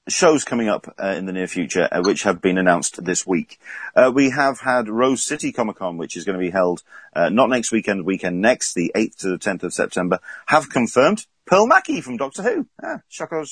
shows 0.09 0.43
coming 0.43 0.69
up 0.69 0.93
uh, 1.01 1.07
in 1.17 1.25
the 1.25 1.34
near 1.34 1.47
future, 1.47 1.88
uh, 1.91 2.01
which 2.01 2.23
have 2.23 2.41
been 2.41 2.57
announced 2.57 3.03
this 3.03 3.28
week. 3.28 3.59
Uh, 3.95 4.11
we 4.13 4.30
have 4.30 4.59
had 4.61 4.88
Rose 4.88 5.23
City 5.23 5.51
Comic 5.51 5.78
Con, 5.78 5.97
which 5.97 6.15
is 6.15 6.23
going 6.23 6.38
to 6.38 6.43
be 6.43 6.51
held 6.51 6.84
uh, 7.13 7.30
not 7.30 7.49
next 7.49 7.71
weekend, 7.71 8.05
weekend 8.05 8.41
next, 8.41 8.73
the 8.73 8.91
8th 8.95 9.17
to 9.17 9.30
the 9.30 9.38
10th 9.38 9.63
of 9.63 9.73
September, 9.73 10.19
have 10.47 10.69
confirmed 10.69 11.25
Pearl 11.45 11.67
Mackie 11.67 12.01
from 12.01 12.17
Doctor 12.17 12.43
Who. 12.43 12.67
Ah, 12.82 13.01
shocker, 13.09 13.43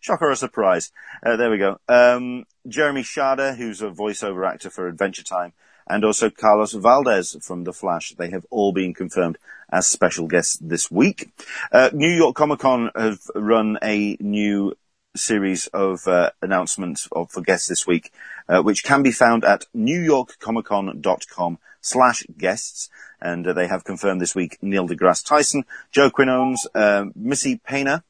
shocker 0.00 0.30
or 0.30 0.34
surprise. 0.34 0.90
Uh, 1.24 1.36
there 1.36 1.50
we 1.50 1.58
go. 1.58 1.78
Um, 1.88 2.44
Jeremy 2.66 3.02
Shada, 3.02 3.56
who's 3.56 3.82
a 3.82 3.90
voiceover 3.90 4.48
actor 4.48 4.70
for 4.70 4.88
Adventure 4.88 5.24
Time, 5.24 5.52
and 5.86 6.04
also 6.04 6.30
Carlos 6.30 6.72
Valdes 6.72 7.36
from 7.42 7.64
The 7.64 7.72
Flash. 7.72 8.14
They 8.16 8.30
have 8.30 8.46
all 8.50 8.72
been 8.72 8.94
confirmed 8.94 9.38
as 9.70 9.86
special 9.86 10.28
guests 10.28 10.58
this 10.60 10.90
week. 10.90 11.30
Uh, 11.70 11.90
New 11.92 12.10
York 12.10 12.36
Comic 12.36 12.60
Con 12.60 12.90
have 12.94 13.20
run 13.34 13.78
a 13.82 14.16
new 14.20 14.74
series 15.14 15.66
of 15.68 16.06
uh, 16.06 16.30
announcements 16.40 17.08
of, 17.12 17.30
for 17.30 17.40
guests 17.40 17.68
this 17.68 17.86
week, 17.86 18.12
uh, 18.48 18.62
which 18.62 18.84
can 18.84 19.02
be 19.02 19.12
found 19.12 19.44
at 19.44 19.66
newyorkcomiccon.com 19.76 21.58
slash 21.80 22.24
guests. 22.36 22.88
And 23.20 23.46
uh, 23.46 23.52
they 23.52 23.66
have 23.66 23.84
confirmed 23.84 24.20
this 24.20 24.34
week 24.34 24.58
Neil 24.62 24.88
deGrasse 24.88 25.24
Tyson, 25.24 25.64
Joe 25.90 26.10
Quinones, 26.10 26.66
uh, 26.74 27.06
Missy 27.14 27.56
Payne. 27.56 28.02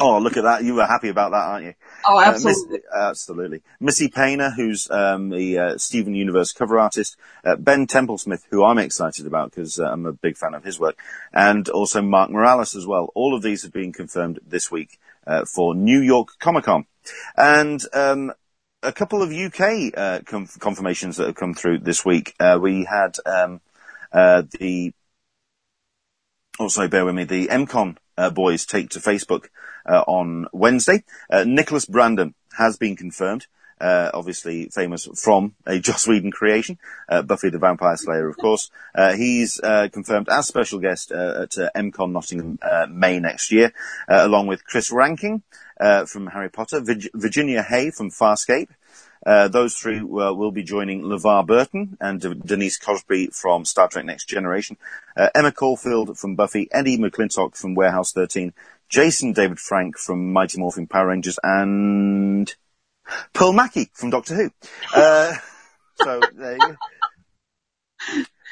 Oh, 0.00 0.18
look 0.18 0.36
at 0.36 0.42
that. 0.42 0.64
You 0.64 0.74
were 0.74 0.86
happy 0.86 1.08
about 1.08 1.30
that, 1.30 1.36
aren't 1.36 1.66
you? 1.66 1.74
Oh, 2.04 2.20
absolutely. 2.20 2.72
Miss, 2.72 2.82
absolutely. 2.92 3.62
Missy 3.78 4.08
Payne, 4.08 4.40
who's 4.56 4.90
um, 4.90 5.28
the 5.28 5.58
uh, 5.58 5.78
Steven 5.78 6.16
Universe 6.16 6.52
cover 6.52 6.80
artist, 6.80 7.16
uh, 7.44 7.54
Ben 7.54 7.86
Templesmith, 7.86 8.42
who 8.50 8.64
I'm 8.64 8.78
excited 8.78 9.24
about 9.24 9.52
because 9.52 9.78
uh, 9.78 9.84
I'm 9.84 10.04
a 10.04 10.12
big 10.12 10.36
fan 10.36 10.54
of 10.54 10.64
his 10.64 10.80
work, 10.80 10.98
and 11.32 11.68
also 11.68 12.02
Mark 12.02 12.30
Morales 12.30 12.74
as 12.74 12.88
well. 12.88 13.12
All 13.14 13.36
of 13.36 13.42
these 13.42 13.62
have 13.62 13.72
been 13.72 13.92
confirmed 13.92 14.40
this 14.44 14.68
week 14.68 14.98
uh, 15.26 15.44
for 15.44 15.74
New 15.74 16.00
York 16.00 16.28
Comic 16.38 16.64
Con. 16.64 16.86
And 17.36 17.80
um, 17.92 18.32
a 18.82 18.92
couple 18.92 19.22
of 19.22 19.32
UK 19.32 19.92
uh, 19.96 20.20
conf- 20.24 20.58
confirmations 20.58 21.16
that 21.16 21.26
have 21.26 21.36
come 21.36 21.54
through 21.54 21.78
this 21.78 22.04
week. 22.04 22.34
Uh, 22.38 22.58
we 22.60 22.84
had 22.84 23.16
um, 23.26 23.60
uh, 24.12 24.42
the 24.58 24.92
also 26.58 26.86
bear 26.86 27.04
with 27.04 27.14
me 27.14 27.24
the 27.24 27.48
MCon 27.48 27.96
uh, 28.16 28.30
boys 28.30 28.64
take 28.64 28.90
to 28.90 29.00
Facebook 29.00 29.46
uh, 29.86 30.04
on 30.06 30.46
Wednesday. 30.52 31.02
Nicholas 31.44 31.84
Brandon 31.84 32.34
has 32.56 32.76
been 32.76 32.94
confirmed. 32.94 33.46
Uh, 33.80 34.10
obviously 34.14 34.68
famous 34.68 35.08
from 35.20 35.54
a 35.66 35.78
Joss 35.80 36.06
Whedon 36.06 36.30
creation, 36.30 36.78
uh, 37.08 37.22
Buffy 37.22 37.50
the 37.50 37.58
Vampire 37.58 37.96
Slayer, 37.96 38.28
of 38.28 38.36
course. 38.36 38.70
Uh, 38.94 39.14
he's 39.14 39.60
confirmed 39.92 40.28
as 40.28 40.46
special 40.46 40.78
guest 40.78 41.10
at 41.10 41.50
MCon 41.50 42.12
Nottingham 42.12 42.58
May 42.88 43.18
next 43.18 43.50
year, 43.50 43.72
along 44.08 44.46
with 44.46 44.64
Chris 44.64 44.92
Rankin 44.92 45.42
from 46.06 46.28
Harry 46.28 46.50
Potter, 46.50 46.80
Virginia 47.14 47.62
Hay 47.62 47.90
from 47.90 48.10
Farscape, 48.10 48.68
uh, 49.26 49.48
those 49.48 49.74
three 49.74 49.98
uh, 49.98 50.32
will 50.32 50.50
be 50.50 50.62
joining 50.62 51.02
LeVar 51.02 51.46
Burton 51.46 51.96
and 52.00 52.20
De- 52.20 52.34
Denise 52.34 52.76
Crosby 52.76 53.28
from 53.28 53.64
Star 53.64 53.88
Trek 53.88 54.04
Next 54.04 54.28
Generation, 54.28 54.76
uh, 55.16 55.30
Emma 55.34 55.50
Caulfield 55.50 56.18
from 56.18 56.34
Buffy, 56.34 56.68
Eddie 56.70 56.98
McClintock 56.98 57.56
from 57.56 57.74
Warehouse 57.74 58.12
13, 58.12 58.52
Jason 58.88 59.32
David 59.32 59.58
Frank 59.58 59.96
from 59.96 60.32
Mighty 60.32 60.58
Morphin 60.58 60.86
Power 60.86 61.08
Rangers, 61.08 61.38
and 61.42 62.54
Pearl 63.32 63.52
Mackie 63.52 63.90
from 63.92 64.10
Doctor 64.10 64.34
Who. 64.34 64.50
Uh, 64.94 65.34
so 66.02 66.20
there 66.34 66.52
you 66.52 66.58
go. 66.58 66.76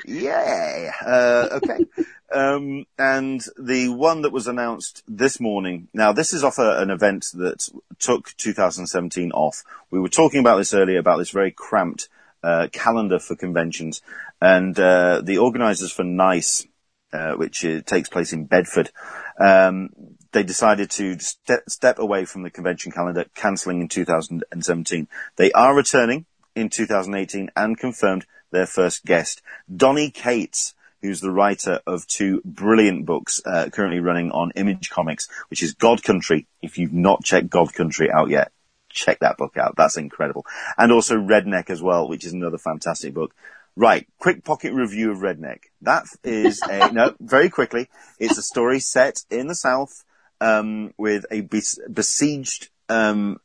Yeah. 0.04 0.92
Uh, 1.04 1.48
okay. 1.52 1.84
Um, 2.32 2.86
and 2.98 3.44
the 3.58 3.88
one 3.88 4.22
that 4.22 4.32
was 4.32 4.46
announced 4.46 5.02
this 5.06 5.38
morning. 5.38 5.88
Now, 5.92 6.12
this 6.12 6.32
is 6.32 6.42
off 6.42 6.58
a, 6.58 6.80
an 6.80 6.90
event 6.90 7.26
that 7.34 7.68
took 7.98 8.34
2017 8.36 9.32
off. 9.32 9.62
We 9.90 10.00
were 10.00 10.08
talking 10.08 10.40
about 10.40 10.56
this 10.56 10.72
earlier 10.72 10.98
about 10.98 11.18
this 11.18 11.30
very 11.30 11.50
cramped 11.50 12.08
uh, 12.42 12.68
calendar 12.72 13.18
for 13.18 13.36
conventions, 13.36 14.02
and 14.40 14.78
uh, 14.78 15.20
the 15.22 15.38
organisers 15.38 15.92
for 15.92 16.04
Nice, 16.04 16.66
uh, 17.12 17.34
which 17.34 17.64
uh, 17.64 17.82
takes 17.82 18.08
place 18.08 18.32
in 18.32 18.46
Bedford, 18.46 18.90
um, 19.38 19.90
they 20.32 20.42
decided 20.42 20.90
to 20.90 21.18
step, 21.18 21.68
step 21.68 21.98
away 21.98 22.24
from 22.24 22.42
the 22.42 22.50
convention 22.50 22.92
calendar, 22.92 23.26
cancelling 23.34 23.80
in 23.80 23.88
2017. 23.88 25.08
They 25.36 25.52
are 25.52 25.74
returning 25.74 26.26
in 26.54 26.68
2018 26.68 27.50
and 27.56 27.78
confirmed 27.78 28.26
their 28.50 28.66
first 28.66 29.04
guest, 29.04 29.42
Donny 29.74 30.10
Cates, 30.10 30.74
who's 31.00 31.20
the 31.20 31.30
writer 31.30 31.80
of 31.86 32.06
two 32.06 32.40
brilliant 32.44 33.04
books 33.04 33.40
uh, 33.44 33.68
currently 33.72 34.00
running 34.00 34.30
on 34.30 34.52
Image 34.54 34.90
Comics, 34.90 35.28
which 35.48 35.62
is 35.62 35.74
God 35.74 36.02
Country. 36.02 36.46
If 36.60 36.78
you've 36.78 36.92
not 36.92 37.24
checked 37.24 37.50
God 37.50 37.74
Country 37.74 38.10
out 38.10 38.28
yet, 38.28 38.52
check 38.88 39.18
that 39.20 39.36
book 39.36 39.56
out. 39.56 39.74
That's 39.76 39.96
incredible. 39.96 40.46
And 40.78 40.92
also 40.92 41.16
Redneck 41.16 41.70
as 41.70 41.82
well, 41.82 42.08
which 42.08 42.24
is 42.24 42.32
another 42.32 42.58
fantastic 42.58 43.14
book. 43.14 43.34
Right, 43.74 44.06
quick 44.18 44.44
pocket 44.44 44.74
review 44.74 45.10
of 45.10 45.18
Redneck. 45.18 45.60
That 45.80 46.04
is 46.22 46.60
a 46.62 46.92
no, 46.92 47.14
very 47.20 47.48
quickly. 47.48 47.88
It's 48.18 48.38
a 48.38 48.42
story 48.42 48.80
set 48.80 49.24
in 49.30 49.46
the 49.46 49.54
South 49.54 50.04
um, 50.42 50.92
with 50.98 51.24
a 51.30 51.40
besieged 51.40 52.68
um, 52.88 53.38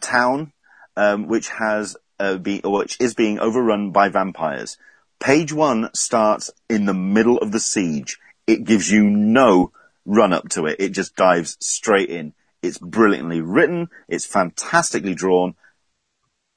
town 0.00 0.52
um, 0.96 1.28
which 1.28 1.48
has 1.48 1.96
uh, 2.20 2.36
be, 2.36 2.60
which 2.62 3.00
is 3.00 3.14
being 3.14 3.38
overrun 3.38 3.90
by 3.90 4.10
vampires. 4.10 4.76
Page 5.18 5.52
one 5.52 5.88
starts 5.94 6.50
in 6.68 6.84
the 6.84 6.94
middle 6.94 7.38
of 7.38 7.52
the 7.52 7.60
siege. 7.60 8.18
It 8.46 8.64
gives 8.64 8.92
you 8.92 9.04
no 9.04 9.72
run 10.04 10.34
up 10.34 10.50
to 10.50 10.66
it. 10.66 10.76
It 10.78 10.90
just 10.90 11.16
dives 11.16 11.56
straight 11.60 12.10
in. 12.10 12.34
It's 12.62 12.78
brilliantly 12.78 13.40
written. 13.40 13.88
It's 14.06 14.26
fantastically 14.26 15.14
drawn. 15.14 15.54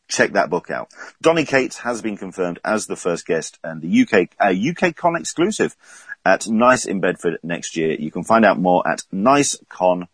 Check 0.09 0.33
that 0.33 0.49
book 0.49 0.69
out. 0.69 0.89
Donny 1.21 1.45
Cates 1.45 1.77
has 1.79 2.01
been 2.01 2.17
confirmed 2.17 2.59
as 2.65 2.85
the 2.85 2.95
first 2.95 3.25
guest 3.25 3.59
and 3.63 3.81
the 3.81 4.01
UK, 4.01 4.29
uh, 4.39 4.53
UK 4.53 4.95
Con 4.95 5.15
exclusive 5.15 5.75
at 6.29 6.47
Nice 6.47 6.85
in 6.85 6.99
Bedford 6.99 7.39
next 7.43 7.75
year. 7.75 7.93
You 7.93 8.11
can 8.11 8.23
find 8.23 8.45
out 8.45 8.59
more 8.59 8.87
at 8.87 9.01
nicecon.co.uk. 9.13 10.07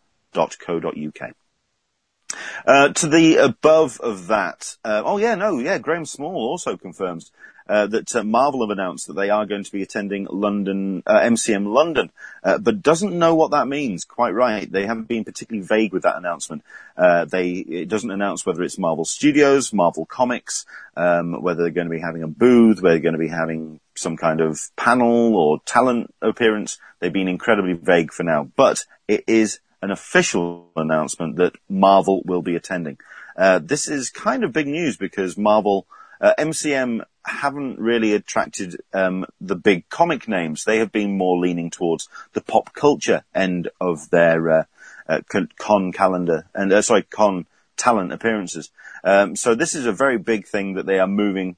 Uh, 2.66 2.88
to 2.88 3.06
the 3.06 3.36
above 3.36 4.00
of 4.00 4.26
that, 4.26 4.76
uh, 4.84 5.02
oh 5.04 5.18
yeah, 5.18 5.34
no, 5.36 5.58
yeah, 5.58 5.78
Graham 5.78 6.04
Small 6.04 6.34
also 6.34 6.76
confirms 6.76 7.30
uh, 7.68 7.86
that 7.86 8.14
uh, 8.14 8.22
Marvel 8.22 8.66
have 8.66 8.70
announced 8.70 9.06
that 9.06 9.14
they 9.14 9.30
are 9.30 9.46
going 9.46 9.64
to 9.64 9.72
be 9.72 9.82
attending 9.82 10.26
London, 10.30 11.02
MCM 11.06 11.66
uh, 11.66 11.70
London, 11.70 12.10
uh, 12.42 12.58
but 12.58 12.82
doesn't 12.82 13.18
know 13.18 13.34
what 13.34 13.50
that 13.50 13.68
means. 13.68 14.04
Quite 14.04 14.34
right, 14.34 14.70
they 14.70 14.86
haven't 14.86 15.08
been 15.08 15.24
particularly 15.24 15.66
vague 15.66 15.92
with 15.92 16.02
that 16.02 16.16
announcement. 16.16 16.62
they 16.96 17.50
it 17.50 17.88
doesn't 17.88 18.10
announce 18.10 18.44
whether 18.44 18.62
it's 18.62 18.78
Marvel 18.78 19.04
Studios, 19.04 19.72
Marvel 19.72 20.06
Comics, 20.06 20.66
um, 20.96 21.42
whether 21.42 21.62
they're 21.62 21.70
going 21.70 21.88
to 21.88 21.94
be 21.94 22.00
having 22.00 22.22
a 22.22 22.28
booth, 22.28 22.80
whether 22.80 22.94
they're 22.94 23.02
going 23.02 23.12
to 23.12 23.18
be 23.18 23.28
having 23.28 23.80
some 23.94 24.16
kind 24.16 24.40
of 24.40 24.60
panel 24.76 25.36
or 25.36 25.60
talent 25.64 26.14
appearance. 26.22 26.78
They've 27.00 27.12
been 27.12 27.28
incredibly 27.28 27.74
vague 27.74 28.12
for 28.12 28.22
now, 28.22 28.50
but 28.56 28.84
it 29.08 29.24
is 29.26 29.60
an 29.82 29.90
official 29.90 30.68
announcement 30.76 31.36
that 31.36 31.54
Marvel 31.68 32.22
will 32.24 32.42
be 32.42 32.56
attending. 32.56 32.98
Uh, 33.36 33.60
this 33.62 33.88
is 33.88 34.10
kind 34.10 34.44
of 34.44 34.52
big 34.52 34.66
news 34.66 34.96
because 34.96 35.36
Marvel, 35.36 35.86
uh, 36.20 36.34
MCM 36.38 37.04
haven't 37.24 37.78
really 37.78 38.14
attracted 38.14 38.80
um, 38.92 39.26
the 39.40 39.56
big 39.56 39.88
comic 39.88 40.28
names. 40.28 40.64
They 40.64 40.78
have 40.78 40.92
been 40.92 41.18
more 41.18 41.38
leaning 41.38 41.70
towards 41.70 42.08
the 42.32 42.40
pop 42.40 42.72
culture 42.72 43.24
end 43.34 43.68
of 43.80 44.10
their 44.10 44.50
uh, 44.50 44.64
uh 45.08 45.20
con 45.58 45.92
calendar 45.92 46.46
and 46.54 46.72
uh, 46.72 46.82
sorry 46.82 47.02
con 47.02 47.46
talent 47.76 48.12
appearances. 48.12 48.70
Um, 49.04 49.36
so 49.36 49.54
this 49.54 49.74
is 49.74 49.86
a 49.86 49.92
very 49.92 50.18
big 50.18 50.46
thing 50.46 50.74
that 50.74 50.86
they 50.86 50.98
are 50.98 51.06
moving 51.06 51.56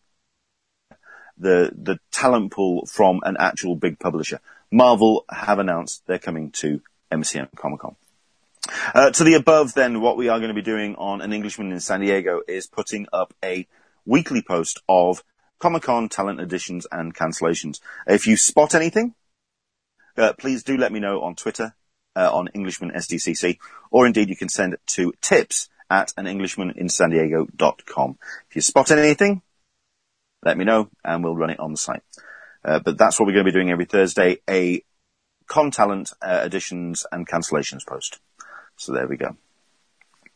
the 1.38 1.70
the 1.74 1.98
talent 2.10 2.52
pool 2.52 2.86
from 2.86 3.20
an 3.24 3.36
actual 3.38 3.76
big 3.76 3.98
publisher. 3.98 4.40
Marvel 4.70 5.24
have 5.30 5.58
announced 5.58 6.02
they're 6.06 6.18
coming 6.18 6.50
to 6.50 6.80
MCM 7.10 7.48
Comic 7.56 7.80
Con. 7.80 7.96
Uh, 8.94 9.10
to 9.10 9.24
the 9.24 9.34
above, 9.34 9.72
then, 9.72 10.00
what 10.00 10.18
we 10.18 10.28
are 10.28 10.38
going 10.38 10.48
to 10.48 10.54
be 10.54 10.62
doing 10.62 10.94
on 10.96 11.22
An 11.22 11.32
Englishman 11.32 11.72
in 11.72 11.80
San 11.80 12.00
Diego 12.00 12.42
is 12.46 12.66
putting 12.66 13.06
up 13.12 13.32
a 13.42 13.66
weekly 14.08 14.42
post 14.42 14.80
of 14.88 15.22
Comic 15.58 15.82
Con 15.82 16.08
talent 16.08 16.40
additions 16.40 16.86
and 16.90 17.14
cancellations. 17.14 17.80
If 18.06 18.26
you 18.26 18.36
spot 18.36 18.74
anything, 18.74 19.14
uh, 20.16 20.32
please 20.32 20.62
do 20.62 20.76
let 20.76 20.92
me 20.92 21.00
know 21.00 21.22
on 21.22 21.36
Twitter, 21.36 21.74
uh, 22.16 22.30
on 22.32 22.48
Englishman 22.54 22.92
SDCC, 22.92 23.58
or 23.90 24.06
indeed 24.06 24.28
you 24.28 24.36
can 24.36 24.48
send 24.48 24.74
it 24.74 24.80
to 24.86 25.12
tips 25.20 25.68
at 25.90 26.12
an 26.16 26.26
Englishman 26.26 26.72
in 26.76 26.88
San 26.88 27.10
Diego.com. 27.10 28.18
If 28.48 28.56
you 28.56 28.62
spot 28.62 28.90
anything, 28.90 29.42
let 30.44 30.56
me 30.56 30.64
know 30.64 30.88
and 31.04 31.22
we'll 31.22 31.36
run 31.36 31.50
it 31.50 31.60
on 31.60 31.72
the 31.72 31.76
site. 31.76 32.02
Uh, 32.64 32.80
but 32.80 32.98
that's 32.98 33.18
what 33.18 33.26
we're 33.26 33.32
going 33.32 33.44
to 33.44 33.52
be 33.52 33.56
doing 33.56 33.70
every 33.70 33.84
Thursday, 33.84 34.38
a 34.48 34.82
con 35.46 35.70
talent 35.70 36.12
uh, 36.20 36.40
additions 36.42 37.06
and 37.10 37.28
cancellations 37.28 37.86
post. 37.86 38.18
So 38.76 38.92
there 38.92 39.06
we 39.06 39.16
go. 39.16 39.36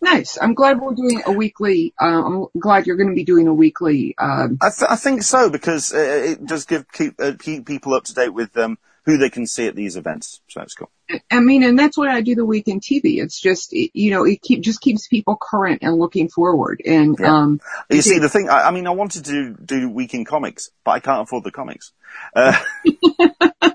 Nice. 0.03 0.37
I'm 0.41 0.55
glad 0.55 0.81
we're 0.81 0.95
doing 0.95 1.23
a 1.25 1.31
weekly. 1.31 1.95
Uh, 1.99 2.25
I'm 2.27 2.47
glad 2.59 2.89
you're 2.89 2.97
going 2.97 3.11
to 3.11 3.15
be 3.15 3.25
doing 3.25 3.47
a 3.47 3.55
weekly. 3.55 4.17
Um, 4.19 4.59
I, 4.61 4.71
th- 4.71 4.91
I, 4.91 4.97
think 4.97 5.23
so 5.23 5.49
because 5.49 5.95
uh, 5.95 5.99
it 5.99 6.45
does 6.45 6.65
give 6.65 6.91
keep, 6.91 7.15
uh, 7.21 7.35
keep 7.39 7.65
people 7.65 7.95
up 7.95 8.03
to 8.05 8.15
date 8.15 8.31
with 8.31 8.57
um, 8.57 8.79
who 9.05 9.17
they 9.17 9.31
can 9.31 9.47
see 9.47 9.69
at 9.69 9.77
these 9.77 9.97
events. 9.97 10.41
So 10.49 10.59
that's 10.59 10.75
cool. 10.75 10.91
I 11.31 11.39
mean, 11.39 11.63
and 11.63 11.79
that's 11.79 11.97
why 11.97 12.13
I 12.13 12.21
do 12.21 12.35
the 12.35 12.45
weekend 12.45 12.83
TV. 12.83 13.23
It's 13.23 13.41
just 13.41 13.73
you 13.73 14.11
know 14.11 14.25
it 14.25 14.43
keep 14.43 14.61
just 14.61 14.81
keeps 14.81 15.07
people 15.07 15.37
current 15.41 15.83
and 15.83 15.97
looking 15.97 16.29
forward. 16.29 16.83
And 16.85 17.17
yeah. 17.21 17.37
um, 17.37 17.61
you 17.89 18.03
see, 18.03 18.19
the 18.19 18.29
thing. 18.29 18.49
I, 18.49 18.69
I, 18.69 18.71
mean, 18.73 18.89
I 18.89 18.91
wanted 18.91 19.27
to 19.27 19.55
do 19.55 19.89
week 19.89 20.15
in 20.15 20.25
comics, 20.25 20.71
but 20.85 20.93
I 20.93 21.01
can't 21.01 21.23
afford 21.23 21.45
the 21.45 21.53
comics. 21.53 21.93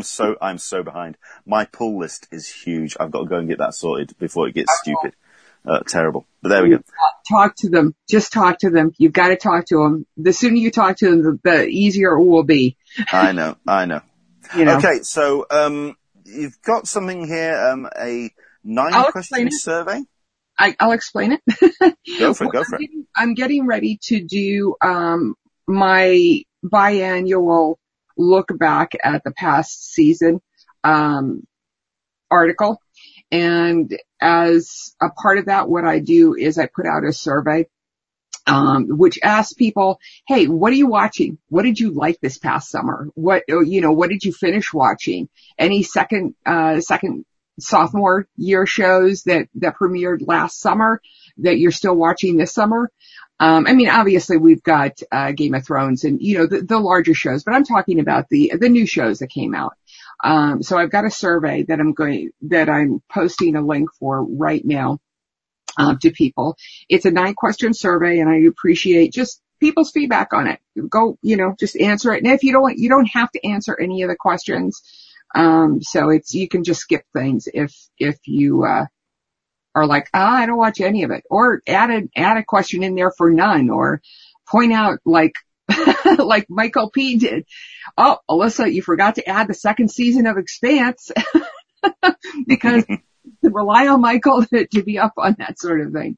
Uh, 0.00 0.02
am 0.02 0.04
so 0.04 0.36
I'm 0.40 0.58
so 0.58 0.82
behind. 0.82 1.16
My 1.46 1.64
pull 1.66 1.98
list 1.98 2.26
is 2.30 2.48
huge. 2.48 2.96
I've 2.98 3.10
got 3.10 3.20
to 3.20 3.26
go 3.26 3.36
and 3.36 3.48
get 3.48 3.58
that 3.58 3.74
sorted 3.74 4.16
before 4.18 4.48
it 4.48 4.54
gets 4.54 4.72
stupid. 4.80 5.14
Uh, 5.66 5.80
terrible. 5.86 6.26
But 6.42 6.48
there 6.48 6.62
we 6.62 6.70
go. 6.70 6.82
Talk 7.28 7.54
to 7.56 7.68
them. 7.68 7.94
Just 8.08 8.32
talk 8.32 8.60
to 8.60 8.70
them. 8.70 8.92
You've 8.96 9.12
got 9.12 9.28
to 9.28 9.36
talk 9.36 9.66
to 9.66 9.82
them. 9.82 10.06
The 10.16 10.32
sooner 10.32 10.56
you 10.56 10.70
talk 10.70 10.96
to 10.98 11.10
them, 11.10 11.22
the, 11.22 11.40
the 11.42 11.66
easier 11.66 12.12
it 12.14 12.24
will 12.24 12.44
be. 12.44 12.78
I 13.12 13.32
know. 13.32 13.56
I 13.66 13.84
know. 13.84 14.00
You 14.56 14.64
know? 14.64 14.78
Okay, 14.78 15.02
so 15.02 15.46
um, 15.48 15.96
you've 16.24 16.60
got 16.62 16.88
something 16.88 17.24
here, 17.24 17.54
um, 17.56 17.88
a 17.96 18.32
nine 18.64 18.94
I'll 18.94 19.12
question 19.12 19.48
survey. 19.52 20.02
I, 20.58 20.74
I'll 20.80 20.90
explain 20.90 21.32
it. 21.32 21.40
Go 22.18 22.34
for 22.34 22.44
it. 22.46 22.52
Go 22.52 22.58
I'm 22.58 22.64
for 22.64 22.74
it. 22.74 22.80
getting, 22.80 23.06
I'm 23.14 23.34
getting 23.34 23.66
ready 23.66 24.00
to 24.04 24.20
do 24.20 24.74
um, 24.82 25.36
my 25.68 26.42
biannual 26.64 27.76
look 28.20 28.48
back 28.56 28.92
at 29.02 29.24
the 29.24 29.32
past 29.32 29.92
season 29.92 30.40
um, 30.84 31.46
article, 32.30 32.80
and 33.32 33.96
as 34.20 34.94
a 35.00 35.10
part 35.10 35.38
of 35.38 35.46
that, 35.46 35.68
what 35.68 35.84
I 35.84 35.98
do 35.98 36.34
is 36.34 36.58
I 36.58 36.66
put 36.66 36.86
out 36.86 37.04
a 37.04 37.12
survey. 37.12 37.66
Um, 38.46 38.86
which 38.88 39.18
asks 39.22 39.52
people, 39.52 40.00
hey, 40.26 40.46
what 40.46 40.72
are 40.72 40.76
you 40.76 40.88
watching? 40.88 41.38
What 41.50 41.62
did 41.62 41.78
you 41.78 41.92
like 41.92 42.18
this 42.20 42.38
past 42.38 42.68
summer? 42.68 43.08
What, 43.14 43.44
you 43.46 43.80
know, 43.80 43.92
what 43.92 44.10
did 44.10 44.24
you 44.24 44.32
finish 44.32 44.72
watching? 44.72 45.28
Any 45.56 45.84
second, 45.84 46.34
uh, 46.44 46.80
second 46.80 47.26
sophomore 47.60 48.26
year 48.36 48.66
shows 48.66 49.22
that, 49.24 49.48
that 49.56 49.76
premiered 49.80 50.26
last 50.26 50.58
summer 50.58 51.00
that 51.42 51.58
you're 51.58 51.70
still 51.70 51.94
watching 51.94 52.36
this 52.36 52.52
summer. 52.52 52.90
Um, 53.38 53.66
I 53.66 53.72
mean, 53.72 53.88
obviously 53.88 54.36
we've 54.36 54.62
got, 54.62 55.00
uh, 55.10 55.32
Game 55.32 55.54
of 55.54 55.64
Thrones 55.64 56.04
and, 56.04 56.20
you 56.20 56.38
know, 56.38 56.46
the, 56.46 56.60
the 56.60 56.78
larger 56.78 57.14
shows, 57.14 57.42
but 57.42 57.54
I'm 57.54 57.64
talking 57.64 57.98
about 57.98 58.28
the, 58.28 58.52
the 58.60 58.68
new 58.68 58.86
shows 58.86 59.20
that 59.20 59.30
came 59.30 59.54
out. 59.54 59.72
Um, 60.22 60.62
so 60.62 60.76
I've 60.76 60.90
got 60.90 61.06
a 61.06 61.10
survey 61.10 61.62
that 61.62 61.80
I'm 61.80 61.94
going, 61.94 62.32
that 62.42 62.68
I'm 62.68 63.02
posting 63.10 63.56
a 63.56 63.62
link 63.62 63.88
for 63.98 64.22
right 64.22 64.62
now, 64.62 64.98
um, 65.78 65.98
to 66.00 66.10
people. 66.10 66.56
It's 66.90 67.06
a 67.06 67.10
nine 67.10 67.34
question 67.34 67.72
survey 67.72 68.18
and 68.18 68.28
I 68.28 68.40
appreciate 68.40 69.14
just 69.14 69.40
people's 69.58 69.90
feedback 69.90 70.34
on 70.34 70.46
it. 70.46 70.60
Go, 70.90 71.16
you 71.22 71.38
know, 71.38 71.54
just 71.58 71.80
answer 71.80 72.12
it. 72.12 72.22
And 72.22 72.32
if 72.32 72.42
you 72.42 72.52
don't, 72.52 72.76
you 72.76 72.90
don't 72.90 73.06
have 73.06 73.30
to 73.32 73.46
answer 73.48 73.78
any 73.80 74.02
of 74.02 74.10
the 74.10 74.16
questions. 74.16 74.82
Um, 75.34 75.80
so 75.80 76.10
it's, 76.10 76.34
you 76.34 76.48
can 76.48 76.64
just 76.64 76.80
skip 76.80 77.04
things 77.14 77.48
if, 77.52 77.74
if 77.98 78.18
you, 78.26 78.64
uh, 78.64 78.86
are 79.74 79.86
like, 79.86 80.08
ah, 80.14 80.36
I 80.36 80.46
don't 80.46 80.58
watch 80.58 80.80
any 80.80 81.04
of 81.04 81.10
it 81.10 81.24
or 81.30 81.62
add 81.66 81.90
a, 81.90 82.02
add 82.16 82.36
a 82.36 82.44
question 82.44 82.82
in 82.82 82.94
there 82.94 83.12
for 83.16 83.30
none 83.30 83.70
or 83.70 84.02
point 84.48 84.72
out 84.72 84.98
like, 85.04 85.34
like 86.18 86.46
Michael 86.48 86.90
P 86.90 87.16
did. 87.18 87.46
Oh, 87.96 88.18
Alyssa, 88.28 88.72
you 88.72 88.82
forgot 88.82 89.16
to 89.16 89.28
add 89.28 89.48
the 89.48 89.54
second 89.54 89.90
season 89.90 90.26
of 90.26 90.36
Expanse 90.36 91.10
because 92.46 92.84
rely 93.42 93.88
on 93.88 94.00
Michael 94.00 94.44
to, 94.46 94.66
to 94.72 94.82
be 94.82 94.98
up 94.98 95.14
on 95.16 95.36
that 95.38 95.58
sort 95.58 95.80
of 95.80 95.92
thing 95.92 96.16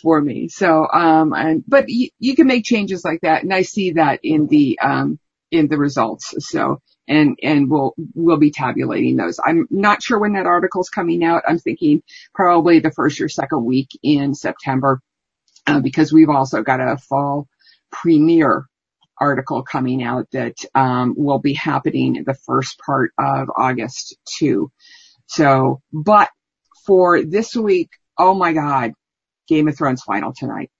for 0.00 0.20
me. 0.20 0.48
So, 0.48 0.86
um, 0.86 1.32
and, 1.32 1.64
but 1.66 1.88
you, 1.88 2.10
you 2.18 2.34
can 2.34 2.46
make 2.46 2.64
changes 2.64 3.04
like 3.04 3.20
that. 3.22 3.42
And 3.42 3.52
I 3.52 3.62
see 3.62 3.92
that 3.92 4.20
in 4.22 4.46
the, 4.46 4.78
um, 4.80 5.18
in 5.50 5.68
the 5.68 5.78
results. 5.78 6.34
So, 6.38 6.80
and, 7.08 7.38
and 7.42 7.70
we'll, 7.70 7.94
we'll 8.14 8.38
be 8.38 8.50
tabulating 8.50 9.16
those. 9.16 9.40
I'm 9.44 9.66
not 9.70 10.02
sure 10.02 10.18
when 10.18 10.34
that 10.34 10.46
article's 10.46 10.88
coming 10.88 11.24
out. 11.24 11.42
I'm 11.48 11.58
thinking 11.58 12.02
probably 12.34 12.78
the 12.78 12.90
first 12.92 13.20
or 13.20 13.28
second 13.28 13.64
week 13.64 13.88
in 14.02 14.34
September, 14.34 15.00
uh, 15.66 15.80
because 15.80 16.12
we've 16.12 16.30
also 16.30 16.62
got 16.62 16.80
a 16.80 16.96
fall 16.96 17.48
premiere 17.90 18.66
article 19.18 19.62
coming 19.62 20.02
out 20.02 20.26
that, 20.32 20.56
um, 20.74 21.14
will 21.16 21.38
be 21.38 21.54
happening 21.54 22.22
the 22.24 22.34
first 22.34 22.78
part 22.78 23.12
of 23.18 23.50
August 23.56 24.16
too. 24.24 24.70
So, 25.26 25.80
but 25.92 26.30
for 26.86 27.22
this 27.22 27.54
week, 27.54 27.90
oh 28.18 28.34
my 28.34 28.52
God, 28.52 28.92
Game 29.48 29.68
of 29.68 29.76
Thrones 29.76 30.02
final 30.02 30.32
tonight. 30.32 30.70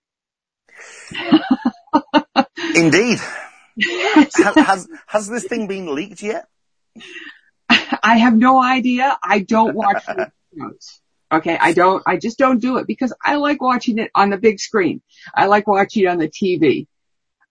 Indeed. 2.75 3.19
Has, 3.83 4.35
has 4.57 4.89
has 5.07 5.29
this 5.29 5.45
thing 5.45 5.67
been 5.67 5.95
leaked 5.95 6.23
yet? 6.23 6.47
I 7.69 8.19
have 8.19 8.37
no 8.37 8.63
idea. 8.63 9.17
I 9.23 9.41
don't 9.41 9.75
watch 9.75 10.05
shows. 10.59 11.01
Okay, 11.31 11.57
I 11.59 11.73
don't. 11.73 12.03
I 12.07 12.19
just 12.19 12.39
don't 12.39 12.61
do 12.61 12.77
it 12.77 12.87
because 12.87 13.15
I 13.25 13.37
like 13.37 13.63
watching 13.63 13.99
it 13.99 14.11
on 14.15 14.31
the 14.31 14.37
big 14.37 14.61
screen. 14.61 15.01
I 15.35 15.47
like 15.47 15.67
watching 15.67 16.05
it 16.05 16.09
on 16.09 16.19
the 16.19 16.29
TV. 16.29 16.87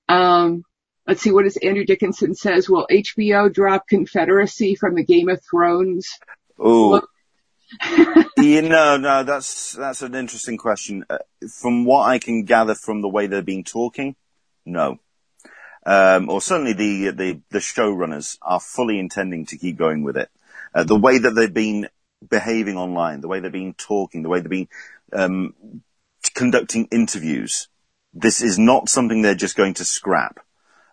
Um, 0.07 0.63
let's 1.07 1.21
see 1.21 1.31
what 1.31 1.43
does 1.43 1.57
Andrew 1.57 1.85
Dickinson 1.85 2.35
says. 2.35 2.69
Will 2.69 2.85
HBO 2.91 3.51
drop 3.51 3.87
Confederacy 3.87 4.75
from 4.75 4.95
the 4.95 5.03
Game 5.03 5.29
of 5.29 5.41
Thrones? 5.49 6.19
Oh, 6.59 7.01
you 8.37 8.61
know, 8.61 8.97
no, 8.97 9.23
that's 9.23 9.73
that's 9.73 10.01
an 10.01 10.15
interesting 10.15 10.57
question. 10.57 11.05
Uh, 11.09 11.19
from 11.61 11.85
what 11.85 12.07
I 12.07 12.19
can 12.19 12.43
gather 12.43 12.75
from 12.75 13.01
the 13.01 13.09
way 13.09 13.27
they've 13.27 13.45
been 13.45 13.63
talking, 13.63 14.15
no. 14.65 14.99
Um, 15.85 16.29
or 16.29 16.41
certainly 16.41 16.73
the 16.73 17.11
the 17.11 17.41
the 17.49 17.59
showrunners 17.59 18.37
are 18.41 18.59
fully 18.59 18.99
intending 18.99 19.45
to 19.47 19.57
keep 19.57 19.77
going 19.77 20.03
with 20.03 20.17
it. 20.17 20.29
Uh, 20.73 20.83
the 20.83 20.99
way 20.99 21.17
that 21.17 21.31
they've 21.31 21.53
been 21.53 21.89
behaving 22.27 22.77
online, 22.77 23.21
the 23.21 23.27
way 23.27 23.39
they've 23.39 23.51
been 23.51 23.73
talking, 23.73 24.21
the 24.21 24.29
way 24.29 24.39
they've 24.39 24.49
been 24.49 24.69
um, 25.11 25.81
conducting 26.35 26.87
interviews, 26.91 27.67
this 28.13 28.41
is 28.41 28.59
not 28.59 28.89
something 28.89 29.21
they're 29.21 29.35
just 29.35 29.57
going 29.57 29.73
to 29.75 29.85
scrap. 29.85 30.39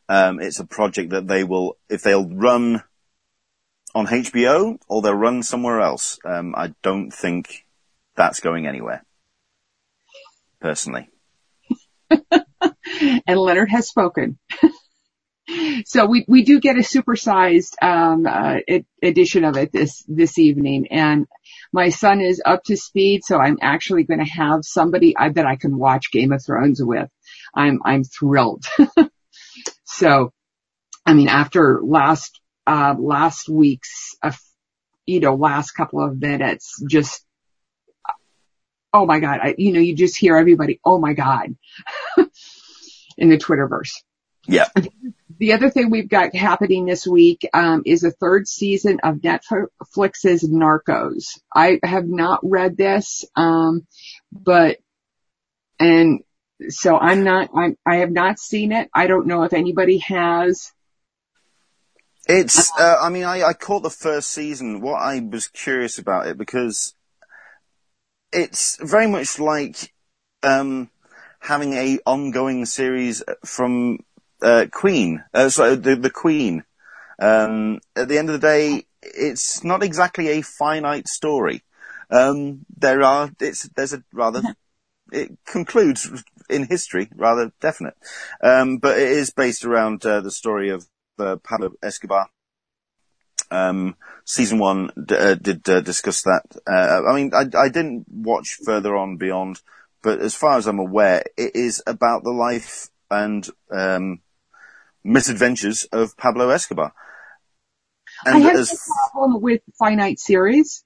Um, 0.08 0.40
it's 0.40 0.58
a 0.58 0.64
project 0.64 1.10
that 1.10 1.28
they 1.28 1.44
will, 1.44 1.76
if 1.88 2.02
they'll 2.02 2.28
run 2.28 2.82
on 3.94 4.06
HBO 4.06 4.78
or 4.88 5.02
they'll 5.02 5.12
run 5.14 5.42
somewhere 5.42 5.80
else. 5.80 6.18
Um, 6.24 6.54
I 6.56 6.74
don't 6.82 7.10
think 7.10 7.66
that's 8.16 8.40
going 8.40 8.66
anywhere. 8.66 9.04
Personally. 10.60 11.08
and 13.26 13.38
Leonard 13.38 13.70
has 13.70 13.88
spoken. 13.88 14.38
so 15.86 16.06
we 16.06 16.24
we 16.28 16.42
do 16.42 16.60
get 16.60 16.76
a 16.76 16.80
supersized 16.80 17.74
um, 17.82 18.26
uh, 18.26 18.56
ed- 18.66 18.86
edition 19.02 19.44
of 19.44 19.56
it 19.56 19.72
this 19.72 20.04
this 20.06 20.38
evening, 20.38 20.88
and 20.90 21.26
my 21.72 21.88
son 21.90 22.20
is 22.20 22.42
up 22.44 22.64
to 22.64 22.76
speed, 22.76 23.22
so 23.24 23.38
I'm 23.38 23.58
actually 23.62 24.04
going 24.04 24.24
to 24.24 24.30
have 24.30 24.60
somebody 24.62 25.16
I, 25.16 25.30
that 25.30 25.46
I 25.46 25.56
can 25.56 25.78
watch 25.78 26.12
Game 26.12 26.32
of 26.32 26.44
Thrones 26.44 26.82
with. 26.82 27.08
I'm 27.54 27.80
I'm 27.84 28.04
thrilled. 28.04 28.64
so, 29.84 30.32
I 31.06 31.14
mean, 31.14 31.28
after 31.28 31.80
last 31.82 32.40
uh, 32.66 32.94
last 32.98 33.48
week's, 33.48 34.16
uh, 34.22 34.32
you 35.06 35.20
know, 35.20 35.34
last 35.34 35.72
couple 35.72 36.02
of 36.02 36.20
minutes, 36.20 36.82
just 36.88 37.24
oh 38.92 39.06
my 39.06 39.20
god, 39.20 39.40
I, 39.42 39.54
you 39.58 39.72
know, 39.72 39.80
you 39.80 39.94
just 39.94 40.18
hear 40.18 40.36
everybody, 40.36 40.80
oh 40.84 40.98
my 40.98 41.12
god, 41.12 41.56
in 43.18 43.28
the 43.28 43.36
Twitterverse. 43.36 43.90
Yeah. 44.46 44.68
The 45.38 45.52
other 45.52 45.70
thing 45.70 45.90
we've 45.90 46.08
got 46.08 46.34
happening 46.34 46.86
this 46.86 47.06
week 47.06 47.46
um, 47.52 47.82
is 47.84 48.02
a 48.02 48.10
third 48.10 48.48
season 48.48 49.00
of 49.02 49.16
Netflix's 49.16 50.48
Narcos. 50.48 51.38
I 51.54 51.78
have 51.82 52.08
not 52.08 52.40
read 52.42 52.76
this, 52.76 53.24
um, 53.36 53.86
but 54.32 54.78
and 55.78 56.20
so 56.68 56.98
I'm 56.98 57.22
not. 57.22 57.50
I'm, 57.54 57.76
I 57.86 57.96
have 57.96 58.10
not 58.10 58.38
seen 58.38 58.72
it. 58.72 58.88
I 58.92 59.06
don't 59.06 59.26
know 59.26 59.42
if 59.42 59.52
anybody 59.52 59.98
has. 59.98 60.72
It's, 62.26 62.70
uh, 62.78 62.96
I 63.00 63.08
mean, 63.08 63.24
I, 63.24 63.42
I 63.42 63.52
caught 63.54 63.82
the 63.82 63.90
first 63.90 64.32
season. 64.32 64.80
What 64.80 65.00
I 65.00 65.20
was 65.20 65.46
curious 65.48 65.98
about 65.98 66.26
it 66.26 66.36
because 66.36 66.94
it's 68.32 68.76
very 68.82 69.06
much 69.06 69.38
like, 69.38 69.94
um, 70.42 70.90
having 71.38 71.72
a 71.74 71.98
ongoing 72.04 72.64
series 72.66 73.22
from, 73.44 74.00
uh, 74.42 74.66
Queen, 74.72 75.24
uh, 75.34 75.48
sorry, 75.48 75.76
the, 75.76 75.96
the 75.96 76.10
Queen. 76.10 76.64
Um, 77.18 77.80
at 77.96 78.08
the 78.08 78.18
end 78.18 78.30
of 78.30 78.40
the 78.40 78.46
day, 78.46 78.86
it's 79.02 79.64
not 79.64 79.82
exactly 79.82 80.28
a 80.28 80.42
finite 80.42 81.08
story. 81.08 81.62
Um, 82.10 82.64
there 82.76 83.02
are, 83.02 83.30
it's, 83.40 83.68
there's 83.70 83.92
a 83.92 84.02
rather, 84.12 84.42
it 85.12 85.36
concludes 85.44 86.08
in 86.48 86.66
history, 86.66 87.08
rather 87.14 87.52
definite. 87.60 87.94
Um, 88.42 88.78
but 88.78 88.98
it 88.98 89.08
is 89.08 89.30
based 89.30 89.64
around, 89.64 90.04
uh, 90.06 90.20
the 90.20 90.30
story 90.30 90.70
of, 90.70 90.86
uh, 91.18 91.36
Pablo 91.36 91.72
Escobar. 91.82 92.28
Um, 93.50 93.96
season 94.24 94.58
one 94.58 94.90
d- 95.02 95.16
uh, 95.16 95.34
did 95.34 95.68
uh, 95.68 95.80
discuss 95.80 96.22
that. 96.22 96.44
Uh, 96.66 97.02
I 97.08 97.14
mean, 97.14 97.32
I, 97.34 97.44
I 97.58 97.68
didn't 97.68 98.04
watch 98.08 98.58
further 98.64 98.94
on 98.96 99.16
beyond, 99.16 99.60
but 100.02 100.20
as 100.20 100.34
far 100.34 100.56
as 100.58 100.66
I'm 100.66 100.78
aware, 100.78 101.22
it 101.36 101.54
is 101.54 101.82
about 101.86 102.24
the 102.24 102.30
life 102.30 102.88
and 103.10 103.48
um, 103.70 104.20
misadventures 105.04 105.84
of 105.84 106.16
Pablo 106.16 106.50
Escobar. 106.50 106.92
I 108.26 108.38
have 108.38 108.56
as 108.56 108.70
no 108.70 108.94
problem 109.12 109.42
with 109.42 109.62
finite 109.78 110.18
series. 110.18 110.84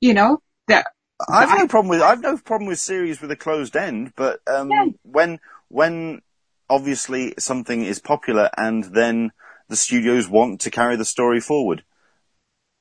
You 0.00 0.14
know 0.14 0.42
that 0.68 0.86
I've 1.28 1.56
no 1.56 1.66
problem 1.68 1.88
with 1.88 2.02
I've 2.02 2.20
no 2.20 2.36
problem 2.36 2.68
with 2.68 2.78
series 2.78 3.20
with 3.20 3.30
a 3.30 3.36
closed 3.36 3.76
end, 3.76 4.12
but 4.16 4.40
um, 4.46 4.70
Yeah. 4.70 4.86
when 5.02 5.40
when 5.68 6.22
obviously 6.68 7.34
something 7.38 7.84
is 7.84 7.98
popular 7.98 8.50
and 8.56 8.84
then 8.84 9.32
the 9.68 9.76
studios 9.76 10.28
want 10.28 10.60
to 10.62 10.70
carry 10.70 10.96
the 10.96 11.04
story 11.04 11.40
forward, 11.40 11.84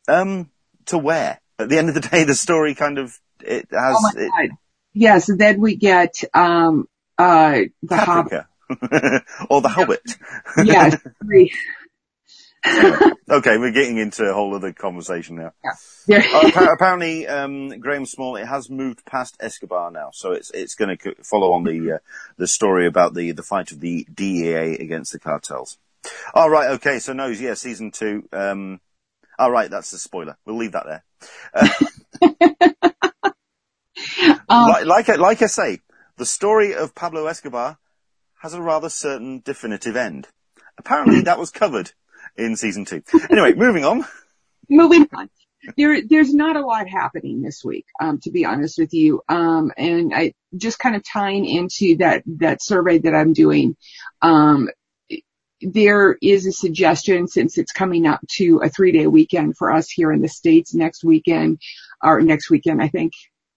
um, 0.07 0.49
to 0.85 0.97
where? 0.97 1.41
At 1.59 1.69
the 1.69 1.77
end 1.77 1.89
of 1.89 1.95
the 1.95 2.01
day, 2.01 2.23
the 2.23 2.35
story 2.35 2.73
kind 2.73 2.97
of 2.97 3.19
it 3.43 3.67
has 3.71 3.95
oh 3.97 4.11
it, 4.15 4.51
Yes, 4.93 5.29
then 5.33 5.59
we 5.59 5.75
get 5.75 6.15
um 6.33 6.87
uh 7.17 7.61
the 7.83 7.97
Hobbit. 7.97 8.45
or 9.49 9.61
the 9.61 9.69
Hobbit. 9.69 10.01
yes. 10.63 10.97
okay, 13.29 13.57
we're 13.57 13.71
getting 13.71 13.97
into 13.97 14.23
a 14.23 14.33
whole 14.33 14.55
other 14.55 14.71
conversation 14.71 15.35
now. 15.35 15.51
Yeah. 16.05 16.23
Uh, 16.31 16.67
apparently, 16.71 17.27
um, 17.27 17.79
Graham 17.79 18.05
Small 18.05 18.35
it 18.35 18.45
has 18.45 18.69
moved 18.69 19.03
past 19.03 19.35
Escobar 19.39 19.89
now, 19.89 20.11
so 20.13 20.31
it's 20.33 20.51
it's 20.51 20.75
going 20.75 20.95
to 20.95 21.15
follow 21.23 21.53
on 21.53 21.63
the 21.63 21.93
uh, 21.93 21.97
the 22.37 22.47
story 22.47 22.85
about 22.85 23.15
the 23.15 23.31
the 23.31 23.41
fight 23.41 23.71
of 23.71 23.79
the 23.79 24.05
DEA 24.13 24.75
against 24.75 25.11
the 25.11 25.19
cartels. 25.19 25.79
All 26.35 26.51
right, 26.51 26.71
okay, 26.71 26.99
so 26.99 27.13
no, 27.13 27.27
yeah, 27.27 27.55
season 27.55 27.89
two. 27.89 28.27
Um, 28.31 28.79
all 29.39 29.51
right, 29.51 29.69
that's 29.69 29.91
a 29.93 29.99
spoiler. 29.99 30.37
We'll 30.45 30.57
leave 30.57 30.73
that 30.73 30.85
there. 30.85 31.03
Uh, 32.21 33.09
Um, 34.49 34.67
like, 34.69 34.85
like 34.85 35.09
I, 35.09 35.15
like 35.15 35.41
I 35.41 35.45
say, 35.45 35.79
the 36.17 36.25
story 36.25 36.75
of 36.75 36.93
Pablo 36.93 37.25
Escobar 37.27 37.77
has 38.41 38.53
a 38.53 38.61
rather 38.61 38.89
certain 38.89 39.41
definitive 39.45 39.95
end. 39.95 40.27
Apparently, 40.77 41.21
that 41.25 41.39
was 41.39 41.51
covered 41.51 41.91
in 42.35 42.55
season 42.57 42.85
two. 42.85 43.01
Anyway, 43.29 43.53
moving 43.53 43.85
on. 43.85 44.05
moving 44.69 45.07
on. 45.15 45.29
There, 45.77 46.01
there's 46.01 46.33
not 46.33 46.55
a 46.55 46.65
lot 46.65 46.87
happening 46.87 47.41
this 47.41 47.63
week, 47.63 47.85
um, 48.01 48.19
to 48.23 48.31
be 48.31 48.45
honest 48.45 48.77
with 48.79 48.93
you. 48.93 49.21
Um, 49.29 49.71
and 49.77 50.11
I 50.13 50.33
just 50.57 50.79
kind 50.79 50.95
of 50.95 51.03
tying 51.03 51.45
into 51.45 51.97
that, 51.97 52.23
that 52.39 52.63
survey 52.63 52.97
that 52.99 53.13
I'm 53.13 53.33
doing. 53.33 53.77
Um, 54.21 54.69
there 55.61 56.17
is 56.21 56.47
a 56.47 56.51
suggestion 56.51 57.27
since 57.27 57.57
it's 57.57 57.71
coming 57.71 58.07
up 58.07 58.19
to 58.37 58.61
a 58.63 58.69
three 58.69 58.91
day 58.91 59.07
weekend 59.07 59.55
for 59.55 59.71
us 59.71 59.89
here 59.89 60.11
in 60.11 60.21
the 60.21 60.27
States 60.27 60.73
next 60.73 61.03
weekend, 61.03 61.61
or 62.01 62.21
next 62.21 62.49
weekend, 62.49 62.81
I 62.81 62.87
think, 62.87 63.13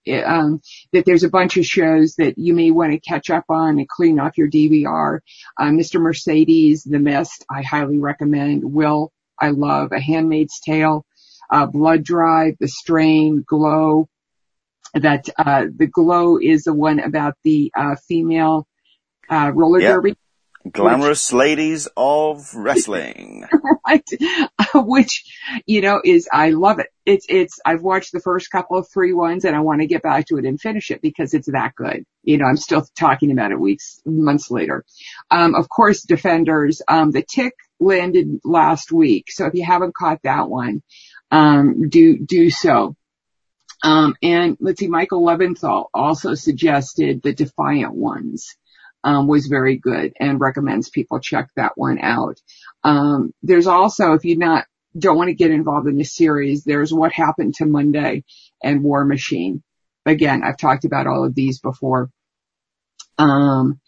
um, 0.07 0.61
that 0.93 1.05
there's 1.05 1.23
a 1.23 1.29
bunch 1.29 1.57
of 1.57 1.65
shows 1.65 2.15
that 2.15 2.37
you 2.37 2.53
may 2.53 2.71
want 2.71 2.91
to 2.93 2.99
catch 2.99 3.29
up 3.29 3.45
on 3.49 3.77
and 3.79 3.87
clean 3.87 4.19
off 4.19 4.37
your 4.37 4.49
DVR. 4.49 5.19
Uh, 5.59 5.65
Mr. 5.65 5.99
Mercedes, 6.01 6.83
The 6.83 6.99
Mist, 6.99 7.45
I 7.49 7.61
highly 7.61 7.97
recommend. 7.99 8.63
Will, 8.63 9.11
I 9.39 9.49
love. 9.49 9.91
A 9.91 9.99
Handmaid's 9.99 10.59
Tale, 10.59 11.05
uh, 11.51 11.65
Blood 11.65 12.03
Drive, 12.03 12.55
The 12.59 12.67
Strain, 12.67 13.43
Glow. 13.47 14.07
That 14.93 15.27
uh, 15.37 15.65
the 15.75 15.87
Glow 15.87 16.37
is 16.37 16.63
the 16.63 16.73
one 16.73 16.99
about 16.99 17.33
the 17.43 17.69
uh, 17.75 17.95
female 18.07 18.65
uh, 19.29 19.51
roller 19.53 19.81
Yeah. 19.81 19.89
derby 19.89 20.15
Glamorous 20.71 21.31
ladies 21.31 21.87
of 21.95 22.55
wrestling. 22.55 23.45
Which, 24.73 25.23
you 25.65 25.81
know, 25.81 26.01
is, 26.03 26.27
I 26.31 26.49
love 26.49 26.79
it. 26.79 26.87
It's, 27.05 27.25
it's, 27.29 27.59
I've 27.63 27.83
watched 27.83 28.11
the 28.11 28.19
first 28.19 28.49
couple 28.49 28.77
of 28.77 28.87
three 28.89 29.13
ones 29.13 29.45
and 29.45 29.55
I 29.55 29.59
want 29.59 29.81
to 29.81 29.87
get 29.87 30.01
back 30.01 30.27
to 30.27 30.37
it 30.37 30.45
and 30.45 30.59
finish 30.59 30.89
it 30.89 31.01
because 31.01 31.33
it's 31.33 31.51
that 31.51 31.75
good. 31.75 32.05
You 32.23 32.37
know, 32.37 32.45
I'm 32.45 32.57
still 32.57 32.85
talking 32.97 33.31
about 33.31 33.51
it 33.51 33.59
weeks, 33.59 34.01
months 34.05 34.49
later. 34.49 34.83
Um, 35.29 35.53
of 35.53 35.69
course, 35.69 36.01
Defenders, 36.01 36.81
um, 36.87 37.11
the 37.11 37.21
tick 37.21 37.53
landed 37.79 38.39
last 38.43 38.91
week. 38.91 39.25
So 39.29 39.45
if 39.45 39.53
you 39.53 39.63
haven't 39.63 39.95
caught 39.95 40.21
that 40.23 40.49
one, 40.49 40.81
um, 41.29 41.89
do, 41.89 42.17
do 42.17 42.49
so. 42.49 42.95
Um, 43.83 44.15
and 44.23 44.57
let's 44.59 44.79
see, 44.79 44.87
Michael 44.87 45.21
Leventhal 45.21 45.85
also 45.93 46.33
suggested 46.33 47.21
the 47.21 47.33
Defiant 47.33 47.93
ones 47.93 48.55
um, 49.05 49.27
was 49.27 49.45
very 49.45 49.77
good 49.77 50.13
and 50.19 50.41
recommends 50.41 50.89
people 50.89 51.19
check 51.19 51.47
that 51.55 51.73
one 51.75 51.99
out. 52.01 52.41
Um, 52.83 53.33
there's 53.43 53.67
also, 53.67 54.13
if 54.13 54.25
you 54.25 54.37
not 54.37 54.65
don't 54.97 55.15
want 55.15 55.29
to 55.29 55.35
get 55.35 55.51
involved 55.51 55.87
in 55.87 55.97
the 55.97 56.03
series, 56.03 56.63
there's 56.63 56.91
What 56.91 57.13
Happened 57.13 57.53
to 57.55 57.65
Monday 57.65 58.23
and 58.63 58.83
War 58.83 59.05
Machine. 59.05 59.61
Again, 60.05 60.41
I've 60.43 60.57
talked 60.57 60.85
about 60.85 61.07
all 61.07 61.23
of 61.23 61.35
these 61.35 61.59
before. 61.59 62.09
Um, 63.17 63.79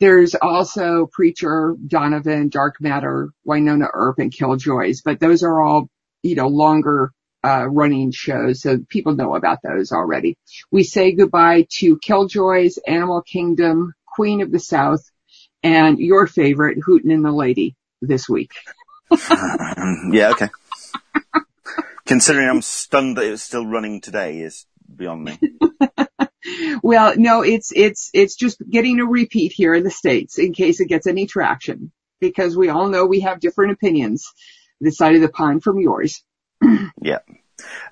there's 0.00 0.34
also 0.34 1.08
Preacher, 1.10 1.76
Donovan, 1.86 2.48
Dark 2.48 2.80
Matter, 2.80 3.30
Wynonna 3.46 3.88
Earp, 3.92 4.18
and 4.18 4.32
Killjoys, 4.32 5.02
but 5.04 5.20
those 5.20 5.42
are 5.42 5.62
all, 5.62 5.88
you 6.22 6.34
know, 6.34 6.48
longer 6.48 7.12
uh, 7.44 7.66
running 7.68 8.10
shows, 8.10 8.62
so 8.62 8.78
people 8.88 9.14
know 9.14 9.36
about 9.36 9.58
those 9.62 9.92
already. 9.92 10.36
We 10.72 10.82
say 10.82 11.12
goodbye 11.12 11.66
to 11.78 11.98
Killjoys, 11.98 12.78
Animal 12.86 13.22
Kingdom, 13.22 13.94
Queen 14.18 14.40
of 14.40 14.50
the 14.50 14.58
South, 14.58 15.08
and 15.62 16.00
your 16.00 16.26
favorite, 16.26 16.78
Hooten 16.84 17.12
and 17.12 17.24
the 17.24 17.30
Lady, 17.30 17.76
this 18.02 18.28
week. 18.28 18.50
yeah, 19.12 20.30
okay. 20.32 20.48
Considering 22.04 22.48
I'm 22.48 22.62
stunned 22.62 23.16
that 23.16 23.26
it's 23.26 23.44
still 23.44 23.64
running 23.64 24.00
today 24.00 24.40
is 24.40 24.66
beyond 24.92 25.24
me. 25.24 25.38
Well, 26.82 27.14
no, 27.16 27.42
it's, 27.42 27.72
it's, 27.74 28.10
it's 28.14 28.34
just 28.34 28.62
getting 28.70 29.00
a 29.00 29.04
repeat 29.04 29.52
here 29.52 29.74
in 29.74 29.84
the 29.84 29.90
States 29.90 30.38
in 30.38 30.54
case 30.54 30.80
it 30.80 30.88
gets 30.88 31.06
any 31.06 31.26
traction 31.26 31.92
because 32.20 32.56
we 32.56 32.70
all 32.70 32.88
know 32.88 33.04
we 33.04 33.20
have 33.20 33.40
different 33.40 33.72
opinions 33.72 34.32
this 34.80 34.96
side 34.96 35.14
of 35.14 35.20
the 35.20 35.28
pond 35.28 35.62
from 35.62 35.78
yours. 35.78 36.24
Yeah. 37.02 37.18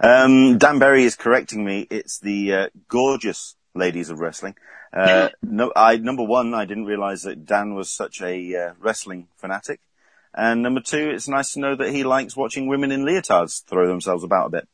Um, 0.01 0.59
Dan 0.59 0.79
Berry 0.79 1.05
is 1.05 1.17
correcting 1.17 1.65
me. 1.65 1.87
It's 1.91 2.19
the 2.19 2.55
uh, 2.55 2.69
gorgeous 2.89 3.57
ladies 3.75 4.11
of 4.11 4.21
wrestling. 4.21 4.55
Uh, 4.97 5.29
no, 5.43 5.73
I 5.77 5.97
number 5.97 6.25
one, 6.25 6.55
I 6.55 6.65
didn't 6.65 6.87
realize 6.87 7.23
that 7.23 7.45
Dan 7.45 7.75
was 7.75 7.91
such 7.91 8.23
a 8.23 8.57
uh, 8.57 8.73
wrestling 8.81 9.29
fanatic, 9.37 9.81
and 10.35 10.63
number 10.63 10.81
two, 10.81 11.11
it's 11.11 11.29
nice 11.29 11.53
to 11.53 11.61
know 11.61 11.77
that 11.77 11.91
he 11.91 12.05
likes 12.05 12.37
watching 12.37 12.67
women 12.67 12.93
in 12.93 13.05
leotards 13.05 13.65
throw 13.65 13.87
themselves 13.87 14.25
about 14.25 14.47
a 14.47 14.51
bit. 14.51 14.69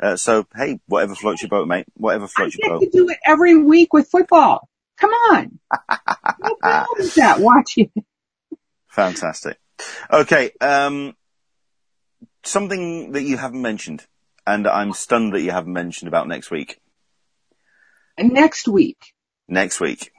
Uh, 0.00 0.16
so 0.16 0.46
hey, 0.54 0.80
whatever 0.86 1.14
floats 1.14 1.42
your 1.42 1.50
boat, 1.50 1.68
mate. 1.68 1.86
Whatever 1.94 2.26
floats 2.26 2.56
your 2.56 2.70
boat. 2.70 2.80
to 2.80 2.90
do 2.90 3.08
it 3.08 3.18
every 3.24 3.56
week 3.56 3.92
with 3.92 4.08
football. 4.08 4.68
Come 4.96 5.10
on. 5.10 5.58
no 6.40 6.54
problem 6.60 6.86
with 6.98 7.14
that. 7.16 7.40
Watching. 7.40 7.90
Fantastic. 8.88 9.58
Okay, 10.10 10.52
um, 10.60 11.14
something 12.42 13.12
that 13.12 13.22
you 13.22 13.36
haven't 13.36 13.60
mentioned, 13.60 14.06
and 14.46 14.66
I'm 14.66 14.92
stunned 14.94 15.34
that 15.34 15.42
you 15.42 15.50
haven't 15.50 15.72
mentioned 15.72 16.08
about 16.08 16.28
next 16.28 16.50
week. 16.50 16.80
And 18.16 18.32
next 18.32 18.66
week, 18.66 19.14
Next 19.48 19.80
week. 19.80 20.12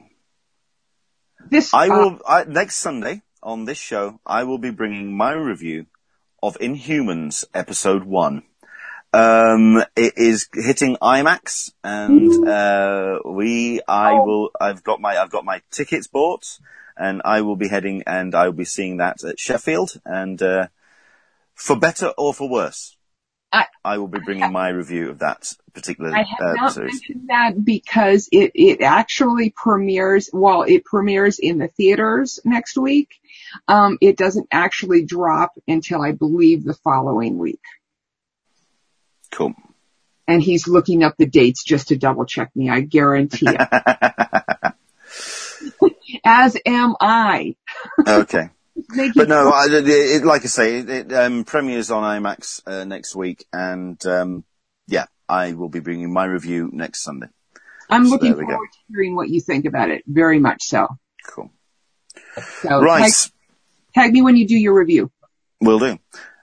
this, 1.49 1.73
I 1.73 1.89
uh, 1.89 1.97
will, 1.97 2.19
I, 2.27 2.43
next 2.45 2.75
Sunday 2.77 3.21
on 3.43 3.65
this 3.65 3.77
show, 3.77 4.19
I 4.25 4.43
will 4.43 4.57
be 4.57 4.71
bringing 4.71 5.15
my 5.15 5.33
review 5.33 5.85
of 6.41 6.57
Inhumans 6.59 7.45
episode 7.53 8.03
one. 8.03 8.43
Um, 9.13 9.83
it 9.95 10.13
is 10.17 10.47
hitting 10.53 10.97
IMAX 11.01 11.71
and, 11.83 12.47
uh, 12.47 13.19
we, 13.25 13.81
I 13.87 14.13
Oh. 14.13 14.25
will, 14.25 14.49
I've 14.59 14.83
got 14.83 14.99
my, 15.01 15.17
I've 15.17 15.29
got 15.31 15.45
my 15.45 15.61
tickets 15.71 16.07
bought 16.07 16.59
and 16.97 17.21
I 17.23 17.41
will 17.41 17.55
be 17.55 17.69
heading 17.69 18.03
and 18.05 18.35
I 18.35 18.45
will 18.47 18.53
be 18.53 18.65
seeing 18.65 18.97
that 18.97 19.23
at 19.23 19.39
Sheffield 19.39 19.99
and, 20.05 20.41
uh, 20.41 20.67
for 21.55 21.77
better 21.79 22.07
or 22.17 22.33
for 22.33 22.49
worse, 22.49 22.96
I- 23.51 23.97
will 23.97 24.07
be 24.07 24.19
bringing 24.19 24.51
my 24.51 24.69
review 24.69 25.09
of 25.09 25.19
that 25.19 25.53
particular, 25.73 26.11
I 26.13 26.23
have 26.23 26.39
uh, 26.41 26.53
not 26.53 26.73
series. 26.73 26.93
mentioned 26.93 27.29
that 27.29 27.63
because 27.63 28.27
it, 28.31 28.51
it 28.53 28.81
actually 28.81 29.51
premieres, 29.55 30.29
well, 30.33 30.63
it 30.63 30.83
premieres 30.83 31.39
in 31.39 31.57
the 31.57 31.67
theaters 31.67 32.39
next 32.43 32.77
week. 32.77 33.09
Um, 33.67 33.97
it 34.01 34.17
doesn't 34.17 34.47
actually 34.51 35.05
drop 35.05 35.53
until 35.67 36.01
I 36.01 36.11
believe 36.11 36.63
the 36.63 36.73
following 36.73 37.37
week. 37.37 37.61
Cool. 39.31 39.53
And 40.27 40.41
he's 40.41 40.67
looking 40.67 41.03
up 41.03 41.15
the 41.17 41.25
dates 41.25 41.63
just 41.63 41.87
to 41.89 41.97
double 41.97 42.25
check 42.25 42.53
me. 42.55 42.69
I 42.69 42.81
guarantee 42.81 43.47
it. 43.47 44.73
As 46.25 46.57
am 46.65 46.95
I. 46.99 47.55
okay. 48.05 48.49
But 49.15 49.27
no, 49.29 49.49
I, 49.51 49.65
it, 49.69 49.87
it, 49.87 50.23
like 50.25 50.43
I 50.43 50.47
say, 50.47 50.79
it, 50.79 50.89
it 50.89 51.13
um, 51.13 51.43
premieres 51.43 51.89
on 51.91 52.03
IMAX 52.03 52.61
uh, 52.67 52.83
next 52.85 53.15
week, 53.15 53.45
and 53.51 54.03
um, 54.05 54.43
yeah, 54.87 55.05
I 55.27 55.53
will 55.53 55.69
be 55.69 55.79
bringing 55.79 56.13
my 56.13 56.25
review 56.25 56.69
next 56.71 57.03
Sunday. 57.03 57.27
I'm 57.89 58.05
so 58.05 58.11
looking 58.11 58.35
we 58.37 58.45
go. 58.45 58.51
forward 58.51 58.69
to 58.71 58.79
hearing 58.89 59.15
what 59.15 59.29
you 59.29 59.41
think 59.41 59.65
about 59.65 59.89
it. 59.89 60.03
Very 60.07 60.39
much 60.39 60.63
so. 60.63 60.87
Cool. 61.27 61.51
So 62.61 62.81
right, 62.81 63.11
tag, 63.11 63.31
tag 63.93 64.13
me 64.13 64.21
when 64.21 64.35
you 64.35 64.47
do 64.47 64.55
your 64.57 64.73
review. 64.77 65.11
will 65.61 65.79
do. 65.79 65.91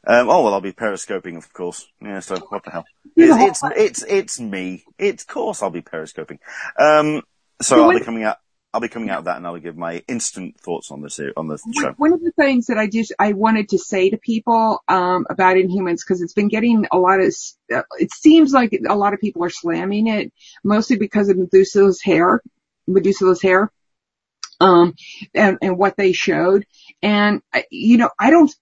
Um, 0.07 0.29
oh 0.29 0.43
well, 0.43 0.55
I'll 0.55 0.61
be 0.61 0.73
periscoping, 0.73 1.37
of 1.37 1.53
course. 1.53 1.87
Yeah, 2.03 2.21
so 2.21 2.37
what 2.49 2.65
the 2.65 2.71
hell? 2.71 2.85
It's 3.17 3.63
it's, 3.63 3.77
it's 3.77 4.03
it's 4.03 4.41
me. 4.41 4.85
It's 4.99 5.23
of 5.23 5.29
course 5.29 5.63
I'll 5.63 5.71
be 5.71 5.83
periscoping. 5.83 6.41
Um, 6.79 7.23
so 7.63 7.77
So 7.77 7.83
I'll 7.83 7.89
when- 7.89 7.99
be 7.99 8.05
coming 8.05 8.25
out. 8.25 8.39
I'll 8.75 8.81
be 8.81 8.89
coming 8.89 9.09
out 9.09 9.21
of 9.21 9.25
that, 9.27 9.37
and 9.37 9.47
I'll 9.47 9.57
give 9.59 9.77
my 9.77 10.03
instant 10.09 10.59
thoughts 10.59 10.91
on 10.91 11.01
the 11.01 11.33
on 11.37 11.47
the 11.47 11.59
show. 11.81 11.95
One 11.97 12.13
of 12.13 12.21
the 12.21 12.33
things 12.33 12.67
that 12.67 12.77
I 12.77 12.89
just 12.89 13.13
I 13.21 13.33
wanted 13.33 13.69
to 13.69 13.79
say 13.79 14.11
to 14.11 14.17
people 14.19 14.83
um, 14.89 15.27
about 15.31 15.57
Inhumans 15.57 16.01
because 16.05 16.21
it's 16.21 16.33
been 16.33 16.49
getting 16.49 16.85
a 16.91 16.99
lot 16.99 17.21
of 17.21 17.33
uh, 17.73 17.83
it 18.01 18.13
seems 18.13 18.53
like 18.53 18.77
a 18.89 18.97
lot 18.97 19.15
of 19.15 19.21
people 19.21 19.45
are 19.45 19.51
slamming 19.51 20.09
it 20.09 20.33
mostly 20.65 20.97
because 20.97 21.29
of 21.29 21.39
Medusa's 21.39 22.03
hair, 22.03 22.43
Medusa's 22.89 23.41
hair, 23.41 23.71
um, 24.59 24.97
and 25.33 25.59
and 25.63 25.79
what 25.79 25.97
they 25.97 26.11
showed, 26.13 26.67
and 27.01 27.43
you 27.71 27.97
know 27.97 28.11
I 28.19 28.31
don't 28.31 28.53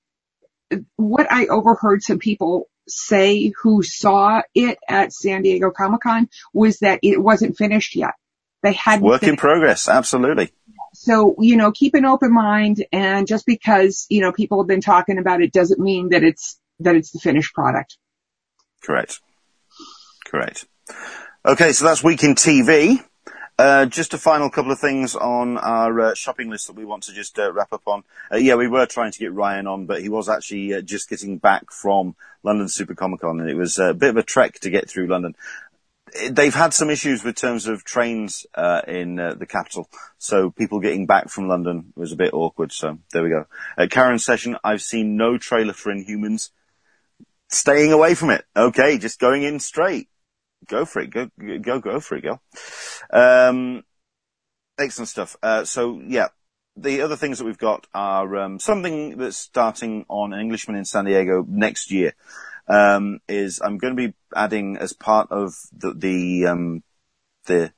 what 0.97 1.33
I 1.33 1.47
overheard 1.47 2.03
some 2.03 2.19
people 2.19 2.69
say 2.87 3.51
who 3.63 3.83
saw 3.83 4.43
it 4.55 4.77
at 4.87 5.15
San 5.15 5.41
Diego 5.41 5.71
Comic 5.71 6.03
Con 6.03 6.29
was 6.53 6.81
that 6.81 7.01
it 7.03 7.19
wasn't 7.19 7.57
finished 7.57 7.97
yet 7.97 8.13
They 8.63 8.73
hadn't. 8.73 9.05
Work 9.05 9.25
in 9.25 9.37
progress, 9.37 9.89
absolutely. 9.89 10.53
So, 10.95 11.35
you 11.39 11.57
know, 11.57 11.73
keep 11.73 11.95
an 11.95 12.05
open 12.05 12.33
mind 12.33 12.85
and 12.93 13.27
just 13.27 13.47
because, 13.47 14.07
you 14.09 14.21
know, 14.21 14.31
people 14.31 14.63
have 14.63 14.69
been 14.69 14.81
talking 14.81 15.19
about 15.19 15.41
it 15.41 15.53
doesn't 15.53 15.81
mean 15.81 16.11
that 16.11 16.23
it's, 16.23 16.61
that 16.81 16.95
it's 16.95 17.11
the 17.11 17.19
finished 17.19 17.55
product. 17.55 17.97
Correct. 18.83 19.21
Correct. 20.27 20.67
Okay, 21.45 21.73
so 21.73 21.85
that's 21.85 22.05
week 22.05 22.23
in 22.23 22.35
TV. 22.35 23.03
Uh, 23.59 23.87
just 23.87 24.15
a 24.15 24.19
final 24.19 24.51
couple 24.51 24.73
of 24.73 24.79
things 24.79 25.15
on 25.15 25.59
our 25.59 26.01
uh, 26.01 26.15
shopping 26.15 26.51
list 26.51 26.67
that 26.67 26.77
we 26.77 26.85
want 26.85 27.03
to 27.05 27.13
just 27.13 27.39
uh, 27.39 27.53
wrap 27.53 27.73
up 27.73 27.83
on. 27.87 28.03
Uh, 28.33 28.37
yeah, 28.37 28.55
we 28.55 28.67
were 28.67 28.87
trying 28.87 29.13
to 29.13 29.19
get 29.19 29.33
Ryan 29.33 29.67
on, 29.67 29.87
but 29.87 30.01
he 30.01 30.09
was 30.09 30.29
actually 30.29 30.75
uh, 30.75 30.81
just 30.81 31.09
getting 31.09 31.39
back 31.39 31.71
from 31.71 32.17
London 32.43 32.69
Super 32.69 32.95
Comic 32.95 33.21
Con, 33.21 33.41
and 33.41 33.51
it 33.51 33.57
was 33.57 33.79
a 33.79 33.93
bit 33.95 34.11
of 34.11 34.17
a 34.17 34.23
trek 34.23 34.59
to 34.61 34.71
get 34.71 34.89
through 34.89 35.07
London. 35.07 35.37
They've 36.31 36.55
had 36.55 36.75
some 36.75 36.91
issues 36.91 37.25
with 37.25 37.37
terms 37.37 37.67
of 37.67 37.85
trains 37.85 38.47
uh, 38.55 38.83
in 38.87 39.17
the 39.17 39.47
capital, 39.49 39.89
so 40.19 40.51
people 40.51 40.81
getting 40.81 41.07
back 41.07 41.31
from 41.31 41.49
London 41.49 41.93
was 41.97 42.13
a 42.13 42.17
bit 42.17 42.35
awkward. 42.35 42.73
So 42.73 42.99
there 43.13 43.23
we 43.23 43.31
go. 43.31 43.47
Karen's 43.89 44.25
session, 44.25 44.57
I've 44.63 44.83
seen 44.83 45.17
no 45.17 45.39
trailer 45.39 45.73
for 45.73 45.93
Inhumans. 45.93 46.51
Staying 47.49 47.93
away 47.93 48.15
from 48.15 48.31
it. 48.31 48.45
Okay, 48.57 48.99
just 48.99 49.21
going 49.21 49.43
in 49.43 49.61
straight 49.61 50.09
go 50.69 50.85
for 50.85 51.01
it. 51.01 51.11
Go, 51.11 51.31
go, 51.61 51.81
go 51.81 52.01
for 52.01 52.17
it, 52.17 52.23
girl. 52.23 52.43
Um, 53.11 53.83
excellent 54.79 55.09
stuff. 55.09 55.37
Uh, 55.43 55.65
so 55.65 56.01
yeah, 56.07 56.29
the 56.77 57.03
other 57.03 57.17
things 57.17 57.39
that 57.39 57.45
we've 57.45 57.59
got 57.59 57.87
are 57.95 58.37
um, 58.37 58.59
something 58.59 59.19
that's 59.19 59.37
starting 59.37 60.05
on 60.09 60.33
an 60.33 60.41
Englishman 60.41 60.77
in 60.77 60.85
San 60.85 61.05
Diego 61.05 61.45
next 61.49 61.91
year. 61.91 62.15
Um, 62.69 63.21
is 63.29 63.61
I'm 63.63 63.79
going 63.79 63.97
to 63.97 64.09
be 64.09 64.15
adding 64.35 64.77
as 64.77 64.93
part 64.93 65.31
of 65.31 65.55
the 65.77 65.93
the, 65.95 66.47
um, 66.47 66.83
the 67.47 67.73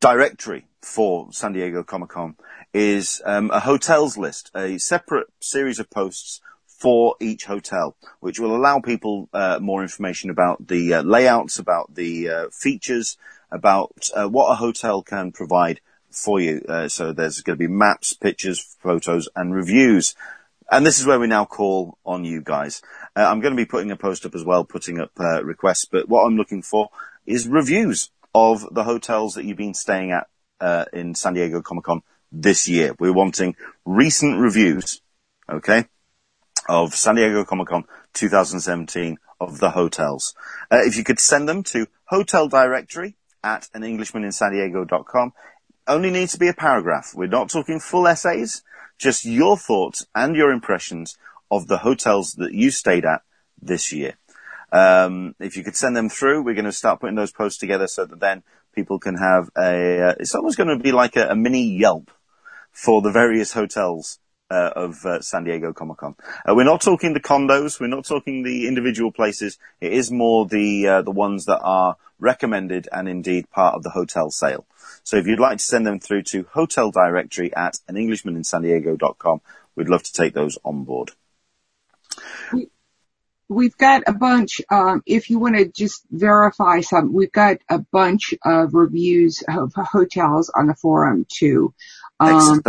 directory 0.00 0.66
for 0.82 1.32
San 1.32 1.52
Diego 1.52 1.82
Comic 1.82 2.10
Con 2.10 2.36
is 2.72 3.20
um, 3.24 3.50
a 3.50 3.60
hotels 3.60 4.16
list, 4.16 4.50
a 4.54 4.78
separate 4.78 5.26
series 5.40 5.78
of 5.78 5.90
posts 5.90 6.40
for 6.66 7.16
each 7.20 7.46
hotel, 7.46 7.96
which 8.20 8.38
will 8.38 8.54
allow 8.54 8.80
people 8.80 9.28
uh, 9.32 9.58
more 9.60 9.82
information 9.82 10.30
about 10.30 10.68
the 10.68 10.94
uh, 10.94 11.02
layouts, 11.02 11.58
about 11.58 11.94
the 11.94 12.28
uh, 12.28 12.48
features, 12.50 13.16
about 13.50 14.10
uh, 14.14 14.28
what 14.28 14.50
a 14.50 14.56
hotel 14.56 15.02
can 15.02 15.32
provide 15.32 15.80
for 16.10 16.40
you. 16.40 16.62
Uh, 16.68 16.88
so 16.88 17.12
there's 17.12 17.40
going 17.40 17.58
to 17.58 17.68
be 17.68 17.72
maps, 17.72 18.12
pictures, 18.12 18.76
photos, 18.80 19.28
and 19.34 19.54
reviews. 19.54 20.14
And 20.70 20.84
this 20.84 20.98
is 20.98 21.06
where 21.06 21.20
we 21.20 21.26
now 21.26 21.44
call 21.44 21.98
on 22.04 22.24
you 22.24 22.40
guys. 22.42 22.82
Uh, 23.14 23.20
I'm 23.20 23.40
going 23.40 23.52
to 23.52 23.56
be 23.56 23.66
putting 23.66 23.90
a 23.90 23.96
post 23.96 24.26
up 24.26 24.34
as 24.34 24.44
well, 24.44 24.64
putting 24.64 25.00
up 25.00 25.12
requests, 25.16 25.84
but 25.84 26.08
what 26.08 26.24
I'm 26.24 26.36
looking 26.36 26.62
for 26.62 26.90
is 27.24 27.46
reviews 27.46 28.10
of 28.34 28.66
the 28.74 28.84
hotels 28.84 29.34
that 29.34 29.44
you've 29.44 29.56
been 29.56 29.74
staying 29.74 30.12
at 30.12 30.28
in 30.92 31.14
San 31.14 31.34
Diego 31.34 31.62
Comic 31.62 31.84
Con 31.84 32.02
this 32.32 32.68
year. 32.68 32.94
We're 32.98 33.12
wanting 33.12 33.54
recent 33.84 34.38
reviews. 34.38 35.00
Okay 35.48 35.86
of 36.68 36.94
San 36.94 37.16
Diego 37.16 37.44
Comic 37.44 37.68
Con 37.68 37.84
2017 38.14 39.18
of 39.40 39.58
the 39.58 39.70
hotels. 39.70 40.34
Uh, 40.70 40.78
if 40.84 40.96
you 40.96 41.04
could 41.04 41.20
send 41.20 41.48
them 41.48 41.62
to 41.62 41.86
hotel 42.06 42.48
directory 42.48 43.16
at 43.44 43.68
an 43.74 43.84
Englishman 43.84 44.24
in 44.24 44.32
San 44.32 44.52
Diego.com, 44.52 45.32
only 45.86 46.10
needs 46.10 46.32
to 46.32 46.38
be 46.38 46.48
a 46.48 46.54
paragraph. 46.54 47.12
We're 47.14 47.28
not 47.28 47.50
talking 47.50 47.78
full 47.78 48.08
essays, 48.08 48.62
just 48.98 49.24
your 49.24 49.56
thoughts 49.56 50.06
and 50.14 50.36
your 50.36 50.50
impressions 50.50 51.16
of 51.50 51.66
the 51.68 51.78
hotels 51.78 52.32
that 52.34 52.52
you 52.52 52.70
stayed 52.70 53.04
at 53.04 53.22
this 53.60 53.92
year. 53.92 54.14
Um, 54.72 55.34
if 55.38 55.56
you 55.56 55.62
could 55.62 55.76
send 55.76 55.96
them 55.96 56.08
through, 56.08 56.42
we're 56.42 56.54
going 56.54 56.64
to 56.64 56.72
start 56.72 57.00
putting 57.00 57.16
those 57.16 57.32
posts 57.32 57.58
together 57.58 57.86
so 57.86 58.04
that 58.04 58.20
then 58.20 58.42
people 58.74 58.98
can 58.98 59.16
have 59.16 59.48
a, 59.56 60.00
uh, 60.00 60.14
it's 60.18 60.34
almost 60.34 60.58
going 60.58 60.76
to 60.76 60.82
be 60.82 60.92
like 60.92 61.16
a, 61.16 61.28
a 61.28 61.36
mini 61.36 61.76
Yelp 61.76 62.10
for 62.72 63.00
the 63.00 63.10
various 63.10 63.52
hotels 63.52 64.18
uh, 64.50 64.70
of 64.76 65.04
uh, 65.04 65.20
San 65.20 65.44
Diego 65.44 65.72
Comic 65.72 65.98
Con. 65.98 66.14
Uh, 66.44 66.54
we're 66.54 66.64
not 66.64 66.80
talking 66.80 67.14
the 67.14 67.20
condos. 67.20 67.80
We're 67.80 67.86
not 67.88 68.04
talking 68.04 68.42
the 68.42 68.68
individual 68.68 69.10
places. 69.10 69.58
It 69.80 69.92
is 69.92 70.10
more 70.10 70.46
the 70.46 70.86
uh, 70.86 71.02
the 71.02 71.10
ones 71.10 71.46
that 71.46 71.60
are 71.60 71.96
recommended 72.18 72.88
and 72.92 73.08
indeed 73.08 73.50
part 73.50 73.74
of 73.74 73.82
the 73.82 73.90
hotel 73.90 74.30
sale. 74.30 74.66
So 75.04 75.16
if 75.16 75.26
you'd 75.26 75.40
like 75.40 75.58
to 75.58 75.64
send 75.64 75.86
them 75.86 76.00
through 76.00 76.22
to 76.24 76.46
hotel 76.50 76.90
directory 76.90 77.54
at 77.54 77.78
an 77.88 77.96
Englishman 77.96 78.36
in 78.36 78.44
San 78.44 78.62
Diego.com, 78.62 79.40
we'd 79.74 79.88
love 79.88 80.02
to 80.02 80.12
take 80.12 80.34
those 80.34 80.58
on 80.64 80.84
board. 80.84 81.12
We've 83.48 83.76
got 83.76 84.02
a 84.08 84.12
bunch. 84.12 84.60
Um, 84.70 85.02
if 85.06 85.30
you 85.30 85.38
want 85.38 85.56
to 85.56 85.66
just 85.66 86.02
verify 86.10 86.80
some, 86.80 87.12
we've 87.12 87.30
got 87.30 87.58
a 87.68 87.78
bunch 87.78 88.34
of 88.44 88.74
reviews 88.74 89.44
of 89.48 89.72
hotels 89.76 90.50
on 90.54 90.66
the 90.66 90.74
forum 90.74 91.26
too. 91.32 91.72
Um, 92.18 92.62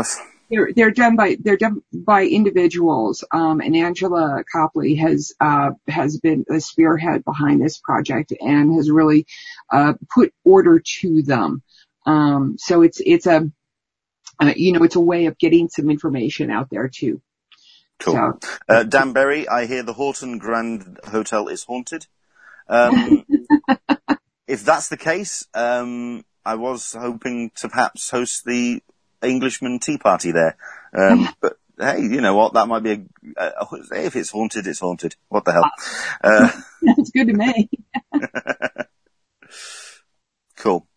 they're 0.49 0.69
they're 0.75 0.91
done 0.91 1.15
by 1.15 1.37
they're 1.39 1.57
done 1.57 1.81
by 1.93 2.25
individuals. 2.25 3.23
Um, 3.31 3.61
and 3.61 3.75
Angela 3.75 4.43
Copley 4.51 4.95
has 4.95 5.33
uh, 5.39 5.71
has 5.87 6.19
been 6.19 6.45
a 6.49 6.59
spearhead 6.59 7.23
behind 7.25 7.61
this 7.61 7.77
project 7.79 8.33
and 8.39 8.75
has 8.75 8.89
really 8.89 9.25
uh, 9.71 9.93
put 10.13 10.33
order 10.43 10.81
to 10.99 11.21
them. 11.21 11.63
Um, 12.05 12.55
so 12.57 12.81
it's 12.81 13.01
it's 13.05 13.27
a 13.27 13.51
uh, 14.39 14.53
you 14.55 14.73
know 14.73 14.83
it's 14.83 14.95
a 14.95 15.01
way 15.01 15.25
of 15.25 15.37
getting 15.37 15.69
some 15.69 15.89
information 15.89 16.49
out 16.49 16.69
there 16.69 16.87
too. 16.87 17.21
Cool. 17.99 18.13
So, 18.13 18.39
uh, 18.69 18.83
Dan 18.83 19.13
Berry, 19.13 19.47
I 19.47 19.65
hear 19.65 19.81
the 19.81 19.93
Horton 19.93 20.37
Grand 20.37 20.99
Hotel 21.03 21.47
is 21.47 21.63
haunted. 21.63 22.05
Um, 22.69 23.25
if 24.47 24.63
that's 24.63 24.89
the 24.89 24.97
case, 24.97 25.47
um, 25.55 26.23
I 26.45 26.55
was 26.55 26.93
hoping 26.93 27.51
to 27.55 27.69
perhaps 27.69 28.11
host 28.11 28.45
the 28.45 28.83
Englishman 29.21 29.79
tea 29.79 29.97
party 29.97 30.31
there. 30.31 30.57
Um, 30.93 31.29
but 31.41 31.57
hey, 31.79 32.01
you 32.01 32.21
know 32.21 32.35
what? 32.35 32.53
That 32.53 32.67
might 32.67 32.83
be 32.83 33.05
a, 33.37 33.67
if 33.91 34.15
it's 34.15 34.31
haunted, 34.31 34.67
it's 34.67 34.79
haunted. 34.79 35.15
What 35.29 35.45
the 35.45 35.53
hell? 35.53 35.71
Uh, 36.23 36.49
That's 36.81 37.11
good 37.11 37.27
to 37.27 37.33
me. 37.33 37.69
cool. 40.57 40.87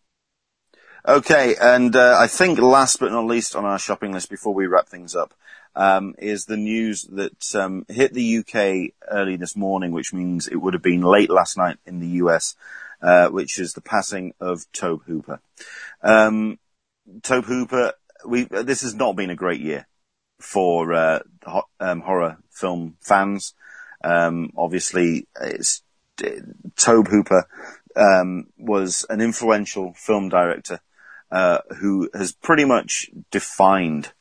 Okay, 1.07 1.55
and 1.59 1.95
uh, 1.95 2.15
I 2.19 2.27
think 2.27 2.59
last 2.59 2.99
but 2.99 3.11
not 3.11 3.25
least 3.25 3.55
on 3.55 3.65
our 3.65 3.79
shopping 3.79 4.11
list 4.11 4.29
before 4.29 4.53
we 4.53 4.67
wrap 4.67 4.87
things 4.87 5.15
up 5.15 5.33
um, 5.75 6.13
is 6.19 6.45
the 6.45 6.57
news 6.57 7.03
that 7.05 7.55
um, 7.55 7.85
hit 7.89 8.13
the 8.13 8.37
UK 8.37 8.93
early 9.09 9.35
this 9.35 9.55
morning, 9.55 9.91
which 9.91 10.13
means 10.13 10.47
it 10.47 10.57
would 10.57 10.75
have 10.75 10.83
been 10.83 11.01
late 11.01 11.31
last 11.31 11.57
night 11.57 11.77
in 11.87 11.99
the 11.99 12.07
US, 12.23 12.55
uh, 13.01 13.29
which 13.29 13.57
is 13.57 13.73
the 13.73 13.81
passing 13.81 14.35
of 14.39 14.71
Tobe 14.73 15.03
Hooper. 15.05 15.39
Um, 16.03 16.59
Tobe 17.23 17.45
Hooper 17.45 17.93
we 18.25 18.43
this 18.43 18.81
has 18.81 18.93
not 18.95 19.15
been 19.15 19.29
a 19.29 19.35
great 19.35 19.61
year 19.61 19.87
for 20.39 20.93
uh, 20.93 21.19
um, 21.79 22.01
horror 22.01 22.37
film 22.49 22.97
fans. 23.01 23.53
Um, 24.03 24.51
obviously, 24.57 25.27
it's 25.39 25.83
Tobe 26.75 27.07
Hooper 27.07 27.47
um, 27.95 28.47
was 28.57 29.05
an 29.09 29.21
influential 29.21 29.93
film 29.93 30.29
director 30.29 30.79
uh, 31.31 31.59
who 31.79 32.09
has 32.13 32.31
pretty 32.31 32.65
much 32.65 33.09
defined 33.31 34.11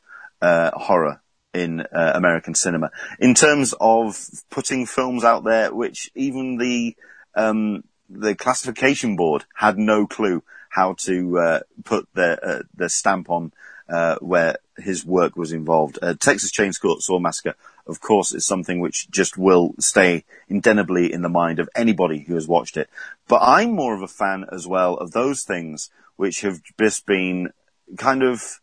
uh, 0.41 0.71
horror 0.73 1.23
in 1.53 1.81
uh, 1.81 2.13
American 2.15 2.55
cinema 2.55 2.91
in 3.19 3.35
terms 3.35 3.75
of 3.81 4.17
putting 4.51 4.87
films 4.87 5.25
out 5.25 5.45
there, 5.45 5.75
which 5.75 6.11
even 6.15 6.59
the 6.59 6.97
um, 7.35 7.85
the 8.09 8.35
classification 8.35 9.17
board 9.17 9.45
had 9.55 9.79
no 9.79 10.07
clue 10.07 10.43
how 10.69 10.95
to 10.95 11.39
uh, 11.39 11.61
put 11.85 12.09
their 12.15 12.45
uh, 12.45 12.63
their 12.75 12.89
stamp 12.89 13.31
on 13.31 13.53
uh, 13.91 14.17
where 14.21 14.57
his 14.79 15.05
work 15.05 15.37
was 15.37 15.53
involved. 15.53 15.99
Uh, 16.01 16.15
Texas 16.15 16.53
Chainsaw 16.53 17.21
Massacre, 17.21 17.57
of 17.87 18.01
course, 18.01 18.33
is 18.33 18.47
something 18.47 18.81
which 18.81 19.11
just 19.11 19.37
will 19.37 19.75
stay 19.81 20.25
indelibly 20.49 21.13
in 21.13 21.23
the 21.23 21.29
mind 21.29 21.59
of 21.59 21.69
anybody 21.75 22.21
who 22.21 22.35
has 22.35 22.47
watched 22.47 22.77
it. 22.77 22.89
But 23.29 23.41
I'm 23.43 23.73
more 23.73 23.95
of 23.95 24.03
a 24.03 24.09
fan 24.09 24.47
as 24.53 24.67
well 24.67 24.95
of 24.95 25.13
those 25.13 25.43
things 25.43 25.91
which 26.17 26.43
have 26.43 26.61
just 26.79 27.05
been 27.07 27.53
kind 27.99 28.23
of 28.23 28.61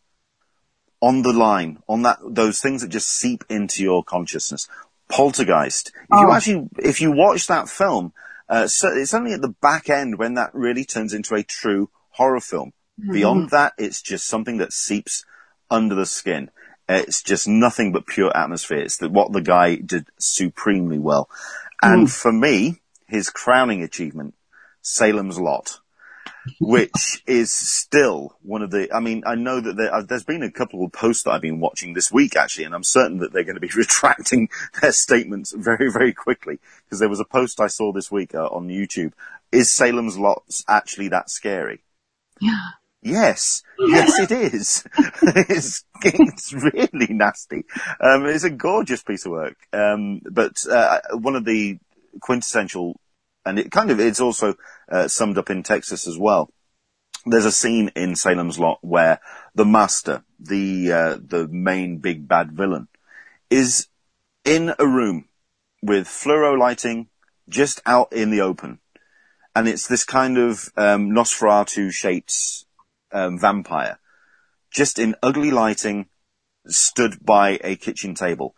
on 1.00 1.22
the 1.22 1.32
line, 1.32 1.82
on 1.88 2.02
that, 2.02 2.18
those 2.24 2.60
things 2.60 2.82
that 2.82 2.88
just 2.88 3.08
seep 3.08 3.44
into 3.48 3.82
your 3.82 4.02
consciousness. 4.02 4.68
Poltergeist. 5.08 5.88
If 5.88 6.06
oh. 6.10 6.20
you 6.20 6.32
actually, 6.32 6.68
if 6.78 7.00
you 7.00 7.12
watch 7.12 7.46
that 7.46 7.68
film, 7.68 8.12
uh, 8.48 8.66
so 8.66 8.88
it's 8.88 9.14
only 9.14 9.32
at 9.32 9.42
the 9.42 9.54
back 9.60 9.90
end 9.90 10.18
when 10.18 10.34
that 10.34 10.54
really 10.54 10.84
turns 10.84 11.12
into 11.12 11.34
a 11.34 11.42
true 11.42 11.90
horror 12.10 12.40
film. 12.40 12.72
Mm-hmm. 13.00 13.12
Beyond 13.12 13.50
that, 13.50 13.74
it's 13.78 14.02
just 14.02 14.26
something 14.26 14.58
that 14.58 14.72
seeps 14.72 15.24
under 15.70 15.94
the 15.94 16.06
skin. 16.06 16.50
It's 16.88 17.22
just 17.22 17.46
nothing 17.46 17.92
but 17.92 18.06
pure 18.06 18.34
atmosphere. 18.34 18.78
It's 18.78 18.96
the, 18.96 19.08
what 19.08 19.32
the 19.32 19.42
guy 19.42 19.76
did 19.76 20.06
supremely 20.18 20.98
well. 20.98 21.28
And 21.82 22.06
mm. 22.06 22.10
for 22.10 22.32
me, 22.32 22.80
his 23.06 23.30
crowning 23.30 23.82
achievement, 23.82 24.34
Salem's 24.80 25.38
Lot, 25.38 25.80
which 26.60 27.22
is 27.26 27.52
still 27.52 28.36
one 28.42 28.62
of 28.62 28.70
the, 28.70 28.92
I 28.92 29.00
mean, 29.00 29.22
I 29.26 29.34
know 29.34 29.60
that 29.60 29.76
there, 29.76 29.94
uh, 29.94 30.02
there's 30.02 30.24
been 30.24 30.42
a 30.42 30.50
couple 30.50 30.84
of 30.84 30.92
posts 30.92 31.24
that 31.24 31.32
I've 31.32 31.42
been 31.42 31.60
watching 31.60 31.92
this 31.92 32.10
week 32.10 32.36
actually, 32.36 32.64
and 32.64 32.74
I'm 32.74 32.84
certain 32.84 33.18
that 33.18 33.32
they're 33.32 33.44
going 33.44 33.56
to 33.56 33.60
be 33.60 33.70
retracting 33.76 34.48
their 34.80 34.92
statements 34.92 35.52
very, 35.52 35.90
very 35.90 36.14
quickly. 36.14 36.58
Because 36.84 37.00
there 37.00 37.08
was 37.08 37.20
a 37.20 37.24
post 37.24 37.60
I 37.60 37.66
saw 37.66 37.92
this 37.92 38.10
week 38.10 38.34
uh, 38.34 38.46
on 38.46 38.68
YouTube. 38.68 39.12
Is 39.52 39.70
Salem's 39.70 40.18
Lot 40.18 40.62
actually 40.68 41.08
that 41.08 41.30
scary? 41.30 41.82
Yeah. 42.40 42.70
Yes, 43.08 43.62
yes, 43.78 44.18
it 44.18 44.32
is. 44.32 44.84
it's, 45.22 45.84
it's 46.02 46.52
really 46.52 47.12
nasty. 47.12 47.64
Um, 48.00 48.26
it's 48.26 48.44
a 48.44 48.50
gorgeous 48.50 49.02
piece 49.02 49.24
of 49.24 49.32
work. 49.32 49.56
Um, 49.72 50.20
but 50.30 50.64
uh, 50.70 51.00
one 51.12 51.36
of 51.36 51.44
the 51.44 51.78
quintessential, 52.20 53.00
and 53.44 53.58
it 53.58 53.70
kind 53.70 53.90
of 53.90 54.00
it's 54.00 54.20
also 54.20 54.54
uh, 54.90 55.08
summed 55.08 55.38
up 55.38 55.50
in 55.50 55.62
Texas 55.62 56.06
as 56.06 56.18
well. 56.18 56.50
There's 57.24 57.44
a 57.44 57.52
scene 57.52 57.90
in 57.96 58.14
Salem's 58.14 58.58
Lot 58.58 58.78
where 58.82 59.20
the 59.54 59.64
master, 59.64 60.24
the 60.38 60.92
uh, 60.92 61.18
the 61.20 61.48
main 61.48 61.98
big 61.98 62.28
bad 62.28 62.52
villain, 62.52 62.88
is 63.50 63.88
in 64.44 64.72
a 64.78 64.86
room 64.86 65.28
with 65.82 66.06
fluoro 66.06 66.58
lighting, 66.58 67.08
just 67.48 67.80
out 67.86 68.12
in 68.12 68.30
the 68.30 68.40
open, 68.40 68.80
and 69.54 69.68
it's 69.68 69.86
this 69.88 70.04
kind 70.04 70.38
of 70.38 70.70
um, 70.76 71.10
Nosferatu 71.10 71.90
shaped 71.92 72.66
um, 73.12 73.38
vampire, 73.38 73.98
just 74.70 74.98
in 74.98 75.14
ugly 75.22 75.50
lighting, 75.50 76.06
stood 76.66 77.24
by 77.24 77.58
a 77.62 77.76
kitchen 77.76 78.14
table. 78.14 78.54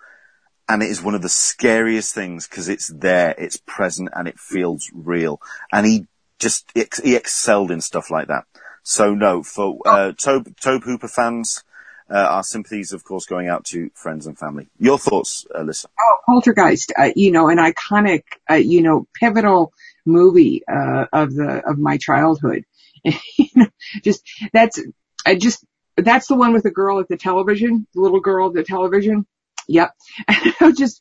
And 0.69 0.83
it 0.83 0.91
is 0.91 1.03
one 1.03 1.15
of 1.15 1.23
the 1.23 1.29
scariest 1.29 2.15
things 2.15 2.47
because 2.47 2.69
it's 2.69 2.89
there, 2.89 3.35
it's 3.37 3.57
present, 3.57 4.11
and 4.15 4.29
it 4.29 4.39
feels 4.39 4.89
real. 4.95 5.41
And 5.73 5.85
he 5.85 6.07
just, 6.39 6.71
he 6.75 7.17
excelled 7.17 7.71
in 7.71 7.81
stuff 7.81 8.11
like 8.11 8.29
that. 8.29 8.45
So 8.83 9.15
no, 9.15 9.43
for, 9.43 9.79
uh, 9.85 10.13
Tobe, 10.13 10.55
Tobe 10.61 10.85
Hooper 10.85 11.09
fans, 11.09 11.65
uh, 12.11 12.15
our 12.15 12.43
sympathies, 12.43 12.93
of 12.93 13.05
course, 13.05 13.27
going 13.27 13.49
out 13.49 13.65
to 13.67 13.91
friends 13.95 14.27
and 14.27 14.39
family. 14.39 14.69
Your 14.79 14.99
thoughts, 14.99 15.47
Alyssa? 15.55 15.87
Oh, 16.01 16.17
Poltergeist, 16.27 16.93
uh, 16.99 17.11
you 17.15 17.31
know, 17.31 17.49
an 17.49 17.59
iconic, 17.59 18.23
uh, 18.51 18.55
you 18.55 18.83
know, 18.83 19.07
pivotal 19.15 19.73
movie, 20.07 20.63
uh, 20.67 21.07
of 21.13 21.35
the, 21.35 21.63
of 21.69 21.79
my 21.79 21.99
childhood. 21.99 22.65
just 24.05 24.23
that's 24.53 24.81
I 25.27 25.35
just 25.35 25.65
that's 25.97 26.29
the 26.29 26.35
one 26.35 26.53
with 26.53 26.63
the 26.63 26.71
girl 26.71 27.01
at 27.01 27.09
the 27.09 27.17
television, 27.17 27.87
the 27.95 28.01
little 28.01 28.21
girl 28.21 28.49
at 28.49 28.55
the 28.55 28.65
television. 28.65 29.27
Yep. 29.69 29.95
just 30.77 31.01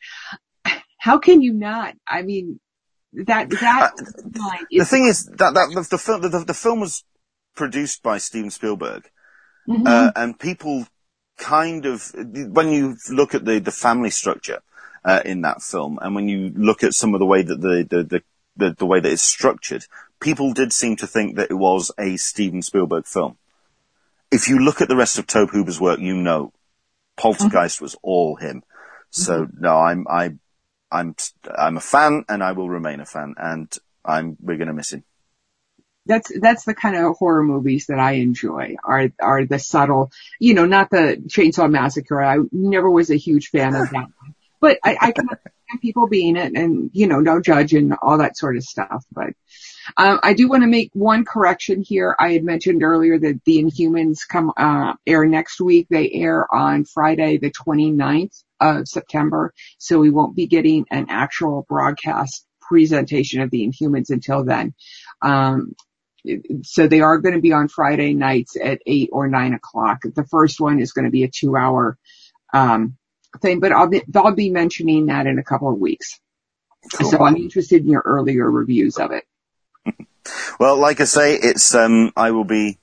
how 0.98 1.18
can 1.18 1.42
you 1.42 1.54
not? 1.54 1.96
I 2.08 2.22
mean, 2.22 2.60
that 3.14 3.50
that 3.50 3.94
uh, 3.96 4.04
the 4.70 4.86
thing 4.86 5.08
is 5.08 5.26
that 5.26 5.54
that 5.54 5.72
the, 5.74 5.88
the 5.90 5.98
film 5.98 6.22
the, 6.22 6.44
the, 6.46 6.54
film 6.54 6.82
was 6.82 7.04
produced 7.56 8.04
by 8.04 8.18
Steven 8.20 8.52
Spielberg, 8.52 9.10
mm-hmm. 9.68 9.88
uh, 9.88 10.12
and 10.16 10.40
people 10.40 10.86
kind 11.38 11.86
of 11.86 12.14
when 12.14 12.70
you 12.70 12.98
look 13.10 13.34
at 13.34 13.46
the 13.46 13.60
the 13.60 13.72
family 13.72 14.12
structure 14.12 14.60
uh, 15.04 15.22
in 15.26 15.42
that 15.42 15.62
film, 15.62 15.98
and 16.02 16.14
when 16.14 16.28
you 16.28 16.52
look 16.56 16.84
at 16.84 16.94
some 16.94 17.16
of 17.16 17.20
the 17.20 17.26
way 17.26 17.42
that 17.42 17.60
the 17.60 17.88
the, 17.90 18.04
the 18.04 18.24
the, 18.58 18.76
the 18.78 18.86
way 18.86 19.00
that 19.00 19.12
it's 19.12 19.24
structured, 19.24 19.86
people 20.20 20.54
did 20.54 20.74
seem 20.74 20.96
to 20.98 21.08
think 21.08 21.36
that 21.38 21.52
it 21.52 21.56
was 21.56 21.92
a 21.98 22.18
Steven 22.18 22.62
Spielberg 22.62 23.06
film. 23.06 23.38
If 24.32 24.48
you 24.48 24.60
look 24.60 24.82
at 24.82 24.88
the 24.88 24.96
rest 24.96 25.18
of 25.18 25.28
Tobe 25.28 25.50
Hooper's 25.50 25.82
work, 25.82 26.00
you 26.00 26.16
know 26.16 26.54
Poltergeist 27.18 27.78
mm-hmm. 27.78 27.86
was 27.86 27.96
all 28.02 28.36
him. 28.36 28.64
So 29.10 29.46
mm-hmm. 29.46 29.62
no, 29.62 29.78
I'm 29.78 30.06
I, 30.08 30.36
I'm 30.92 31.16
I'm 31.58 31.78
a 31.78 31.82
fan, 31.82 32.26
and 32.30 32.44
I 32.44 32.54
will 32.54 32.70
remain 32.70 33.00
a 33.00 33.06
fan, 33.06 33.36
and 33.38 33.76
I'm 34.06 34.38
we're 34.40 34.58
gonna 34.58 34.74
miss 34.74 34.94
him. 34.94 35.04
That's 36.06 36.32
that's 36.40 36.64
the 36.64 36.74
kind 36.74 36.96
of 36.96 37.18
horror 37.18 37.44
movies 37.44 37.88
that 37.88 38.00
I 38.00 38.14
enjoy. 38.14 38.76
Are 38.84 39.10
are 39.22 39.46
the 39.46 39.60
subtle, 39.60 40.12
you 40.40 40.54
know, 40.54 40.66
not 40.66 40.90
the 40.90 41.22
Chainsaw 41.28 41.70
Massacre. 41.70 42.24
I 42.24 42.38
never 42.52 42.90
was 42.90 43.12
a 43.12 43.16
huge 43.16 43.50
fan 43.50 43.76
of 43.76 43.90
that, 43.92 44.08
but 44.60 44.80
I, 44.84 44.98
I 45.00 45.12
can 45.12 45.30
understand 45.30 45.82
people 45.82 46.08
being 46.08 46.36
it, 46.36 46.54
and 46.56 46.90
you 46.94 47.08
know, 47.08 47.20
no 47.20 47.42
judge 47.42 47.74
and 47.74 47.94
all 48.02 48.20
that 48.20 48.38
sort 48.38 48.58
of 48.58 48.64
stuff. 48.64 49.06
But 49.12 49.29
um, 50.00 50.22
I 50.24 50.34
do 50.34 50.48
want 50.48 50.64
to 50.64 50.68
make 50.68 50.92
one 50.94 51.26
correction 51.26 51.84
here. 51.86 52.16
I 52.18 52.32
had 52.32 52.46
mentioned 52.46 52.84
earlier 52.84 53.20
that 53.20 53.42
the 53.46 53.62
Inhumans 53.62 54.20
come 54.28 54.54
uh, 54.56 54.94
air 55.06 55.26
next 55.26 55.60
week. 55.60 55.88
They 55.90 56.10
air 56.14 56.48
on 56.54 56.86
Friday, 56.86 57.38
the 57.38 57.52
29th 57.52 58.44
of 58.62 58.88
September, 58.88 59.54
so 59.78 60.00
we 60.00 60.10
won't 60.10 60.38
be 60.38 60.48
getting 60.48 60.86
an 60.90 61.08
actual 61.10 61.66
broadcast 61.68 62.46
presentation 62.62 63.42
of 63.42 63.52
the 63.52 63.68
Inhumans 63.68 64.10
until 64.10 64.46
then. 64.46 64.74
Um, 65.22 65.76
so 66.64 66.88
they 66.88 67.02
are 67.02 67.18
going 67.18 67.36
to 67.36 67.42
be 67.42 67.52
on 67.52 67.68
Friday 67.68 68.14
nights 68.14 68.56
at 68.62 68.80
eight 68.88 69.10
or 69.12 69.28
nine 69.28 69.54
o'clock. 69.54 70.00
The 70.04 70.26
first 70.32 70.62
one 70.62 70.80
is 70.80 70.94
going 70.94 71.06
to 71.06 71.12
be 71.12 71.24
a 71.24 71.30
two-hour 71.30 71.98
um, 72.54 72.96
thing, 73.42 73.60
but 73.60 73.74
I'll 73.74 73.90
be, 73.90 74.02
I'll 74.16 74.34
be 74.34 74.50
mentioning 74.50 75.08
that 75.08 75.28
in 75.28 75.40
a 75.40 75.44
couple 75.44 75.70
of 75.70 75.78
weeks. 75.78 76.22
Cool. 76.94 77.12
So 77.12 77.26
I'm 77.26 77.36
interested 77.36 77.82
in 77.82 77.90
your 77.90 78.04
earlier 78.06 78.50
reviews 78.50 78.98
of 78.98 79.12
it. 79.12 79.26
well, 80.60 80.78
like 80.78 81.02
I 81.02 81.06
say, 81.06 81.36
it's 81.36 81.74
um, 81.76 82.12
I 82.16 82.32
will 82.32 82.44
be, 82.44 82.80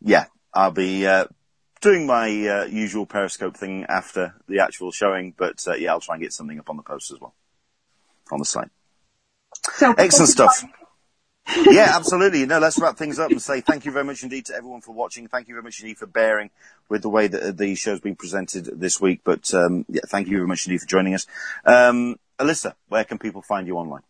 yeah, 0.00 0.26
I'll 0.52 0.70
be 0.70 1.06
uh, 1.06 1.26
doing 1.80 2.06
my 2.06 2.28
uh, 2.28 2.64
usual 2.64 3.06
Periscope 3.06 3.56
thing 3.56 3.84
after 3.88 4.34
the 4.48 4.60
actual 4.60 4.92
showing, 4.92 5.34
but 5.36 5.62
uh, 5.66 5.74
yeah, 5.74 5.90
I'll 5.90 6.00
try 6.00 6.16
and 6.16 6.22
get 6.22 6.32
something 6.32 6.58
up 6.58 6.70
on 6.70 6.76
the 6.76 6.82
post 6.82 7.10
as 7.12 7.20
well 7.20 7.34
on 8.30 8.38
the 8.38 8.44
site. 8.44 8.68
So 9.74 9.94
excellent 9.96 10.30
stuff. 10.30 10.64
yeah, 11.70 11.92
absolutely. 11.94 12.44
No, 12.46 12.58
let's 12.58 12.78
wrap 12.78 12.96
things 12.96 13.18
up 13.18 13.30
and 13.30 13.40
say 13.40 13.60
thank 13.60 13.84
you 13.84 13.92
very 13.92 14.04
much 14.04 14.22
indeed 14.22 14.46
to 14.46 14.54
everyone 14.54 14.82
for 14.82 14.92
watching. 14.92 15.28
Thank 15.28 15.48
you 15.48 15.54
very 15.54 15.62
much 15.62 15.80
indeed 15.80 15.96
for 15.96 16.06
bearing 16.06 16.50
with 16.88 17.02
the 17.02 17.08
way 17.08 17.26
that 17.26 17.56
the 17.56 17.74
show's 17.74 18.00
been 18.00 18.16
presented 18.16 18.66
this 18.78 19.00
week. 19.00 19.20
But 19.24 19.52
um, 19.54 19.86
yeah, 19.88 20.02
thank 20.08 20.28
you 20.28 20.36
very 20.36 20.46
much 20.46 20.66
indeed 20.66 20.80
for 20.80 20.86
joining 20.86 21.14
us. 21.14 21.26
Um, 21.64 22.16
Alyssa, 22.38 22.74
where 22.88 23.04
can 23.04 23.18
people 23.18 23.42
find 23.42 23.66
you 23.66 23.76
online? 23.76 24.02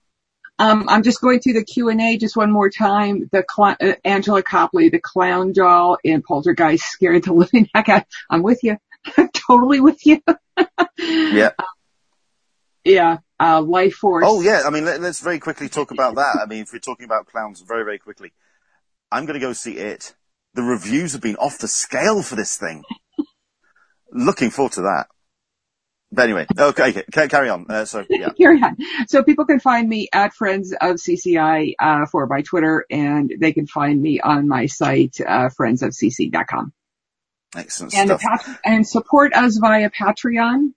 Um, 0.59 0.89
I'm 0.89 1.03
just 1.03 1.21
going 1.21 1.41
through 1.41 1.53
the 1.55 1.65
Q&A 1.65 2.19
just 2.19 2.37
one 2.37 2.51
more 2.51 2.69
time. 2.69 3.29
The 3.31 3.45
cl- 3.49 3.77
uh, 3.81 3.95
Angela 4.05 4.43
Copley, 4.43 4.89
the 4.89 5.01
clown 5.01 5.53
doll 5.53 5.99
in 6.03 6.23
Poltergeist 6.23 6.85
scared 6.85 7.25
the 7.25 7.33
living 7.33 7.69
heck 7.75 7.89
out. 7.89 8.05
I'm 8.29 8.43
with 8.43 8.63
you. 8.63 8.77
I'm 9.17 9.29
totally 9.49 9.81
with 9.81 10.05
you. 10.05 10.21
yeah. 10.99 11.51
Yeah. 12.85 13.19
Uh, 13.39 13.63
Life 13.63 13.95
Force. 13.95 14.25
Oh 14.27 14.41
yeah. 14.41 14.63
I 14.67 14.71
mean, 14.71 14.85
let, 14.85 15.01
us 15.01 15.21
very 15.21 15.39
quickly 15.39 15.69
talk 15.69 15.93
about 15.93 16.17
that. 16.17 16.41
I 16.43 16.47
mean, 16.47 16.63
if 16.63 16.73
we're 16.73 16.81
talking 16.81 17.05
about 17.05 17.27
clowns 17.27 17.61
very, 17.61 17.85
very 17.85 17.99
quickly, 17.99 18.33
I'm 19.13 19.27
going 19.27 19.39
to 19.39 19.47
go 19.47 19.53
see 19.53 19.77
it. 19.77 20.15
The 20.55 20.63
reviews 20.63 21.13
have 21.13 21.23
been 21.23 21.37
off 21.37 21.59
the 21.59 21.69
scale 21.69 22.23
for 22.23 22.35
this 22.35 22.57
thing. 22.57 22.83
Looking 24.11 24.51
forward 24.51 24.73
to 24.73 24.83
that. 24.83 25.07
But 26.11 26.25
anyway, 26.25 26.47
okay, 26.59 27.05
carry 27.11 27.51
on. 27.51 27.67
Uh, 27.69 27.85
so 27.85 28.05
yeah, 28.09 28.31
carry 28.39 28.63
on. 28.63 28.77
So 29.09 29.23
people 29.23 29.45
can 29.45 29.61
find 29.61 29.87
me 29.87 30.09
at 30.13 30.33
Friends 30.33 30.73
of 30.73 30.97
CCI 30.97 31.75
uh, 31.79 32.07
for 32.07 32.27
by 32.27 32.43
Twitter, 32.43 32.87
and 32.91 33.33
they 33.39 33.53
can 33.53 33.67
find 33.67 34.01
me 34.01 34.21
on 34.21 34.49
my 34.49 34.67
site 34.67 35.21
uh, 35.21 35.51
friendsofcc.com. 35.59 36.73
Excellent 37.57 37.95
and 37.95 38.21
stuff. 38.21 38.61
and 38.65 38.87
support 38.87 39.35
us 39.35 39.59
via 39.59 39.91
Patreon. 39.91 40.73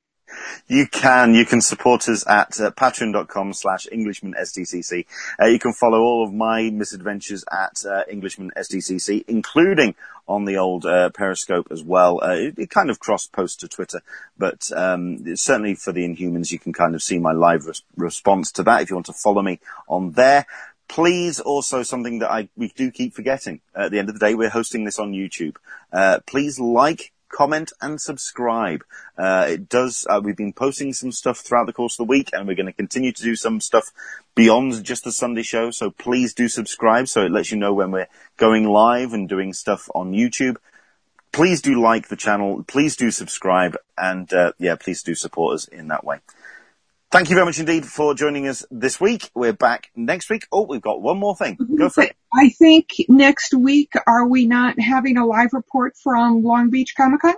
You 0.68 0.88
can. 0.88 1.34
You 1.34 1.46
can 1.46 1.62
support 1.62 2.08
us 2.08 2.26
at 2.28 2.60
uh, 2.60 2.72
patreon.com 2.72 3.54
slash 3.54 3.88
Englishman 3.92 4.34
SDCC. 4.40 5.06
Uh, 5.42 5.48
you 5.48 5.60
can 5.60 5.74
follow 5.74 6.00
all 6.00 6.24
of 6.24 6.34
my 6.34 6.70
misadventures 6.70 7.44
at 7.52 7.84
uh, 7.86 8.04
Englishman 8.10 8.52
SDCC, 8.58 9.26
including 9.28 9.96
on 10.28 10.46
the 10.46 10.58
old 10.58 10.86
uh, 10.86 11.10
Periscope 11.10 11.68
as 11.72 11.84
well. 11.84 12.24
Uh, 12.24 12.36
it, 12.36 12.60
it, 12.60 12.70
kind 12.70 12.90
of 12.90 13.00
cross 13.00 13.28
post 13.28 13.60
to 13.60 13.68
Twitter, 13.68 14.02
but 14.38 14.72
um, 14.76 15.36
certainly 15.36 15.76
for 15.76 15.92
the 15.92 16.08
Inhumans, 16.08 16.52
you 16.52 16.60
can 16.60 16.74
kind 16.74 16.96
of 16.96 17.04
see 17.04 17.20
my 17.20 17.34
live 17.34 17.66
res- 17.66 17.84
response 17.98 18.52
to 18.54 18.64
that 18.64 18.82
if 18.82 18.90
you 18.90 18.96
want 18.96 19.08
to 19.08 19.14
follow 19.14 19.42
me 19.42 19.60
on 19.88 20.12
there 20.12 20.46
please 20.88 21.40
also 21.40 21.84
something 21.84 22.20
that 22.20 22.30
I 22.30 22.50
we 22.58 22.68
do 22.68 22.92
keep 22.92 23.14
forgetting 23.14 23.62
at 23.74 23.92
the 23.92 24.00
end 24.00 24.10
of 24.10 24.20
the 24.20 24.26
day 24.26 24.36
we're 24.36 24.50
hosting 24.50 24.84
this 24.84 25.00
on 25.00 25.14
YouTube 25.14 25.56
uh, 25.94 26.20
please 26.28 26.60
like 26.60 27.14
comment, 27.32 27.72
and 27.82 28.00
subscribe. 28.00 28.84
Uh, 29.18 29.48
it 29.50 29.70
does, 29.70 30.06
uh, 30.10 30.22
we've 30.24 30.38
been 30.38 30.54
posting 30.54 30.94
some 30.94 31.12
stuff 31.12 31.40
throughout 31.40 31.66
the 31.66 31.74
course 31.74 31.94
of 31.94 32.06
the 32.06 32.10
week 32.10 32.30
and 32.34 32.48
we're 32.48 32.56
going 32.56 32.66
to 32.66 32.74
continue 32.74 33.12
to 33.12 33.24
do 33.24 33.36
some 33.36 33.60
stuff 33.60 33.92
beyond 34.36 34.84
just 34.84 35.04
the 35.04 35.12
Sunday 35.12 35.44
show. 35.44 35.72
So 35.72 35.92
please 35.92 36.34
do 36.34 36.48
subscribe 36.48 37.08
so 37.08 37.22
it 37.22 37.32
lets 37.32 37.52
you 37.52 37.58
know 37.58 37.74
when 37.74 37.92
we're 37.92 38.10
going 38.38 38.66
live 38.66 39.14
and 39.14 39.28
doing 39.28 39.54
stuff 39.54 39.90
on 39.96 40.12
YouTube. 40.14 40.58
Please 41.32 41.62
do 41.62 41.82
like 41.82 42.10
the 42.10 42.18
channel. 42.18 42.64
Please 42.68 42.96
do 42.96 43.10
subscribe 43.10 43.78
and, 43.98 44.32
uh, 44.34 44.52
yeah, 44.60 44.76
please 44.76 45.02
do 45.02 45.16
support 45.16 45.56
us 45.56 45.68
in 45.68 45.88
that 45.88 46.04
way. 46.04 46.20
Thank 47.12 47.30
you 47.30 47.36
very 47.36 47.46
much 47.46 47.60
indeed 47.60 47.86
for 47.86 48.14
joining 48.16 48.48
us 48.48 48.66
this 48.72 49.02
week. 49.02 49.30
We're 49.36 49.52
back 49.52 49.92
next 49.98 50.30
week. 50.30 50.48
Oh, 50.50 50.66
we've 50.66 50.82
got 50.82 51.02
one 51.02 51.20
more 51.20 51.36
thing. 51.36 51.58
Go 51.78 51.90
for 51.90 52.04
it. 52.04 52.16
I 52.34 52.48
think 52.48 52.88
next 53.10 53.54
week, 53.54 53.92
are 54.08 54.26
we 54.26 54.48
not 54.48 54.80
having 54.80 55.18
a 55.18 55.26
live 55.26 55.50
report 55.52 55.98
from 56.02 56.42
Long 56.42 56.70
Beach 56.70 56.94
Comic 56.96 57.20
Con? 57.20 57.36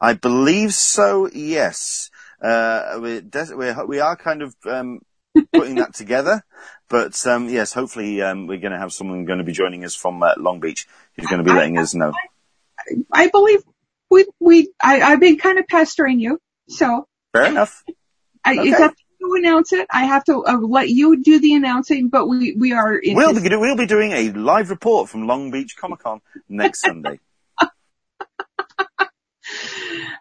I 0.00 0.12
believe 0.12 0.74
so, 0.74 1.28
yes. 1.28 2.08
Uh, 2.40 3.00
we're, 3.00 3.22
we're, 3.56 3.84
we 3.84 3.98
are 3.98 4.14
kind 4.14 4.42
of, 4.42 4.54
um, 4.64 5.00
putting 5.52 5.74
that 5.74 5.94
together. 5.94 6.44
But, 6.88 7.26
um, 7.26 7.48
yes, 7.48 7.72
hopefully, 7.72 8.22
um, 8.22 8.46
we're 8.46 8.60
going 8.60 8.74
to 8.74 8.78
have 8.78 8.92
someone 8.92 9.24
going 9.24 9.38
to 9.38 9.44
be 9.44 9.50
joining 9.50 9.84
us 9.84 9.96
from 9.96 10.22
uh, 10.22 10.34
Long 10.36 10.60
Beach 10.60 10.86
who's 11.16 11.26
going 11.26 11.42
to 11.42 11.44
be 11.44 11.52
letting 11.52 11.78
I, 11.78 11.82
us 11.82 11.96
know. 11.96 12.12
I, 12.78 13.24
I 13.24 13.26
believe 13.26 13.64
we, 14.08 14.26
we, 14.38 14.68
I, 14.80 15.00
I've 15.00 15.20
been 15.20 15.36
kind 15.36 15.58
of 15.58 15.66
pestering 15.66 16.20
you, 16.20 16.38
so. 16.68 17.08
Fair 17.32 17.46
enough. 17.46 17.82
I, 18.44 18.58
okay. 18.58 18.68
It's 18.70 18.80
up 18.80 18.94
to 18.94 19.04
to 19.24 19.34
announce 19.34 19.72
it. 19.72 19.86
I 19.90 20.04
have 20.04 20.24
to 20.24 20.44
uh, 20.44 20.58
let 20.58 20.88
you 20.88 21.22
do 21.22 21.40
the 21.40 21.54
announcing, 21.54 22.08
but 22.08 22.26
we, 22.26 22.52
we 22.52 22.72
are. 22.72 23.00
We'll 23.04 23.40
be, 23.40 23.48
we'll 23.56 23.76
be 23.76 23.86
doing 23.86 24.12
a 24.12 24.30
live 24.32 24.70
report 24.70 25.08
from 25.08 25.26
Long 25.26 25.50
Beach 25.50 25.76
Comic 25.76 26.00
Con 26.00 26.20
next 26.48 26.80
Sunday. 26.86 27.20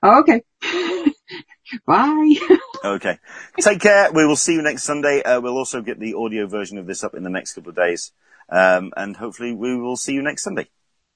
okay. 0.03 0.41
Bye. 1.86 2.36
okay. 2.84 3.17
Take 3.59 3.82
care. 3.82 4.11
We 4.11 4.26
will 4.26 4.36
see 4.36 4.53
you 4.53 4.61
next 4.61 4.84
Sunday. 4.84 5.21
Uh, 5.24 5.41
we'll 5.41 5.57
also 5.57 5.82
get 5.82 5.99
the 5.99 6.13
audio 6.13 6.47
version 6.47 6.78
of 6.78 6.86
this 6.86 7.03
up 7.03 7.15
in 7.15 7.24
the 7.24 7.30
next 7.30 7.53
couple 7.53 7.69
of 7.69 7.76
days. 7.76 8.11
Um, 8.49 8.93
and 8.95 9.15
hopefully 9.15 9.53
we 9.53 9.76
will 9.76 9.97
see 9.97 10.13
you 10.13 10.21
next 10.21 10.43
Sunday. 10.43 10.69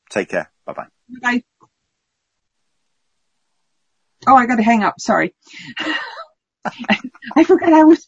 Take 0.09 0.29
care. 0.29 0.51
Bye 0.65 0.73
bye. 0.73 0.87
Bye. 1.21 1.43
Oh, 4.25 4.35
I 4.35 4.45
got 4.45 4.55
to 4.55 4.63
hang 4.63 4.83
up. 4.83 4.95
Sorry. 4.99 5.35
I 7.35 7.43
forgot 7.43 7.73
I 7.73 7.83
was 7.83 8.07